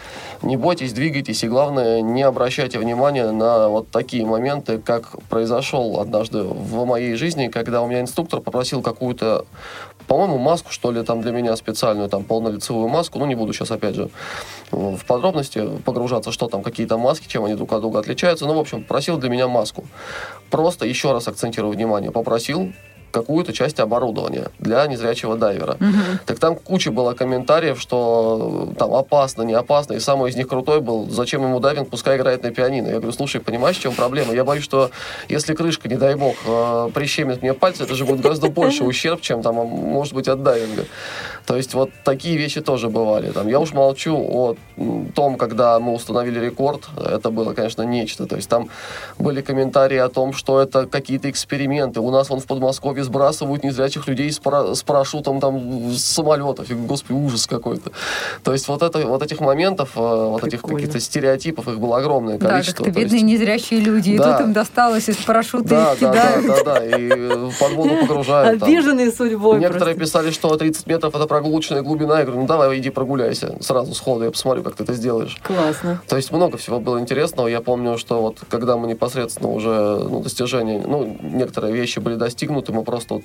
Не 0.42 0.58
бойтесь, 0.58 0.94
двигайтесь, 0.94 1.44
и 1.44 1.48
главное, 1.48 2.02
не 2.02 2.24
обращайте 2.24 2.80
внимания 2.80 3.32
на 3.32 3.70
вот 3.70 3.90
такие 3.90 4.26
моменты, 4.26 4.80
как 4.80 5.22
произошел 5.30 6.00
однажды 6.00 6.44
в 6.44 6.86
моей 6.86 7.16
жизни, 7.16 7.48
когда 7.48 7.82
у 7.82 7.88
меня 7.88 8.02
инструктор 8.02 8.42
попросил 8.42 8.82
какую-то 8.82 9.46
по-моему, 10.08 10.38
маску, 10.38 10.72
что 10.72 10.92
ли, 10.92 11.04
там 11.04 11.22
для 11.22 11.32
меня 11.32 11.56
специальную, 11.56 12.10
там, 12.10 12.24
полнолицевую 12.24 12.88
маску, 12.88 13.20
ну, 13.20 13.26
не 13.26 13.36
буду 13.36 13.54
сейчас, 13.54 13.72
опять 13.72 13.96
же, 13.96 14.10
в 14.72 15.06
подробности 15.06 15.68
погружаться, 15.86 16.32
что 16.32 16.48
там, 16.48 16.62
какие-то 16.62 16.98
маски, 16.98 17.28
чем 17.28 17.46
они 17.46 17.56
друг 17.56 17.72
от 17.74 17.82
друга 17.82 18.00
отличаются, 18.00 18.46
ну, 18.46 18.54
в 18.54 18.60
общем, 18.60 18.84
просил 18.84 19.18
для 19.18 19.30
меня 19.30 19.48
маску. 19.48 19.86
Просто, 20.50 20.86
еще 20.86 21.14
раз 21.14 21.28
акцентирую 21.28 21.74
внимание, 21.74 22.12
попросил 22.12 22.74
какую-то 23.14 23.54
часть 23.54 23.80
оборудования 23.80 24.48
для 24.60 24.86
незрячего 24.88 25.38
дайвера. 25.38 25.74
Угу. 25.74 26.20
Так 26.26 26.40
там 26.40 26.56
куча 26.56 26.92
было 26.92 27.14
комментариев, 27.14 27.80
что 27.80 28.72
э, 28.72 28.76
там 28.76 28.94
опасно, 28.94 29.44
не 29.44 29.54
опасно. 29.54 29.94
И 29.94 30.00
самый 30.00 30.32
из 30.32 30.36
них 30.36 30.48
крутой 30.48 30.82
был, 30.82 31.10
зачем 31.10 31.44
ему 31.44 31.60
дайвинг, 31.60 31.90
пускай 31.90 32.18
играет 32.18 32.44
на 32.44 32.52
пианино. 32.52 32.88
Я 32.88 32.96
говорю, 32.96 33.12
слушай, 33.12 33.40
понимаешь, 33.40 33.78
в 33.78 33.82
чем 33.82 33.94
проблема? 33.94 34.34
Я 34.34 34.44
боюсь, 34.44 34.64
что 34.64 34.90
если 35.30 35.54
крышка, 35.54 35.88
не 35.88 35.96
дай 35.96 36.16
бог, 36.16 36.36
э, 36.46 36.90
прищемит 36.94 37.44
мне 37.44 37.54
пальцы, 37.54 37.84
это 37.84 37.94
же 37.94 38.04
будет 38.06 38.22
гораздо 38.22 38.50
больше 38.50 38.84
ущерб, 38.84 39.22
чем 39.22 39.44
там, 39.44 39.56
может 39.56 40.14
быть, 40.14 40.28
от 40.28 40.42
дайвинга. 40.42 40.86
То 41.46 41.56
есть 41.56 41.74
вот 41.74 41.92
такие 42.04 42.38
вещи 42.38 42.62
тоже 42.62 42.90
бывали. 42.90 43.30
Там, 43.32 43.48
я 43.48 43.60
уж 43.60 43.74
молчу 43.74 44.16
о 44.18 44.56
том, 45.14 45.36
когда 45.36 45.80
мы 45.80 45.94
установили 45.94 46.40
рекорд, 46.40 46.88
это 46.98 47.30
было, 47.30 47.54
конечно, 47.54 47.84
нечто. 47.84 48.26
То 48.26 48.38
есть 48.38 48.50
там 48.50 48.70
были 49.20 49.42
комментарии 49.42 49.98
о 49.98 50.10
том, 50.10 50.34
что 50.34 50.62
это 50.62 50.88
какие-то 50.88 51.30
эксперименты. 51.30 52.00
У 52.00 52.10
нас 52.12 52.30
вон 52.30 52.40
в 52.40 52.46
Подмосковье 52.46 53.03
сбрасывают 53.04 53.64
незрячих 53.64 54.08
людей 54.08 54.32
с, 54.32 54.40
пара, 54.40 54.74
с 54.74 54.84
парашютом 54.84 55.40
там 55.40 55.92
с 55.92 56.02
самолетов. 56.02 56.70
И, 56.70 56.74
господи, 56.74 57.14
ужас 57.14 57.48
какой-то. 57.48 57.92
То 58.44 58.54
есть 58.54 58.68
вот, 58.68 58.82
это, 58.82 59.00
вот 59.08 59.22
этих 59.24 59.40
моментов, 59.40 59.92
э, 59.96 60.00
вот 60.00 60.42
Прикольно. 60.42 60.48
этих 60.48 60.62
каких-то 60.62 61.00
стереотипов, 61.00 61.68
их 61.68 61.80
было 61.80 61.98
огромное 61.98 62.38
количество. 62.38 62.86
Да, 62.86 62.92
как-то 62.92 63.00
бедные 63.00 63.22
есть... 63.22 63.42
незрячие 63.42 63.80
люди, 63.80 64.12
и 64.12 64.18
тут 64.18 64.40
им 64.40 64.54
досталось 64.54 65.10
из 65.10 65.18
парашюта 65.18 65.70
да, 65.70 65.94
их 65.94 66.00
да, 66.00 66.12
кидают. 66.12 66.48
Да, 66.48 66.64
да, 66.64 66.80
да, 66.80 66.86
и 66.86 67.10
в 67.10 67.76
воду 67.76 67.96
погружают. 68.02 68.62
Обиженные 68.62 69.12
судьбой 69.12 69.60
Некоторые 69.60 69.96
писали, 69.96 70.32
что 70.32 70.56
30 70.56 70.88
метров 70.88 71.16
это 71.16 71.28
прогулочная 71.28 71.82
глубина. 71.82 72.20
Я 72.20 72.26
говорю, 72.26 72.42
ну 72.42 72.48
давай, 72.48 72.78
иди 72.78 72.90
прогуляйся 72.90 73.56
сразу 73.62 73.94
сходу, 73.94 74.26
я 74.26 74.32
посмотрю, 74.32 74.64
как 74.64 74.76
ты 74.76 74.84
это 74.84 74.94
сделаешь. 74.94 75.38
Классно. 75.44 76.02
То 76.08 76.16
есть 76.16 76.32
много 76.32 76.58
всего 76.58 76.80
было 76.80 77.00
интересного. 77.00 77.48
Я 77.48 77.62
помню, 77.62 77.98
что 77.98 78.22
вот 78.22 78.40
когда 78.50 78.78
мы 78.78 78.88
непосредственно 78.88 79.50
уже 79.50 79.70
ну, 79.70 80.22
достижения, 80.22 80.84
ну, 80.86 81.18
некоторые 81.22 81.74
вещи 81.74 82.00
были 82.00 82.16
достигнуты, 82.16 82.72
мы 82.74 82.84
просто 82.94 83.14
вот... 83.14 83.24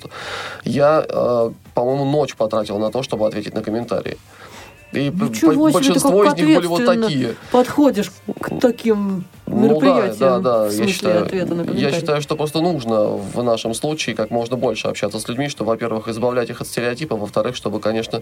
Я, 0.65 1.05
э, 1.07 1.51
по-моему, 1.73 2.05
ночь 2.05 2.35
потратил 2.35 2.79
на 2.79 2.89
то, 2.89 3.03
чтобы 3.03 3.27
ответить 3.27 3.53
на 3.53 3.61
комментарии. 3.61 4.17
И 4.91 5.09
Ничего 5.09 5.69
большинство 5.69 6.23
из 6.23 6.33
них 6.35 6.55
были 6.57 6.67
вот 6.67 6.85
такие. 6.85 7.35
Подходишь 7.51 8.11
к 8.41 8.59
таким 8.59 9.25
мероприятиям. 9.45 10.09
Ну, 10.09 10.17
да, 10.17 10.39
да, 10.39 10.69
да. 10.69 10.73
я 10.73 10.87
считаю, 10.87 11.73
я 11.73 11.91
считаю, 11.91 12.21
что 12.21 12.35
просто 12.35 12.61
нужно 12.61 13.03
в 13.07 13.43
нашем 13.43 13.73
случае 13.73 14.15
как 14.15 14.31
можно 14.31 14.57
больше 14.57 14.87
общаться 14.87 15.19
с 15.19 15.27
людьми, 15.27 15.49
чтобы, 15.49 15.69
во-первых, 15.69 16.07
избавлять 16.07 16.49
их 16.49 16.61
от 16.61 16.67
стереотипов, 16.67 17.19
во-вторых, 17.19 17.55
чтобы, 17.55 17.79
конечно, 17.79 18.21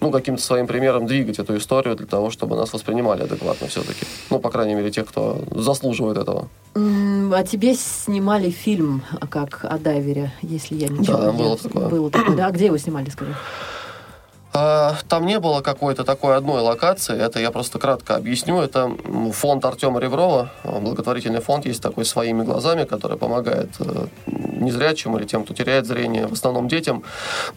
ну, 0.00 0.10
каким-то 0.10 0.42
своим 0.42 0.66
примером 0.66 1.06
двигать 1.06 1.38
эту 1.38 1.56
историю 1.56 1.96
для 1.96 2.06
того, 2.06 2.30
чтобы 2.30 2.56
нас 2.56 2.72
воспринимали 2.72 3.22
адекватно 3.22 3.68
все-таки. 3.68 4.04
Ну, 4.30 4.38
по 4.38 4.50
крайней 4.50 4.74
мере, 4.74 4.90
те, 4.90 5.04
кто 5.04 5.42
заслуживает 5.50 6.18
этого. 6.18 6.48
А 6.74 7.44
тебе 7.44 7.74
снимали 7.74 8.50
фильм 8.50 9.02
как 9.30 9.64
о 9.64 9.78
дайвере, 9.78 10.32
если 10.42 10.74
я 10.76 10.88
ничего 10.88 11.16
Да, 11.16 11.32
было 11.32 11.56
такое. 11.56 11.88
Было 11.88 12.10
такое, 12.10 12.36
да? 12.36 12.46
А 12.46 12.50
где 12.50 12.66
его 12.66 12.78
снимали, 12.78 13.08
скажи? 13.10 13.34
А, 14.54 14.96
там 15.08 15.26
не 15.26 15.38
было 15.38 15.62
какой-то 15.62 16.04
такой 16.04 16.36
одной 16.36 16.60
локации, 16.60 17.18
это 17.18 17.40
я 17.40 17.50
просто 17.50 17.78
кратко 17.78 18.16
объясню. 18.16 18.60
Это 18.60 18.90
фонд 19.32 19.64
Артема 19.64 19.98
Реброва, 19.98 20.50
благотворительный 20.64 21.40
фонд, 21.40 21.64
есть 21.64 21.82
такой 21.82 22.04
«Своими 22.04 22.42
глазами», 22.42 22.84
который 22.84 23.16
помогает 23.16 23.70
э, 23.80 24.06
незрячим 24.26 25.16
или 25.16 25.24
тем, 25.24 25.44
кто 25.44 25.54
теряет 25.54 25.86
зрение, 25.86 26.26
в 26.26 26.32
основном 26.32 26.68
детям. 26.68 27.02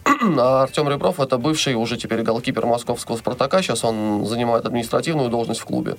А 0.38 0.62
Артем 0.62 0.88
Ребров– 0.88 1.20
это 1.20 1.38
бывший 1.38 1.74
уже 1.74 1.96
теперь 1.96 2.22
голкипер 2.22 2.66
московского 2.66 3.16
«Спартака», 3.16 3.62
сейчас 3.62 3.84
он 3.84 4.26
занимает 4.26 4.64
административную 4.66 5.28
должность 5.28 5.60
в 5.60 5.64
клубе. 5.64 5.96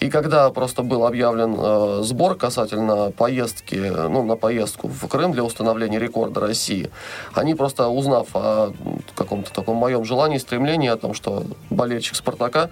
И 0.00 0.10
когда 0.10 0.50
просто 0.50 0.82
был 0.82 1.04
объявлен 1.04 1.56
э, 1.58 2.00
сбор 2.02 2.36
касательно 2.36 3.10
поездки, 3.10 3.74
ну, 3.74 4.22
на 4.22 4.36
поездку 4.36 4.88
в 4.88 5.08
Крым 5.08 5.32
для 5.32 5.42
установления 5.42 5.98
рекорда 5.98 6.40
России, 6.40 6.90
они 7.34 7.54
просто, 7.54 7.88
узнав 7.88 8.28
о 8.34 8.72
каком-то 9.14 9.52
таком 9.52 9.76
моем 9.76 10.04
желании, 10.04 10.27
желание, 10.28 10.38
стремление 10.38 10.92
о 10.92 10.96
том, 10.96 11.14
что 11.14 11.44
болельщик 11.70 12.16
«Спартака», 12.16 12.70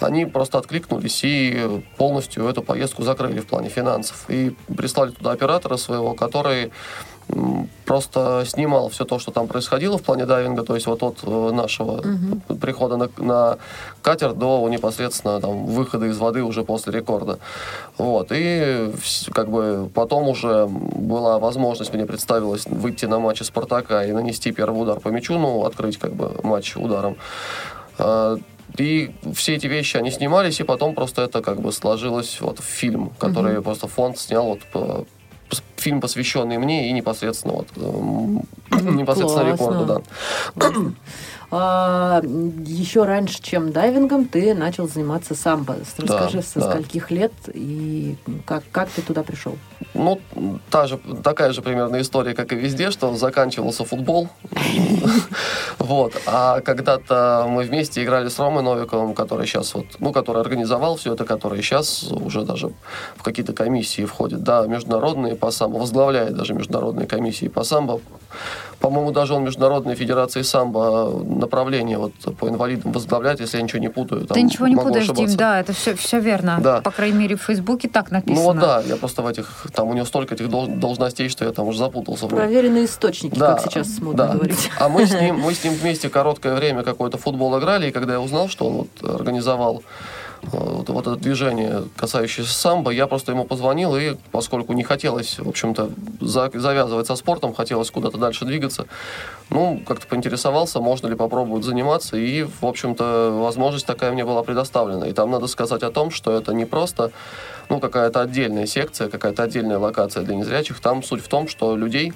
они 0.00 0.26
просто 0.26 0.58
откликнулись 0.58 1.20
и 1.24 1.82
полностью 1.96 2.46
эту 2.48 2.62
поездку 2.62 3.02
закрыли 3.02 3.40
в 3.40 3.46
плане 3.46 3.68
финансов. 3.68 4.24
И 4.28 4.54
прислали 4.76 5.10
туда 5.10 5.32
оператора 5.32 5.76
своего, 5.76 6.14
который 6.14 6.70
просто 7.84 8.44
снимал 8.46 8.88
все 8.88 9.04
то, 9.04 9.18
что 9.18 9.30
там 9.30 9.48
происходило 9.48 9.98
в 9.98 10.02
плане 10.02 10.26
дайвинга, 10.26 10.62
то 10.62 10.74
есть 10.74 10.86
вот 10.86 11.02
от 11.02 11.18
э, 11.22 11.50
нашего 11.52 11.98
угу. 11.98 12.56
прихода 12.56 12.96
на, 12.96 13.08
на 13.18 13.58
катер 14.02 14.32
до 14.34 14.68
непосредственно 14.68 15.40
там 15.40 15.66
выхода 15.66 16.06
из 16.06 16.18
воды 16.18 16.42
уже 16.42 16.62
после 16.62 16.92
рекорда. 16.92 17.38
Вот. 17.98 18.28
И 18.30 18.92
как 19.32 19.50
бы 19.50 19.90
потом 19.94 20.28
уже 20.28 20.66
была 20.68 21.38
возможность, 21.38 21.92
мне 21.92 22.06
представилось 22.06 22.66
выйти 22.66 23.06
на 23.06 23.18
матче 23.18 23.44
Спартака 23.44 24.04
и 24.04 24.12
нанести 24.12 24.52
первый 24.52 24.82
удар 24.82 25.00
по 25.00 25.08
мячу, 25.08 25.38
ну, 25.38 25.64
открыть 25.64 25.98
как 25.98 26.14
бы 26.14 26.32
матч 26.42 26.76
ударом. 26.76 27.16
А, 27.98 28.38
и 28.78 29.10
все 29.34 29.56
эти 29.56 29.66
вещи, 29.66 29.96
они 29.96 30.10
снимались, 30.10 30.60
и 30.60 30.64
потом 30.64 30.94
просто 30.94 31.22
это 31.22 31.42
как 31.42 31.60
бы 31.60 31.72
сложилось 31.72 32.40
вот 32.40 32.60
в 32.60 32.64
фильм, 32.64 33.10
который 33.18 33.56
угу. 33.56 33.64
просто 33.64 33.88
фонд 33.88 34.18
снял 34.18 34.46
вот 34.46 34.60
по, 34.72 35.06
фильм, 35.76 36.00
посвященный 36.00 36.58
мне 36.58 36.88
и 36.88 36.92
непосредственно 36.92 37.54
вот 37.54 37.68
непосредственно 38.82 39.52
рекорду, 39.52 40.02
да. 40.56 40.70
А, 41.52 42.22
еще 42.22 43.04
раньше, 43.04 43.42
чем 43.42 43.72
дайвингом, 43.72 44.26
ты 44.26 44.54
начал 44.54 44.88
заниматься 44.88 45.34
самбо. 45.34 45.76
Расскажи, 45.98 46.38
да, 46.38 46.42
со 46.42 46.60
да. 46.60 46.70
скольких 46.70 47.10
лет 47.10 47.32
и 47.52 48.16
как, 48.46 48.62
как 48.70 48.88
ты 48.88 49.02
туда 49.02 49.24
пришел? 49.24 49.56
Ну, 49.94 50.20
та 50.70 50.86
же, 50.86 51.00
такая 51.24 51.52
же 51.52 51.60
примерно 51.60 52.00
история, 52.00 52.34
как 52.34 52.52
и 52.52 52.56
везде, 52.56 52.92
что 52.92 53.14
заканчивался 53.16 53.84
футбол. 53.84 54.28
Вот. 55.78 56.12
А 56.26 56.60
когда-то 56.60 57.46
мы 57.48 57.62
вместе 57.64 58.04
играли 58.04 58.28
с 58.28 58.38
Ромой 58.38 58.62
Новиковым, 58.62 59.14
который 59.14 59.46
сейчас 59.46 59.74
вот, 59.74 59.86
ну, 59.98 60.12
который 60.12 60.40
организовал 60.40 60.96
все 60.96 61.14
это, 61.14 61.24
который 61.24 61.62
сейчас 61.62 62.04
уже 62.12 62.42
даже 62.42 62.72
в 63.16 63.22
какие-то 63.22 63.54
комиссии 63.54 64.04
входит, 64.04 64.42
да, 64.42 64.66
международные 64.66 65.36
по 65.36 65.50
самбо, 65.50 65.78
возглавляет 65.78 66.36
даже 66.36 66.54
международные 66.54 67.06
комиссии 67.06 67.48
по 67.48 67.64
самбо. 67.64 68.00
По-моему, 68.80 69.12
даже 69.12 69.34
он 69.34 69.44
Международной 69.44 69.94
Федерации 69.94 70.40
самбо 70.40 71.22
направление 71.24 71.98
вот 71.98 72.12
по 72.38 72.48
инвалидам 72.48 72.92
возглавляет, 72.92 73.40
если 73.40 73.58
я 73.58 73.62
ничего 73.62 73.78
не 73.78 73.90
путаю. 73.90 74.26
Там, 74.26 74.34
Ты 74.34 74.42
ничего 74.42 74.68
не 74.68 74.76
путаешь, 74.76 75.04
ошибаться. 75.04 75.26
Дим, 75.26 75.36
да, 75.36 75.60
это 75.60 75.72
все, 75.74 75.94
все 75.94 76.18
верно. 76.18 76.58
Да. 76.62 76.80
По 76.80 76.90
крайней 76.90 77.18
мере, 77.18 77.36
в 77.36 77.42
Фейсбуке 77.42 77.88
так 77.88 78.10
написано. 78.10 78.40
Ну 78.40 78.46
вот 78.46 78.58
да, 78.58 78.82
я 78.86 78.96
просто 78.96 79.20
в 79.20 79.26
этих, 79.26 79.66
там 79.74 79.88
у 79.88 79.92
него 79.92 80.06
столько 80.06 80.34
этих 80.34 80.48
должностей, 80.48 81.28
что 81.28 81.44
я 81.44 81.52
там 81.52 81.68
уже 81.68 81.78
запутался. 81.78 82.26
Проверенные 82.26 82.86
источники, 82.86 83.38
да, 83.38 83.54
как 83.54 83.70
сейчас 83.70 83.98
модно 83.98 84.26
да. 84.26 84.32
говорить. 84.32 84.70
А 84.78 84.88
мы 84.88 85.06
с 85.06 85.12
ним, 85.12 85.40
мы 85.44 85.52
с 85.52 85.62
ним 85.62 85.74
вместе 85.74 86.08
короткое 86.08 86.54
время 86.54 86.82
какой-то 86.82 87.18
футбол 87.18 87.58
играли, 87.58 87.88
и 87.88 87.90
когда 87.90 88.14
я 88.14 88.20
узнал, 88.20 88.48
что 88.48 88.66
он 88.66 88.72
вот 88.72 89.20
организовал 89.20 89.82
вот, 90.42 90.88
вот 90.88 91.06
это 91.06 91.16
движение, 91.16 91.84
касающееся 91.96 92.52
самбо, 92.52 92.90
я 92.90 93.06
просто 93.06 93.32
ему 93.32 93.44
позвонил, 93.44 93.94
и 93.96 94.16
поскольку 94.32 94.72
не 94.72 94.82
хотелось, 94.82 95.38
в 95.38 95.48
общем-то, 95.48 95.90
за, 96.20 96.50
завязывать 96.54 97.06
со 97.06 97.16
спортом, 97.16 97.54
хотелось 97.54 97.90
куда-то 97.90 98.18
дальше 98.18 98.44
двигаться, 98.44 98.86
ну, 99.50 99.82
как-то 99.86 100.06
поинтересовался, 100.06 100.80
можно 100.80 101.08
ли 101.08 101.14
попробовать 101.14 101.64
заниматься, 101.64 102.16
и, 102.16 102.44
в 102.44 102.64
общем-то, 102.64 103.38
возможность 103.42 103.86
такая 103.86 104.12
мне 104.12 104.24
была 104.24 104.42
предоставлена. 104.42 105.08
И 105.08 105.12
там 105.12 105.30
надо 105.30 105.46
сказать 105.46 105.82
о 105.82 105.90
том, 105.90 106.10
что 106.10 106.36
это 106.36 106.54
не 106.54 106.64
просто 106.64 107.12
ну, 107.68 107.78
какая-то 107.78 108.20
отдельная 108.20 108.66
секция, 108.66 109.08
какая-то 109.08 109.42
отдельная 109.42 109.78
локация 109.78 110.22
для 110.22 110.36
незрячих. 110.36 110.80
Там 110.80 111.02
суть 111.02 111.22
в 111.22 111.28
том, 111.28 111.48
что 111.48 111.76
людей 111.76 112.12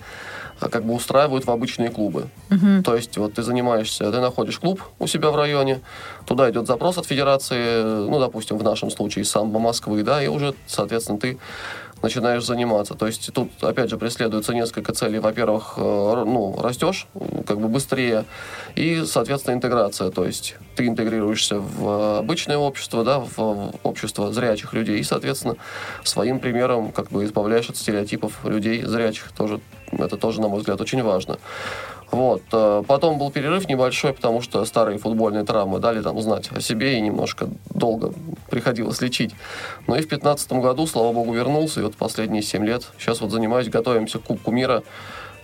как 0.58 0.84
бы 0.84 0.94
устраивают 0.94 1.46
в 1.46 1.50
обычные 1.50 1.90
клубы. 1.90 2.28
Угу. 2.50 2.82
То 2.84 2.96
есть 2.96 3.16
вот 3.16 3.34
ты 3.34 3.42
занимаешься, 3.42 4.10
ты 4.10 4.20
находишь 4.20 4.58
клуб 4.58 4.80
у 4.98 5.06
себя 5.06 5.30
в 5.30 5.36
районе, 5.36 5.80
туда 6.26 6.50
идет 6.50 6.66
запрос 6.66 6.98
от 6.98 7.06
федерации, 7.06 7.82
ну, 7.82 8.18
допустим, 8.18 8.58
в 8.58 8.62
нашем 8.62 8.90
случае 8.90 9.24
самбо 9.24 9.58
Москвы, 9.58 10.02
да, 10.02 10.22
и 10.22 10.28
уже, 10.28 10.54
соответственно, 10.66 11.18
ты 11.18 11.38
начинаешь 12.04 12.44
заниматься. 12.44 12.94
То 12.94 13.06
есть 13.06 13.32
тут, 13.32 13.50
опять 13.62 13.90
же, 13.90 13.96
преследуется 13.96 14.54
несколько 14.54 14.92
целей. 14.92 15.18
Во-первых, 15.18 15.74
э, 15.76 15.80
ну, 15.80 16.56
растешь 16.60 17.06
как 17.46 17.58
бы 17.58 17.68
быстрее, 17.68 18.24
и, 18.76 19.04
соответственно, 19.06 19.54
интеграция. 19.54 20.10
То 20.10 20.24
есть 20.24 20.56
ты 20.76 20.86
интегрируешься 20.86 21.58
в 21.58 22.18
обычное 22.18 22.58
общество, 22.58 23.04
да, 23.04 23.18
в 23.18 23.74
общество 23.82 24.32
зрячих 24.32 24.74
людей, 24.74 25.00
и, 25.00 25.02
соответственно, 25.02 25.56
своим 26.04 26.38
примером 26.38 26.92
как 26.92 27.08
бы 27.08 27.24
избавляешь 27.24 27.70
от 27.70 27.76
стереотипов 27.76 28.44
людей 28.44 28.82
зрячих. 28.82 29.32
Тоже, 29.32 29.60
это 29.90 30.16
тоже, 30.16 30.40
на 30.40 30.48
мой 30.48 30.58
взгляд, 30.58 30.80
очень 30.80 31.02
важно. 31.02 31.38
Вот. 32.14 32.42
Э, 32.52 32.84
потом 32.86 33.18
был 33.18 33.32
перерыв 33.32 33.68
небольшой, 33.68 34.12
потому 34.12 34.40
что 34.40 34.64
старые 34.64 34.98
футбольные 34.98 35.44
травмы 35.44 35.80
дали 35.80 36.00
там 36.00 36.20
знать 36.20 36.48
о 36.54 36.60
себе 36.60 36.96
и 36.96 37.00
немножко 37.00 37.48
долго 37.70 38.12
приходилось 38.50 39.00
лечить. 39.00 39.34
Но 39.88 39.96
и 39.96 40.00
в 40.00 40.06
2015 40.08 40.52
году, 40.52 40.86
слава 40.86 41.12
богу, 41.12 41.32
вернулся, 41.34 41.80
и 41.80 41.82
вот 41.82 41.96
последние 41.96 42.42
7 42.42 42.64
лет 42.64 42.84
сейчас 42.98 43.20
вот 43.20 43.32
занимаюсь, 43.32 43.68
готовимся 43.68 44.20
к 44.20 44.22
Кубку 44.22 44.52
мира 44.52 44.84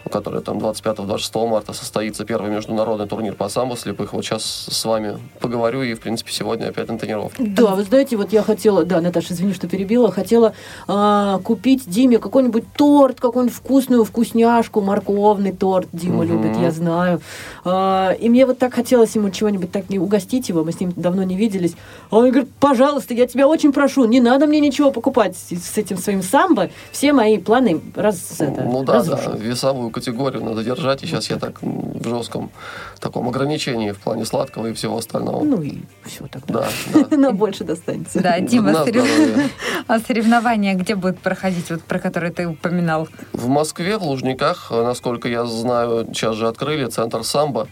который 0.09 0.41
там 0.43 0.59
25-26 0.59 1.49
марта 1.49 1.73
состоится 1.73 2.25
первый 2.25 2.51
международный 2.51 3.07
турнир 3.07 3.35
по 3.35 3.49
самбо 3.49 3.77
слепых. 3.77 4.13
Вот 4.13 4.25
сейчас 4.25 4.45
с 4.45 4.85
вами 4.85 5.19
поговорю 5.41 5.83
и, 5.83 5.95
в 5.95 6.01
принципе, 6.01 6.33
сегодня 6.33 6.69
опять 6.69 6.89
на 6.89 6.99
тренировке. 6.99 7.43
Да, 7.43 7.75
вы 7.75 7.85
знаете, 7.85 8.17
вот 8.17 8.33
я 8.33 8.43
хотела, 8.43 8.85
да, 8.85 9.01
Наташа, 9.01 9.35
извини, 9.35 9.53
что 9.53 9.69
перебила, 9.69 10.11
хотела 10.11 10.55
а, 10.89 11.39
купить 11.39 11.89
Диме 11.89 12.19
какой-нибудь 12.19 12.65
торт, 12.75 13.21
какую-нибудь 13.21 13.57
вкусную 13.57 14.05
вкусняшку, 14.05 14.81
морковный 14.81 15.53
торт 15.53 15.89
Дима 15.93 16.25
угу. 16.25 16.33
любит, 16.33 16.57
я 16.57 16.71
знаю. 16.71 17.21
А, 17.65 18.13
и 18.13 18.29
мне 18.29 18.47
вот 18.47 18.59
так 18.59 18.75
хотелось 18.75 19.15
ему 19.15 19.31
чего-нибудь 19.31 19.71
так 19.71 19.91
не 19.91 19.99
угостить 19.99 20.49
его, 20.49 20.65
мы 20.65 20.73
с 20.73 20.81
ним 20.81 20.93
давно 20.97 21.23
не 21.23 21.37
виделись. 21.37 21.75
А 22.11 22.19
он 22.19 22.31
говорит, 22.31 22.51
пожалуйста, 22.59 23.15
я 23.15 23.27
тебя 23.27 23.47
очень 23.47 23.73
прошу, 23.73 24.05
не 24.07 24.21
надо 24.21 24.47
мне 24.47 24.61
ничего 24.61 24.91
покупать 24.91 25.37
с 25.37 25.77
этим 25.79 25.99
своим 25.99 26.23
самбо, 26.23 26.71
все 26.91 27.13
мои 27.13 27.39
планы 27.39 27.81
раз, 27.95 28.41
это, 28.41 28.63
Ну 28.63 28.85
да, 28.85 28.95
разрушу. 28.95 29.31
да, 29.33 29.37
весовую 29.37 29.90
категорию 29.91 30.45
надо 30.45 30.63
держать, 30.65 31.03
и 31.03 31.07
сейчас 31.07 31.31
я 31.31 31.37
так 31.37 31.63
в 31.63 32.09
жестком 32.09 32.51
таком 32.99 33.29
ограничении 33.29 33.93
в 33.93 33.99
плане 33.99 34.25
сладкого 34.25 34.69
и 34.69 34.73
всего 34.73 34.99
остального. 34.99 35.45
Ну 35.45 35.63
и 35.63 35.81
все 36.05 36.27
тогда. 36.27 36.65
Да, 36.93 37.05
да. 37.11 37.17
На 37.17 37.33
больше 37.33 37.65
достанется. 37.65 38.21
Да, 38.21 38.41
Дима, 38.41 38.87
а 39.87 39.99
соревнования 40.01 40.75
где 40.75 40.95
будут 40.95 41.19
проходить, 41.19 41.71
вот 41.71 41.83
про 41.83 41.99
которые 41.99 42.33
ты 42.33 42.47
упоминал? 42.47 43.09
В 43.33 43.49
Москве, 43.49 43.99
в 43.99 44.03
Лужниках, 44.03 44.71
насколько 44.71 45.29
я 45.29 45.45
знаю, 45.45 46.07
сейчас 46.09 46.37
же 46.37 46.49
открыли 46.49 46.87
центр 46.87 47.25
самбо. 47.25 47.69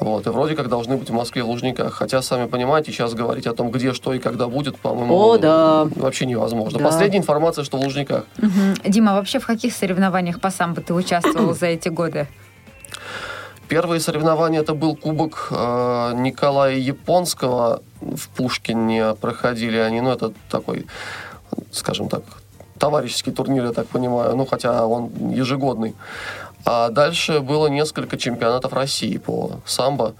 Вот, 0.00 0.26
и 0.26 0.30
вроде 0.30 0.54
как 0.54 0.68
должны 0.68 0.96
быть 0.96 1.10
в 1.10 1.12
Москве 1.12 1.42
в 1.42 1.48
Лужниках. 1.48 1.92
Хотя, 1.94 2.22
сами 2.22 2.46
понимаете, 2.46 2.92
сейчас 2.92 3.14
говорить 3.14 3.46
о 3.46 3.54
том, 3.54 3.70
где, 3.70 3.92
что 3.92 4.14
и 4.14 4.20
когда 4.20 4.46
будет, 4.46 4.78
по-моему, 4.78 5.14
о, 5.14 5.38
да. 5.38 5.88
вообще 5.96 6.26
невозможно. 6.26 6.78
Да. 6.78 6.84
Последняя 6.84 7.18
информация, 7.18 7.64
что 7.64 7.78
в 7.78 7.80
Лужниках. 7.82 8.24
Угу. 8.38 8.90
Дима, 8.90 9.14
вообще 9.14 9.40
в 9.40 9.46
каких 9.46 9.74
соревнованиях 9.74 10.40
по 10.40 10.50
самбо 10.50 10.82
ты 10.82 10.94
участвовал 10.94 11.52
за 11.54 11.66
эти 11.66 11.88
годы? 11.88 12.28
Первые 13.68 14.00
соревнования 14.00 14.60
это 14.60 14.72
был 14.72 14.96
кубок 14.96 15.48
э, 15.50 16.12
Николая 16.14 16.76
Японского 16.76 17.82
в 18.00 18.28
Пушкине 18.30 19.14
проходили 19.14 19.76
они, 19.76 20.00
ну 20.00 20.10
это 20.10 20.32
такой, 20.48 20.86
скажем 21.70 22.08
так, 22.08 22.22
товарищеский 22.78 23.32
турнир, 23.32 23.64
я 23.66 23.72
так 23.72 23.86
понимаю, 23.88 24.36
ну 24.36 24.46
хотя 24.46 24.86
он 24.86 25.10
ежегодный. 25.30 25.94
А 26.70 26.90
дальше 26.90 27.40
было 27.40 27.68
несколько 27.68 28.18
чемпионатов 28.18 28.74
России 28.74 29.16
по 29.16 29.52
самбо. 29.64 30.14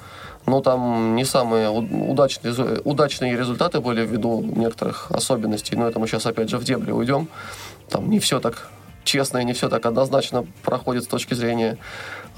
Ну, 0.47 0.63
там 0.63 1.15
не 1.15 1.27
самые 1.27 1.69
удачные, 1.69 2.81
удачные 2.85 3.37
результаты 3.37 3.81
были 3.81 4.01
ввиду 4.07 4.41
некоторых 4.41 5.11
особенностей. 5.11 5.77
Но 5.77 5.87
это 5.87 5.99
мы 5.99 6.07
сейчас 6.07 6.25
опять 6.25 6.49
же 6.49 6.57
в 6.57 6.65
дебри 6.65 6.91
уйдем. 6.91 7.29
Там 7.91 8.09
не 8.09 8.19
все 8.19 8.41
так 8.41 8.71
честно 9.05 9.39
и 9.39 9.45
не 9.45 9.53
все 9.53 9.69
так 9.69 9.85
однозначно 9.85 10.47
проходит 10.63 11.05
с 11.05 11.07
точки 11.07 11.35
зрения 11.35 11.77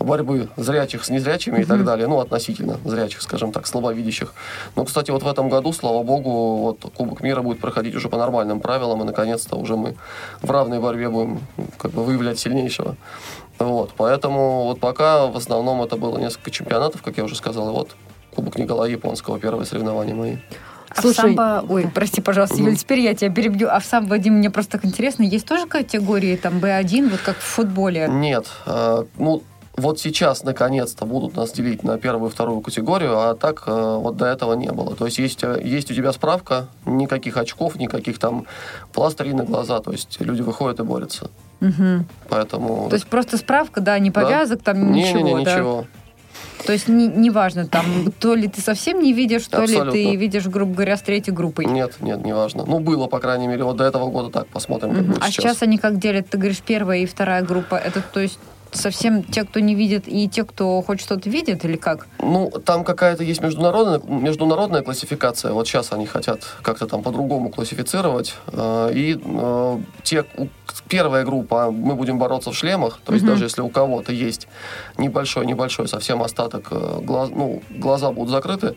борьбы 0.00 0.48
зрячих 0.56 1.04
с 1.04 1.10
незрячими 1.10 1.58
mm-hmm. 1.58 1.62
и 1.62 1.64
так 1.66 1.84
далее, 1.84 2.06
ну, 2.06 2.20
относительно 2.20 2.78
зрячих, 2.84 3.22
скажем 3.22 3.52
так, 3.52 3.66
слабовидящих. 3.66 4.32
Но, 4.76 4.84
кстати, 4.84 5.10
вот 5.10 5.22
в 5.22 5.28
этом 5.28 5.48
году, 5.48 5.72
слава 5.72 6.02
богу, 6.02 6.56
вот 6.56 6.92
Кубок 6.96 7.20
мира 7.20 7.42
будет 7.42 7.60
проходить 7.60 7.94
уже 7.94 8.08
по 8.08 8.16
нормальным 8.16 8.60
правилам, 8.60 9.02
и, 9.02 9.04
наконец-то, 9.04 9.56
уже 9.56 9.76
мы 9.76 9.96
в 10.42 10.50
равной 10.50 10.80
борьбе 10.80 11.08
будем 11.08 11.40
как 11.76 11.92
бы 11.92 12.04
выявлять 12.04 12.38
сильнейшего. 12.38 12.96
Вот, 13.60 13.92
поэтому 13.96 14.64
вот 14.64 14.80
пока 14.80 15.26
в 15.26 15.36
основном 15.36 15.82
это 15.82 15.96
было 15.96 16.18
несколько 16.18 16.50
чемпионатов, 16.50 17.02
как 17.02 17.18
я 17.18 17.24
уже 17.24 17.36
сказал, 17.36 17.68
и 17.68 17.72
вот 17.72 17.90
Кубок 18.34 18.58
Николая 18.58 18.90
Японского, 18.90 19.38
первые 19.38 19.66
соревнования 19.66 20.14
мои. 20.14 20.36
А 20.88 21.00
Слушай, 21.00 21.12
в 21.12 21.36
самбо... 21.36 21.64
Ой, 21.68 21.88
прости, 21.94 22.20
пожалуйста, 22.20 22.56
Юль, 22.56 22.76
теперь 22.76 23.00
я 23.00 23.14
тебя 23.14 23.30
перебью. 23.30 23.68
А 23.68 23.78
в 23.78 23.84
самбо, 23.84 24.18
Дим, 24.18 24.34
мне 24.34 24.50
просто 24.50 24.72
так 24.72 24.84
интересно, 24.84 25.22
есть 25.22 25.46
тоже 25.46 25.66
категории 25.66 26.36
там 26.36 26.58
Б1, 26.58 27.10
вот 27.10 27.20
как 27.20 27.36
в 27.36 27.42
футболе? 27.42 28.08
Нет. 28.08 28.46
Э, 28.66 29.04
ну, 29.16 29.42
вот 29.76 30.00
сейчас 30.00 30.42
наконец-то 30.44 31.06
будут 31.06 31.36
нас 31.36 31.52
делить 31.52 31.82
на 31.82 31.98
первую 31.98 32.30
и 32.30 32.32
вторую 32.32 32.60
категорию, 32.60 33.18
а 33.18 33.34
так 33.34 33.64
э, 33.66 33.70
вот 33.72 34.16
до 34.16 34.26
этого 34.26 34.54
не 34.54 34.70
было. 34.72 34.94
То 34.94 35.06
есть 35.06 35.18
есть, 35.18 35.42
э, 35.42 35.60
есть 35.62 35.90
у 35.90 35.94
тебя 35.94 36.12
справка, 36.12 36.68
никаких 36.86 37.36
очков, 37.36 37.76
никаких 37.76 38.18
там 38.18 38.46
пластырей 38.92 39.32
на 39.32 39.44
глаза, 39.44 39.80
то 39.80 39.92
есть 39.92 40.20
люди 40.20 40.42
выходят 40.42 40.80
и 40.80 40.82
борются. 40.82 41.30
Угу. 41.60 42.04
Поэтому... 42.28 42.88
То 42.88 42.94
есть 42.94 43.06
просто 43.06 43.36
справка, 43.36 43.80
да, 43.80 43.98
не 43.98 44.10
повязок, 44.10 44.58
да? 44.58 44.72
там 44.72 44.92
ничего, 44.92 45.20
не, 45.20 45.34
не, 45.34 45.44
да? 45.44 45.54
ничего. 45.54 45.86
То 46.66 46.72
есть 46.72 46.88
не, 46.88 47.08
не 47.08 47.30
важно, 47.30 47.66
там, 47.66 48.12
то 48.18 48.34
ли 48.34 48.46
ты 48.48 48.60
совсем 48.60 49.00
не 49.00 49.12
видишь, 49.12 49.46
то 49.46 49.62
Абсолютно. 49.62 49.90
ли 49.92 50.04
ты 50.12 50.16
видишь, 50.16 50.46
грубо 50.46 50.74
говоря, 50.74 50.96
с 50.96 51.02
третьей 51.02 51.32
группой. 51.32 51.64
Нет, 51.64 51.96
нет, 52.00 52.24
не 52.24 52.34
важно. 52.34 52.64
Ну, 52.66 52.80
было, 52.80 53.06
по 53.06 53.18
крайней 53.18 53.46
мере, 53.46 53.64
вот 53.64 53.76
до 53.76 53.84
этого 53.84 54.10
года 54.10 54.30
так, 54.30 54.46
посмотрим, 54.48 54.90
как 54.90 55.00
угу. 55.00 55.12
будет 55.12 55.22
А 55.22 55.30
сейчас. 55.30 55.44
сейчас 55.44 55.62
они 55.62 55.78
как 55.78 55.98
делят? 55.98 56.28
Ты 56.28 56.36
говоришь, 56.36 56.60
первая 56.60 56.98
и 56.98 57.06
вторая 57.06 57.42
группа. 57.42 57.76
Это, 57.76 58.02
то 58.02 58.20
есть, 58.20 58.38
совсем 58.72 59.22
те, 59.22 59.44
кто 59.44 59.60
не 59.60 59.74
видит, 59.74 60.04
и 60.06 60.28
те, 60.28 60.44
кто 60.44 60.82
хоть 60.82 61.00
что-то 61.00 61.28
видит, 61.28 61.64
или 61.64 61.76
как? 61.76 62.06
Ну, 62.18 62.50
там 62.64 62.84
какая-то 62.84 63.24
есть 63.24 63.42
международная, 63.42 64.00
международная 64.06 64.82
классификация. 64.82 65.52
Вот 65.52 65.66
сейчас 65.66 65.92
они 65.92 66.06
хотят 66.06 66.42
как-то 66.62 66.86
там 66.86 67.02
по-другому 67.02 67.50
классифицировать. 67.50 68.34
Э, 68.52 68.90
и 68.92 69.20
э, 69.22 69.78
те, 70.02 70.24
первая 70.88 71.24
группа, 71.24 71.70
мы 71.70 71.94
будем 71.94 72.18
бороться 72.18 72.50
в 72.50 72.56
шлемах, 72.56 73.00
то 73.04 73.12
есть 73.12 73.24
угу. 73.24 73.32
даже 73.32 73.44
если 73.44 73.60
у 73.62 73.68
кого-то 73.68 74.12
есть 74.12 74.48
небольшой-небольшой 74.98 75.88
совсем 75.88 76.22
остаток, 76.22 76.68
э, 76.70 77.00
глаз, 77.02 77.30
ну, 77.30 77.62
глаза 77.70 78.10
будут 78.10 78.30
закрыты, 78.30 78.74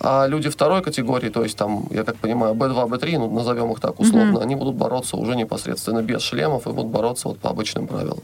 а 0.00 0.26
люди 0.26 0.48
второй 0.48 0.82
категории, 0.82 1.28
то 1.28 1.42
есть 1.42 1.56
там, 1.56 1.86
я 1.90 2.04
как 2.04 2.16
понимаю, 2.16 2.54
B2, 2.54 2.88
B3, 2.88 3.18
ну, 3.18 3.30
назовем 3.30 3.72
их 3.72 3.80
так 3.80 3.98
условно, 4.00 4.34
угу. 4.34 4.40
они 4.40 4.54
будут 4.54 4.76
бороться 4.76 5.16
уже 5.16 5.34
непосредственно 5.36 6.02
без 6.02 6.22
шлемов 6.22 6.66
и 6.66 6.70
будут 6.70 6.90
бороться 6.90 7.28
вот 7.28 7.38
по 7.38 7.50
обычным 7.50 7.86
правилам. 7.86 8.20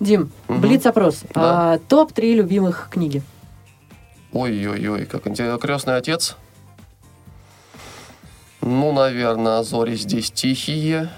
Дим, 0.00 0.30
угу. 0.48 0.58
блиц-опрос. 0.58 1.22
Да. 1.34 1.74
А, 1.74 1.78
топ-3 1.78 2.34
любимых 2.34 2.88
книги. 2.90 3.22
Ой-ой-ой, 4.32 5.06
как 5.06 5.26
интересно. 5.26 5.58
«Крестный 5.58 5.96
отец». 5.96 6.36
Ну, 8.60 8.92
наверное, 8.92 9.62
«Зори 9.62 9.96
здесь 9.96 10.30
тихие». 10.30 11.10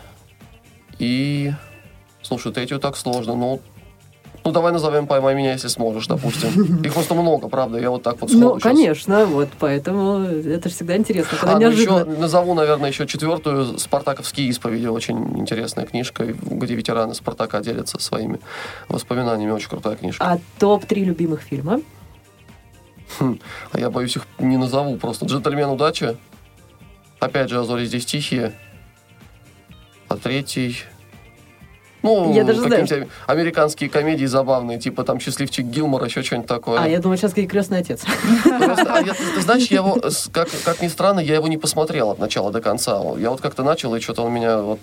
И... 0.98 1.53
Слушай, 2.22 2.53
третью 2.53 2.78
так 2.78 2.96
сложно. 2.96 3.34
Ну, 3.34 3.61
ну, 4.45 4.53
давай 4.53 4.72
назовем 4.72 5.07
«Поймай 5.07 5.34
меня, 5.34 5.53
если 5.53 5.68
сможешь», 5.68 6.07
допустим. 6.07 6.82
Их 6.82 6.95
просто 6.95 7.14
много, 7.14 7.49
правда, 7.49 7.78
я 7.78 7.91
вот 7.91 8.03
так 8.03 8.20
вот 8.20 8.30
Ну, 8.32 8.59
конечно, 8.59 9.26
вот, 9.26 9.49
поэтому 9.59 10.20
это 10.24 10.68
же 10.68 10.74
всегда 10.74 10.97
интересно, 10.97 11.36
когда 11.38 11.57
а, 11.57 11.61
ну 11.61 11.70
еще 11.70 12.05
назову, 12.05 12.55
наверное, 12.55 12.91
еще 12.91 13.07
четвертую 13.07 13.78
«Спартаковские 13.78 14.49
исповеди», 14.49 14.86
очень 14.86 15.38
интересная 15.38 15.84
книжка, 15.84 16.24
где 16.24 16.74
ветераны 16.74 17.14
Спартака 17.14 17.61
делятся 17.61 17.99
своими 17.99 18.41
воспоминаниями, 18.88 19.53
очень 19.53 19.68
крутая 19.68 19.97
книжка. 19.97 20.24
А 20.24 20.38
топ-3 20.59 21.05
любимых 21.05 21.43
фильма? 21.43 21.80
Хм, 23.18 23.38
а 23.72 23.78
я 23.78 23.91
боюсь 23.91 24.16
их 24.16 24.26
не 24.38 24.57
назову 24.57 24.97
просто. 24.97 25.26
«Джентльмен 25.26 25.68
удачи», 25.68 26.16
опять 27.18 27.51
же, 27.51 27.61
«Азори 27.61 27.84
здесь 27.84 28.07
тихие», 28.07 28.55
а 30.09 30.16
третий... 30.16 30.76
Ну, 32.03 32.32
я 32.34 32.44
даже 32.44 32.61
знаю. 32.61 33.09
американские 33.26 33.90
комедии 33.90 34.26
забавные, 34.26 34.78
типа 34.78 35.05
там 35.05 35.20
«Счастливчик 35.20 35.66
Гилмор», 35.66 36.05
еще 36.05 36.22
что-нибудь 36.22 36.48
такое. 36.48 36.80
А, 36.80 36.88
я 36.88 36.98
думаю, 36.98 37.18
сейчас 37.18 37.32
какие 37.32 37.46
«Крестный 37.46 37.78
отец». 37.78 38.05
А 38.44 39.03
ты 39.03 39.40
знаешь, 39.40 39.66
я 39.68 39.78
его, 39.78 40.01
как, 40.32 40.48
как 40.64 40.82
ни 40.82 40.88
странно, 40.88 41.20
я 41.20 41.34
его 41.34 41.48
не 41.48 41.59
посмотрел 41.59 42.11
от 42.11 42.18
начала 42.18 42.51
до 42.51 42.61
конца. 42.61 43.01
Я 43.18 43.30
вот 43.30 43.40
как-то 43.40 43.62
начал, 43.62 43.94
и 43.94 44.01
что-то 44.01 44.22
он 44.22 44.32
меня 44.32 44.59
вот 44.59 44.80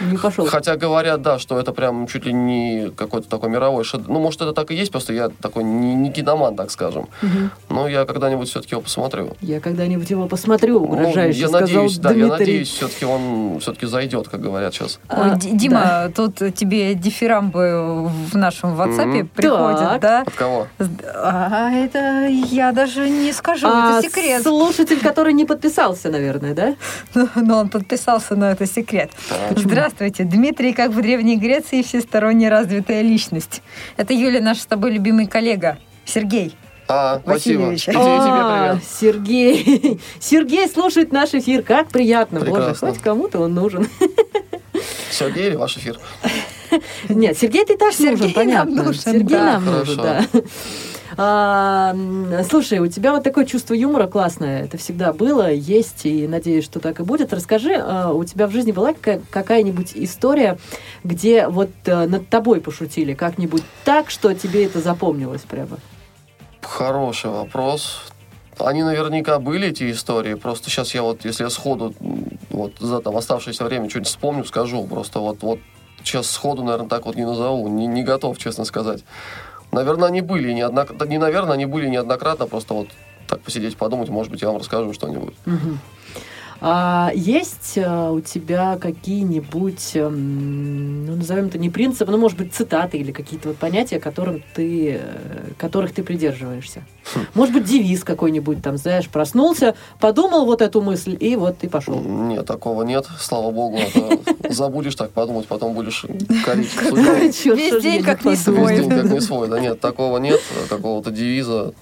не 0.00 0.16
пошел. 0.16 0.46
Хотя 0.46 0.76
говорят, 0.76 1.22
да, 1.22 1.38
что 1.38 1.58
это 1.58 1.72
прям 1.72 2.06
чуть 2.06 2.26
ли 2.26 2.32
не 2.32 2.90
какой-то 2.96 3.28
такой 3.28 3.48
мировой 3.48 3.84
шедевр. 3.84 4.10
Ну, 4.10 4.20
может, 4.20 4.40
это 4.42 4.52
так 4.52 4.70
и 4.70 4.74
есть, 4.74 4.90
просто 4.90 5.12
я 5.12 5.28
такой 5.28 5.64
не, 5.64 5.94
не 5.94 6.12
киноман, 6.12 6.56
так 6.56 6.70
скажем. 6.70 7.08
Угу. 7.22 7.50
Но 7.70 7.88
я 7.88 8.04
когда-нибудь 8.04 8.48
все-таки 8.48 8.74
его 8.74 8.82
посмотрю. 8.82 9.36
Я 9.40 9.60
когда-нибудь 9.60 10.08
его 10.10 10.26
посмотрю, 10.26 10.82
угрожающе 10.82 11.38
ну, 11.38 11.42
я 11.42 11.48
сказал 11.48 11.60
надеюсь, 11.60 11.98
Дмитрий. 11.98 12.20
Да, 12.20 12.26
я 12.26 12.38
надеюсь, 12.38 12.68
все-таки 12.68 13.04
он 13.04 13.58
все-таки 13.60 13.86
зайдет, 13.86 14.28
как 14.28 14.40
говорят 14.40 14.74
сейчас. 14.74 14.98
А, 15.08 15.32
Ой, 15.32 15.38
Дима, 15.38 15.80
да. 15.80 16.10
тут 16.14 16.54
тебе 16.54 16.94
дифирамбы 16.94 18.08
в 18.08 18.36
нашем 18.36 18.80
WhatsApp 18.80 19.22
mm-hmm. 19.22 19.28
приходят, 19.34 19.78
так. 19.78 20.00
да? 20.00 20.20
От 20.22 20.34
кого? 20.34 20.66
А, 21.14 21.70
это 21.72 22.26
я 22.26 22.72
даже 22.72 23.08
не 23.08 23.32
скажу, 23.32 23.66
а, 23.68 23.98
это 23.98 24.08
секрет. 24.08 24.42
Слушатель, 24.42 25.00
который 25.00 25.32
не 25.32 25.44
подписался, 25.44 26.10
наверное, 26.10 26.54
да? 26.54 26.74
Но 27.34 27.58
он 27.58 27.68
подписался, 27.68 28.36
но 28.36 28.46
это 28.50 28.66
секрет. 28.66 29.10
Здравствуйте, 29.72 30.24
Дмитрий 30.24 30.74
как 30.74 30.90
в 30.90 31.00
Древней 31.00 31.38
Греции, 31.38 31.80
всесторонне 31.80 32.50
развитая 32.50 33.00
личность. 33.00 33.62
Это 33.96 34.12
Юля, 34.12 34.42
наш 34.42 34.58
с 34.58 34.66
тобой 34.66 34.92
любимый 34.92 35.26
коллега. 35.26 35.78
Сергей. 36.04 36.54
А, 36.88 37.22
Васильевич. 37.24 37.84
спасибо. 37.84 38.72
А. 38.72 38.78
Сергей. 39.00 39.98
Сергей 40.20 40.68
слушает 40.68 41.10
наш 41.10 41.32
эфир. 41.32 41.62
Как 41.62 41.88
приятно. 41.88 42.40
Прекрасно. 42.40 42.88
Боже, 42.88 42.94
хоть 42.96 43.02
кому-то 43.02 43.38
он 43.38 43.54
нужен. 43.54 43.88
Сергей 45.10 45.48
или 45.48 45.56
ваш 45.56 45.78
эфир? 45.78 45.98
Нет, 47.08 47.38
Сергей 47.38 47.64
ты 47.64 47.78
так 47.78 47.98
нужен, 47.98 48.34
понятно. 48.34 48.92
Сергей 48.92 49.38
нам 49.38 49.64
нужен, 49.64 49.96
да. 49.96 50.26
А, 51.16 51.94
слушай, 52.48 52.78
у 52.78 52.86
тебя 52.86 53.12
вот 53.12 53.22
такое 53.22 53.44
чувство 53.44 53.74
юмора 53.74 54.06
классное. 54.06 54.64
Это 54.64 54.76
всегда 54.78 55.12
было, 55.12 55.52
есть, 55.52 56.06
и 56.06 56.26
надеюсь, 56.26 56.64
что 56.64 56.80
так 56.80 57.00
и 57.00 57.02
будет. 57.02 57.32
Расскажи, 57.32 57.74
а, 57.74 58.12
у 58.12 58.24
тебя 58.24 58.46
в 58.46 58.52
жизни 58.52 58.72
была 58.72 58.92
какая-нибудь 58.94 59.92
история, 59.94 60.58
где 61.04 61.48
вот 61.48 61.70
а, 61.86 62.06
над 62.06 62.28
тобой 62.28 62.60
пошутили 62.60 63.14
как-нибудь 63.14 63.62
так, 63.84 64.10
что 64.10 64.32
тебе 64.34 64.64
это 64.64 64.80
запомнилось 64.80 65.42
прямо? 65.42 65.78
Хороший 66.60 67.30
вопрос. 67.30 68.02
Они 68.58 68.82
наверняка 68.82 69.38
были, 69.38 69.68
эти 69.68 69.90
истории. 69.90 70.34
Просто 70.34 70.70
сейчас 70.70 70.94
я 70.94 71.02
вот, 71.02 71.24
если 71.24 71.44
я 71.44 71.50
сходу 71.50 71.94
вот 72.50 72.72
за 72.78 73.00
там 73.00 73.16
оставшееся 73.16 73.64
время 73.64 73.88
что-нибудь 73.88 74.08
вспомню, 74.08 74.44
скажу. 74.44 74.86
Просто 74.86 75.20
вот, 75.20 75.42
вот 75.42 75.58
сейчас 76.04 76.30
сходу, 76.30 76.62
наверное, 76.62 76.88
так 76.88 77.06
вот 77.06 77.16
не 77.16 77.24
назову. 77.24 77.68
Не, 77.68 77.86
не 77.86 78.02
готов, 78.02 78.38
честно 78.38 78.64
сказать. 78.64 79.04
Наверное, 79.72 80.08
они 80.08 80.20
были 80.20 80.52
неоднократно. 80.52 81.04
Не, 81.04 81.18
наверное, 81.18 81.54
они 81.54 81.66
были 81.66 81.88
неоднократно. 81.88 82.46
Просто 82.46 82.74
вот 82.74 82.88
так 83.26 83.40
посидеть, 83.40 83.76
подумать, 83.76 84.10
может 84.10 84.30
быть, 84.30 84.42
я 84.42 84.48
вам 84.48 84.58
расскажу 84.58 84.92
что-нибудь. 84.92 85.34
Угу. 85.46 85.78
А 86.64 87.10
есть 87.12 87.76
а, 87.76 88.12
у 88.12 88.20
тебя 88.20 88.78
какие-нибудь, 88.80 89.90
эм, 89.94 91.06
ну, 91.06 91.16
назовем 91.16 91.46
это 91.46 91.58
не 91.58 91.70
принципы, 91.70 92.08
но, 92.12 92.18
может 92.18 92.38
быть, 92.38 92.54
цитаты 92.54 92.98
или 92.98 93.10
какие-то 93.10 93.48
вот 93.48 93.56
понятия, 93.56 93.98
которым 93.98 94.44
ты, 94.54 95.00
э, 95.02 95.52
которых 95.58 95.92
ты 95.92 96.04
придерживаешься? 96.04 96.84
Хм. 97.12 97.26
Может 97.34 97.54
быть, 97.54 97.64
девиз 97.64 98.04
какой-нибудь, 98.04 98.62
там, 98.62 98.76
знаешь, 98.76 99.08
проснулся, 99.08 99.74
подумал 99.98 100.46
вот 100.46 100.62
эту 100.62 100.80
мысль, 100.82 101.16
и 101.18 101.34
вот 101.34 101.58
ты 101.58 101.68
пошел. 101.68 102.00
Нет, 102.00 102.46
такого 102.46 102.84
нет, 102.84 103.08
слава 103.18 103.50
богу. 103.50 103.80
Забудешь 104.48 104.94
так 104.94 105.10
подумать, 105.10 105.48
потом 105.48 105.74
будешь 105.74 106.06
корить. 106.44 107.44
Весь 107.44 107.82
день 107.82 108.04
как 108.04 108.24
не 108.24 108.36
свой. 108.36 108.76
Весь 108.76 108.86
день 108.86 108.88
как 108.88 109.10
не 109.10 109.20
свой, 109.20 109.48
да 109.48 109.58
нет, 109.58 109.80
такого 109.80 110.18
нет, 110.18 110.40
какого-то 110.68 111.10
девиза. 111.10 111.74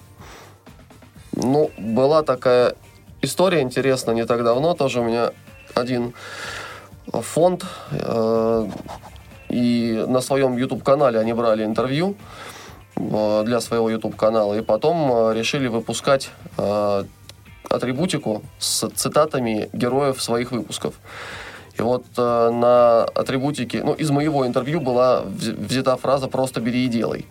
Ну, 1.33 1.69
была 1.77 2.23
такая 2.23 2.75
история 3.21 3.61
интересная 3.61 4.15
не 4.15 4.25
так 4.25 4.43
давно. 4.43 4.73
Тоже 4.73 5.01
у 5.01 5.03
меня 5.03 5.31
один 5.75 6.13
фонд, 7.07 7.65
э, 7.91 8.67
и 9.49 10.05
на 10.07 10.21
своем 10.21 10.57
YouTube-канале 10.57 11.19
они 11.19 11.33
брали 11.33 11.65
интервью 11.65 12.15
э, 12.95 13.43
для 13.45 13.59
своего 13.59 13.89
YouTube-канала, 13.89 14.53
и 14.55 14.61
потом 14.61 15.11
э, 15.11 15.33
решили 15.33 15.67
выпускать 15.67 16.29
э, 16.57 17.03
атрибутику 17.69 18.43
с 18.59 18.89
цитатами 18.89 19.69
героев 19.73 20.21
своих 20.21 20.51
выпусков. 20.51 20.95
И 21.77 21.81
вот 21.81 22.05
э, 22.17 22.49
на 22.51 23.03
атрибутике, 23.03 23.83
ну, 23.83 23.93
из 23.93 24.09
моего 24.09 24.45
интервью 24.45 24.79
была 24.79 25.23
взята 25.25 25.97
фраза 25.97 26.27
«просто 26.27 26.61
бери 26.61 26.85
и 26.85 26.87
делай». 26.87 27.25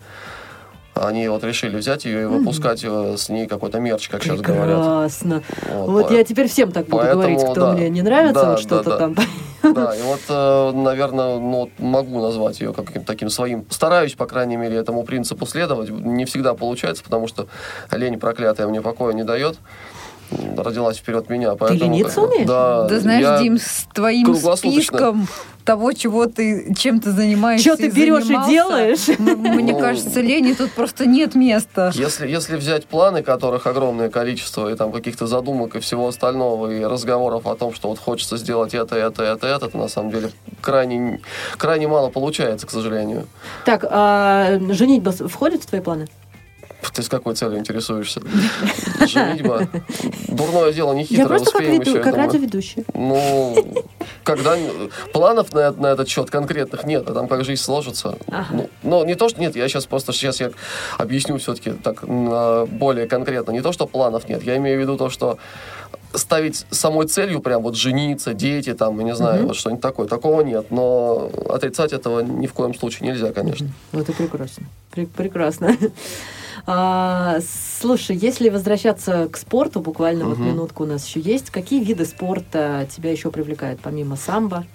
Они 0.93 1.27
вот 1.29 1.43
решили 1.43 1.77
взять 1.77 2.05
ее 2.05 2.23
и 2.23 2.25
выпускать 2.25 2.83
mm-hmm. 2.83 3.17
с 3.17 3.29
ней 3.29 3.47
какой-то 3.47 3.79
мерч, 3.79 4.09
как 4.09 4.21
Прекрасно. 4.21 4.43
сейчас 4.43 4.55
говорят. 4.55 4.77
Прекрасно. 4.77 5.43
Вот, 5.69 5.89
вот 5.89 6.07
по... 6.09 6.13
я 6.13 6.23
теперь 6.23 6.47
всем 6.47 6.71
так 6.71 6.85
буду 6.85 6.97
Поэтому, 6.97 7.21
говорить, 7.21 7.41
кто 7.41 7.53
да, 7.53 7.71
мне 7.73 7.89
не 7.89 8.01
нравится, 8.01 8.41
да, 8.41 8.49
вот 8.51 8.59
что-то 8.59 8.89
да, 8.89 8.97
там. 8.97 9.15
Да, 9.63 9.95
и 9.95 10.01
вот, 10.01 10.21
э, 10.27 10.71
наверное, 10.73 11.37
ну, 11.37 11.69
могу 11.77 12.21
назвать 12.21 12.59
ее 12.59 12.73
каким-то 12.73 13.05
таким 13.05 13.29
своим. 13.29 13.65
Стараюсь, 13.69 14.15
по 14.15 14.25
крайней 14.25 14.57
мере, 14.57 14.75
этому 14.75 15.03
принципу 15.03 15.45
следовать. 15.45 15.89
Не 15.89 16.25
всегда 16.25 16.55
получается, 16.55 17.03
потому 17.03 17.27
что 17.27 17.47
лень 17.91 18.19
проклятая 18.19 18.67
мне 18.67 18.81
покоя 18.81 19.13
не 19.13 19.23
дает 19.23 19.57
родилась 20.57 20.97
вперед 20.97 21.29
меня. 21.29 21.55
Поэтому, 21.55 21.79
ты 21.79 21.85
лениться 21.85 22.21
умеешь? 22.21 22.47
Да. 22.47 22.87
Да 22.87 22.99
знаешь, 22.99 23.41
Дим, 23.41 23.57
с 23.57 23.87
твоим 23.93 24.35
списком 24.35 25.27
того, 25.63 25.93
чего 25.93 26.25
ты, 26.25 26.73
чем 26.75 26.99
ты 26.99 27.11
занимаешься. 27.11 27.73
Что 27.73 27.77
ты 27.77 27.89
берешь 27.89 28.25
и 28.25 28.49
делаешь? 28.49 29.07
Мне 29.19 29.73
ну, 29.73 29.79
кажется, 29.79 30.21
лени 30.21 30.53
тут 30.53 30.71
просто 30.71 31.05
нет 31.05 31.35
места. 31.35 31.91
Если, 31.93 32.27
если 32.27 32.55
взять 32.55 32.85
планы, 32.85 33.23
которых 33.23 33.67
огромное 33.67 34.09
количество, 34.09 34.71
и 34.71 34.75
там 34.75 34.91
каких-то 34.91 35.27
задумок 35.27 35.75
и 35.75 35.79
всего 35.79 36.07
остального, 36.07 36.71
и 36.71 36.83
разговоров 36.83 37.45
о 37.45 37.55
том, 37.55 37.73
что 37.73 37.89
вот 37.89 37.99
хочется 37.99 38.37
сделать 38.37 38.73
это, 38.73 38.95
это, 38.95 39.23
это, 39.23 39.47
это, 39.47 39.69
то 39.69 39.77
на 39.77 39.87
самом 39.87 40.11
деле 40.11 40.31
крайне, 40.61 41.21
крайне 41.57 41.87
мало 41.87 42.09
получается, 42.09 42.67
к 42.67 42.71
сожалению. 42.71 43.27
Так, 43.65 43.85
а 43.89 44.59
женитьба 44.71 45.11
входит 45.11 45.63
в 45.63 45.67
твои 45.67 45.81
планы? 45.81 46.07
Ты 46.93 47.03
с 47.03 47.09
какой 47.09 47.35
целью 47.35 47.59
интересуешься? 47.59 48.21
Женитьба. 49.07 49.67
Дурное 50.27 50.73
дело, 50.73 50.93
не 50.93 51.03
хитро. 51.03 51.23
Я 51.23 51.27
просто 51.27 51.51
как, 51.51 51.61
веду, 51.61 52.01
как 52.01 52.15
радиоведущий. 52.15 52.83
Ну, 52.93 53.85
когда... 54.23 54.55
Планов 55.13 55.53
на, 55.53 55.71
на 55.71 55.87
этот 55.87 56.09
счет 56.09 56.29
конкретных 56.29 56.83
нет, 56.83 57.07
а 57.09 57.13
там 57.13 57.27
как 57.27 57.45
жизнь 57.45 57.61
сложится. 57.61 58.17
Ага. 58.27 58.47
Ну, 58.51 58.69
но 58.83 59.05
не 59.05 59.15
то, 59.15 59.29
что... 59.29 59.39
Нет, 59.39 59.55
я 59.55 59.67
сейчас 59.67 59.85
просто... 59.85 60.11
Сейчас 60.11 60.39
я 60.39 60.51
объясню 60.97 61.37
все-таки 61.37 61.71
так 61.71 62.03
более 62.05 63.07
конкретно. 63.07 63.51
Не 63.51 63.61
то, 63.61 63.71
что 63.71 63.87
планов 63.87 64.27
нет. 64.27 64.43
Я 64.43 64.57
имею 64.57 64.77
в 64.77 64.81
виду 64.81 64.97
то, 64.97 65.09
что 65.09 65.37
ставить 66.13 66.65
самой 66.71 67.07
целью 67.07 67.39
прям 67.39 67.61
вот 67.61 67.75
жениться, 67.75 68.33
дети 68.33 68.73
там, 68.73 68.97
я 68.99 69.05
не 69.05 69.15
знаю, 69.15 69.43
mm 69.43 69.47
вот 69.47 69.55
что-нибудь 69.55 69.81
такое. 69.81 70.07
Такого 70.07 70.41
нет, 70.41 70.71
но 70.71 71.31
отрицать 71.49 71.93
этого 71.93 72.19
ни 72.19 72.47
в 72.47 72.53
коем 72.53 72.73
случае 72.73 73.09
нельзя, 73.09 73.31
конечно. 73.31 73.69
Вот 73.91 74.09
и 74.09 74.11
прекрасно. 74.11 74.65
Прекрасно. 74.91 75.77
А, 76.65 77.39
слушай, 77.79 78.15
если 78.15 78.49
возвращаться 78.49 79.27
к 79.31 79.37
спорту, 79.37 79.81
буквально 79.81 80.25
угу. 80.25 80.35
вот 80.35 80.39
минутку 80.39 80.83
у 80.83 80.87
нас 80.87 81.05
еще 81.07 81.19
есть, 81.19 81.49
какие 81.49 81.83
виды 81.83 82.05
спорта 82.05 82.87
тебя 82.95 83.11
еще 83.11 83.31
привлекают, 83.31 83.79
помимо 83.81 84.15
самбо? 84.15 84.65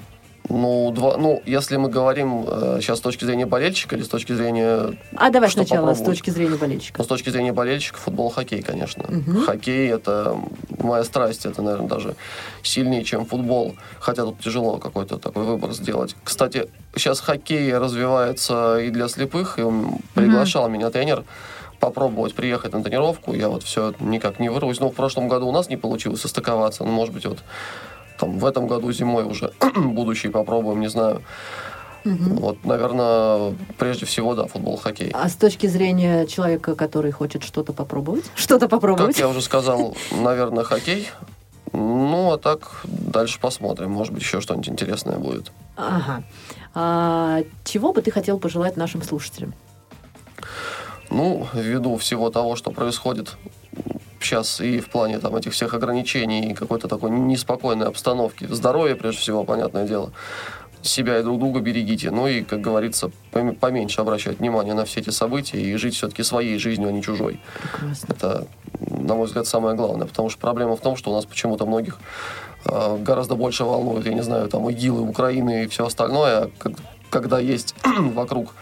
Ну, 0.48 0.92
два, 0.92 1.16
ну, 1.16 1.42
если 1.44 1.76
мы 1.76 1.88
говорим 1.88 2.44
э, 2.46 2.78
сейчас 2.80 2.98
с 2.98 3.00
точки 3.00 3.24
зрения 3.24 3.46
болельщика 3.46 3.96
или 3.96 4.02
с 4.02 4.08
точки 4.08 4.32
зрения... 4.32 4.96
А 5.16 5.30
давай 5.30 5.50
сначала 5.50 5.94
с 5.94 6.02
точки 6.02 6.30
зрения 6.30 6.56
болельщика. 6.56 6.98
Ну, 6.98 7.04
с 7.04 7.08
точки 7.08 7.30
зрения 7.30 7.52
болельщика 7.52 7.98
футбол, 7.98 8.30
хоккей, 8.30 8.62
конечно. 8.62 9.04
Угу. 9.04 9.40
Хоккей– 9.40 9.88
это 9.92 10.36
моя 10.78 11.04
страсть, 11.04 11.46
это, 11.46 11.62
наверное, 11.62 11.88
даже 11.88 12.14
сильнее, 12.62 13.02
чем 13.02 13.26
футбол. 13.26 13.74
Хотя 13.98 14.22
тут 14.22 14.38
тяжело 14.38 14.78
какой-то 14.78 15.18
такой 15.18 15.44
выбор 15.44 15.72
сделать. 15.72 16.14
Кстати, 16.22 16.68
сейчас 16.94 17.20
хоккей 17.20 17.76
развивается 17.76 18.78
и 18.78 18.90
для 18.90 19.08
слепых, 19.08 19.58
и 19.58 19.62
он 19.62 19.98
приглашал 20.14 20.64
угу. 20.64 20.72
меня 20.74 20.90
тренер 20.90 21.24
попробовать 21.80 22.34
приехать 22.34 22.72
на 22.72 22.82
тренировку. 22.82 23.34
Я 23.34 23.48
вот 23.48 23.62
все 23.62 23.94
никак 24.00 24.40
не 24.40 24.48
вырвусь. 24.48 24.80
Но 24.80 24.90
в 24.90 24.94
прошлом 24.94 25.28
году 25.28 25.46
у 25.46 25.52
нас 25.52 25.68
не 25.68 25.76
получилось 25.76 26.20
состыковаться. 26.20 26.84
Ну, 26.84 26.90
может 26.90 27.14
быть, 27.14 27.26
вот 27.26 27.38
там 28.18 28.38
в 28.38 28.46
этом 28.46 28.66
году 28.66 28.92
зимой 28.92 29.24
уже 29.24 29.52
будущий 29.76 30.28
попробуем, 30.28 30.80
не 30.80 30.88
знаю. 30.88 31.22
Угу. 32.04 32.34
Вот, 32.40 32.64
наверное, 32.64 33.54
прежде 33.78 34.06
всего, 34.06 34.34
да, 34.34 34.46
футбол, 34.46 34.76
хоккей. 34.76 35.10
А 35.12 35.28
с 35.28 35.34
точки 35.34 35.66
зрения 35.66 36.26
человека, 36.26 36.76
который 36.76 37.10
хочет 37.10 37.42
что-то 37.42 37.72
попробовать? 37.72 38.24
Что-то 38.36 38.68
попробовать? 38.68 39.16
Как 39.16 39.18
я 39.18 39.28
уже 39.28 39.42
сказал, 39.42 39.96
наверное, 40.12 40.62
хоккей. 40.62 41.08
Ну, 41.72 42.32
а 42.32 42.38
так 42.38 42.82
дальше 42.84 43.40
посмотрим. 43.40 43.90
Может 43.90 44.12
быть, 44.12 44.22
еще 44.22 44.40
что-нибудь 44.40 44.68
интересное 44.68 45.18
будет. 45.18 45.50
Ага. 45.76 46.22
А, 46.74 47.40
чего 47.64 47.92
бы 47.92 48.02
ты 48.02 48.10
хотел 48.12 48.38
пожелать 48.38 48.76
нашим 48.76 49.02
слушателям? 49.02 49.52
Ну, 51.10 51.46
ввиду 51.52 51.96
всего 51.96 52.30
того, 52.30 52.56
что 52.56 52.70
происходит 52.70 53.36
сейчас 54.20 54.60
и 54.60 54.80
в 54.80 54.88
плане 54.88 55.18
там 55.18 55.36
этих 55.36 55.52
всех 55.52 55.74
ограничений, 55.74 56.50
и 56.50 56.54
какой-то 56.54 56.88
такой 56.88 57.10
неспокойной 57.10 57.86
обстановки, 57.86 58.46
здоровье, 58.46 58.96
прежде 58.96 59.20
всего, 59.20 59.44
понятное 59.44 59.86
дело, 59.86 60.12
себя 60.82 61.18
и 61.18 61.22
друг 61.22 61.38
друга 61.38 61.60
берегите. 61.60 62.10
Ну 62.10 62.26
и, 62.26 62.42
как 62.42 62.60
говорится, 62.60 63.10
поменьше 63.32 64.00
обращать 64.00 64.38
внимание 64.38 64.74
на 64.74 64.84
все 64.84 65.00
эти 65.00 65.10
события 65.10 65.60
и 65.60 65.76
жить 65.76 65.94
все-таки 65.94 66.22
своей 66.22 66.58
жизнью, 66.58 66.88
а 66.88 66.92
не 66.92 67.02
чужой. 67.02 67.40
Прекрасно. 67.62 68.06
Это, 68.12 68.46
на 68.80 69.14
мой 69.14 69.26
взгляд, 69.26 69.46
самое 69.46 69.76
главное. 69.76 70.06
Потому 70.06 70.30
что 70.30 70.40
проблема 70.40 70.76
в 70.76 70.80
том, 70.80 70.96
что 70.96 71.10
у 71.10 71.14
нас 71.14 71.24
почему-то 71.24 71.66
многих 71.66 71.98
э, 72.64 72.98
гораздо 72.98 73.34
больше 73.34 73.64
волнует, 73.64 74.06
я 74.06 74.14
не 74.14 74.22
знаю, 74.22 74.48
там 74.48 74.68
ИГИЛ, 74.70 75.08
Украины 75.08 75.64
и 75.64 75.66
все 75.66 75.86
остальное, 75.86 76.44
а 76.44 76.50
когда 77.10 77.38
есть 77.38 77.74
вокруг 77.84 78.54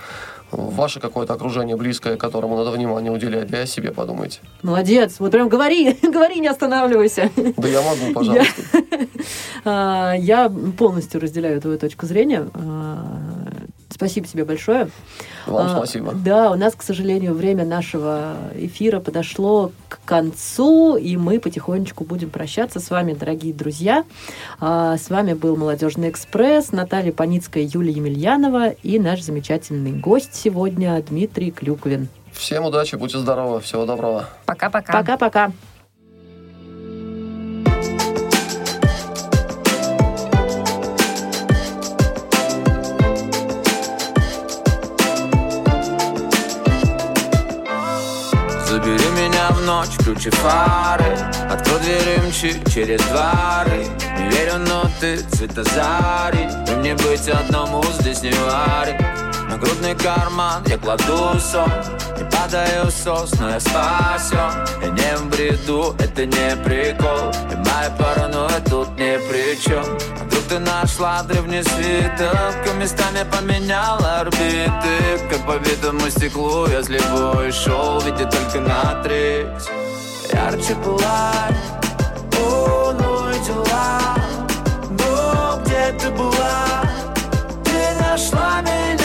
ваше 0.57 1.01
какое-то 1.01 1.35
окружение 1.35 1.77
близкое, 1.77 2.17
которому 2.17 2.57
надо 2.57 2.71
внимание 2.71 3.13
уделять, 3.13 3.49
да 3.49 3.61
и 3.61 3.63
о 3.63 3.67
себе 3.67 3.91
подумайте. 3.93 4.41
Молодец, 4.63 5.17
вот 5.19 5.33
прям 5.33 5.49
говори, 5.49 5.97
говори, 6.03 6.41
не 6.41 6.49
останавливайся. 6.49 7.31
Да 7.57 7.69
я 7.69 7.83
могу, 7.83 8.13
пожалуйста. 8.13 8.63
А, 9.67 10.13
я 10.19 10.53
полностью 10.77 11.21
разделяю 11.21 11.59
твою 11.59 11.79
точку 11.79 12.05
зрения. 12.05 12.47
Спасибо 13.95 14.27
тебе 14.27 14.45
большое. 14.45 14.89
Вам 15.47 15.67
а, 15.67 15.77
спасибо. 15.77 16.13
Да, 16.13 16.51
у 16.51 16.57
нас, 16.57 16.75
к 16.75 16.83
сожалению, 16.83 17.33
время 17.33 17.65
нашего 17.65 18.35
эфира 18.57 18.99
подошло 18.99 19.71
к 19.89 20.01
концу, 20.05 20.97
и 20.97 21.17
мы 21.17 21.39
потихонечку 21.39 22.03
будем 22.03 22.31
прощаться 22.31 22.81
с 22.81 22.91
вами, 22.91 23.15
дорогие 23.15 23.55
друзья. 23.55 24.05
А, 24.59 24.97
с 24.97 25.11
вами 25.11 25.35
был 25.35 25.57
«Молодежный 25.57 26.11
экспресс», 26.11 26.73
Наталья 26.73 27.13
Паницкая, 27.13 27.63
Юлия 27.73 27.93
Емельянова 27.93 28.71
и 28.71 28.99
наш 28.99 29.23
замечательный 29.23 29.93
гость 29.93 30.35
сегодня 30.35 31.01
Дмитрий 31.01 31.53
Клюквин. 31.53 32.09
Всем 32.33 32.65
удачи, 32.65 32.97
будьте 32.97 33.19
здоровы, 33.19 33.61
всего 33.61 33.87
доброго. 33.87 34.29
Пока-пока. 34.45 34.93
Пока-пока. 34.93 35.53
Ночь, 49.65 49.95
включи 49.99 50.31
фары. 50.31 51.17
Открой 51.51 51.81
дверь 51.81 52.21
мчи 52.29 52.63
через 52.73 53.01
дворы. 53.03 53.87
Не 54.19 54.31
верю, 54.31 54.59
но 54.59 54.85
ты 55.01 55.19
цвета 55.19 55.65
зари 55.65 56.49
И 56.69 56.77
мне 56.77 56.95
быть 56.95 57.29
одному 57.29 57.83
здесь 57.99 58.23
не 58.23 58.33
варит 58.33 59.01
Нагрудный 59.49 59.95
карман 59.95 60.63
я 60.67 60.79
кладу 60.79 61.39
сон 61.39 61.71
Не 62.17 62.25
падаю 62.31 62.87
в 62.87 62.91
сос, 62.91 63.33
но 63.41 63.51
я 63.51 63.61
спасен. 63.61 64.51
Я 64.83 64.91
не 64.91 65.17
в 65.17 65.29
бреду, 65.29 65.95
это 65.99 66.27
не 66.27 66.57
прикол. 66.65 67.31
И 67.51 67.57
моя 67.57 67.91
паранойя 67.99 68.61
тут 68.69 68.91
ни 68.97 69.17
при 69.29 69.61
чем 69.61 69.85
А 70.21 70.25
вдруг 70.25 70.45
ты 70.49 70.59
нашла 70.59 71.23
древний 71.23 71.63
свиток? 71.63 72.57
И 72.67 72.79
местами 72.79 73.25
поменяла 73.31 74.21
орбиты. 74.21 75.19
Как 75.31 75.47
по 75.47 75.59
битому 75.59 76.09
стеклу 76.11 76.67
я 76.69 76.83
слепой 76.83 77.51
шел 77.53 78.01
Видя 78.01 78.27
только 78.27 78.61
на 78.61 79.03
треть. 79.03 79.69
Ярче 80.33 80.75
пылай, 80.83 81.55
о, 82.41 82.93
дела. 83.47 84.17
Ну, 84.91 85.61
где 85.65 85.93
ты 85.99 86.11
была? 86.11 86.83
Ты 87.65 88.01
нашла 88.01 88.61
меня 88.63 89.04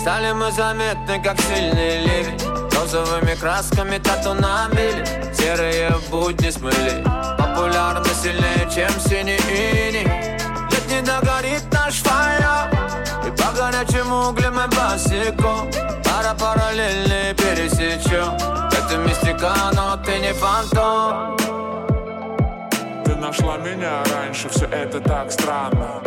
Стали 0.00 0.32
мы 0.32 0.50
заметны, 0.50 1.22
как 1.22 1.38
сильный 1.42 2.00
ливень 2.00 2.40
Розовыми 2.74 3.34
красками 3.38 3.98
тату 3.98 4.32
набили 4.32 5.04
Серые 5.34 5.90
будни 6.10 6.48
смыли. 6.48 7.04
Популярны 7.36 8.08
сильнее, 8.22 8.66
чем 8.74 8.88
синий 8.98 9.36
иней 9.36 10.06
Лет 10.70 10.86
не 10.88 11.02
догорит 11.02 11.70
наш 11.70 11.96
фаер. 11.96 12.70
И 13.26 13.30
по 13.30 13.52
горячим 13.52 14.10
углям 14.10 14.54
мы 14.54 14.68
босиком 14.68 15.70
Пара 16.02 16.34
параллельные 16.34 17.34
пересечем 17.34 18.36
Это 18.72 18.96
мистика, 19.06 19.52
но 19.74 19.98
ты 19.98 20.18
не 20.18 20.32
фантом. 20.32 21.36
Ты 23.04 23.16
нашла 23.16 23.58
меня 23.58 24.02
раньше, 24.04 24.48
все 24.48 24.64
это 24.64 24.98
так 25.00 25.30
странно 25.30 26.00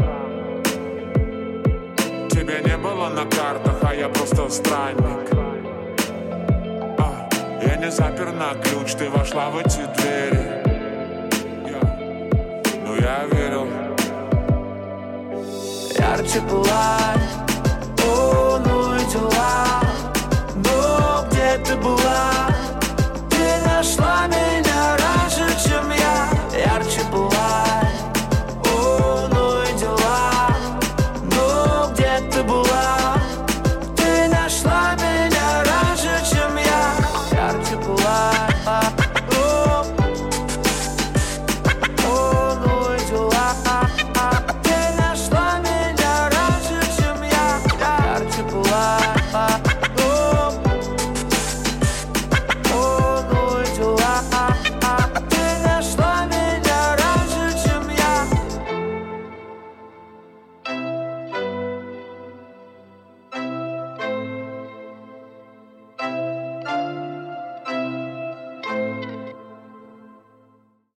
тебя 2.43 2.59
не 2.59 2.77
было 2.77 3.07
на 3.07 3.25
картах, 3.25 3.77
а 3.83 3.95
я 3.95 4.09
просто 4.09 4.49
странник. 4.49 5.29
А, 6.99 7.29
Я 7.61 7.75
не 7.77 7.89
запер 7.89 8.33
на 8.33 8.53
ключ, 8.55 8.95
ты 8.95 9.09
вошла 9.09 9.49
в 9.49 9.57
эти 9.59 9.81
двери. 9.95 10.61
Но 12.83 12.87
ну, 12.87 12.95
я 12.95 13.25
верил. 13.31 13.67
Ярче 15.97 16.41
пылать, 16.41 17.31
о, 18.05 18.59
ну 18.65 18.95
и 18.95 19.05
дела 19.05 19.81
Но 20.55 21.25
где 21.29 21.57
ты 21.63 21.75
была? 21.77 22.42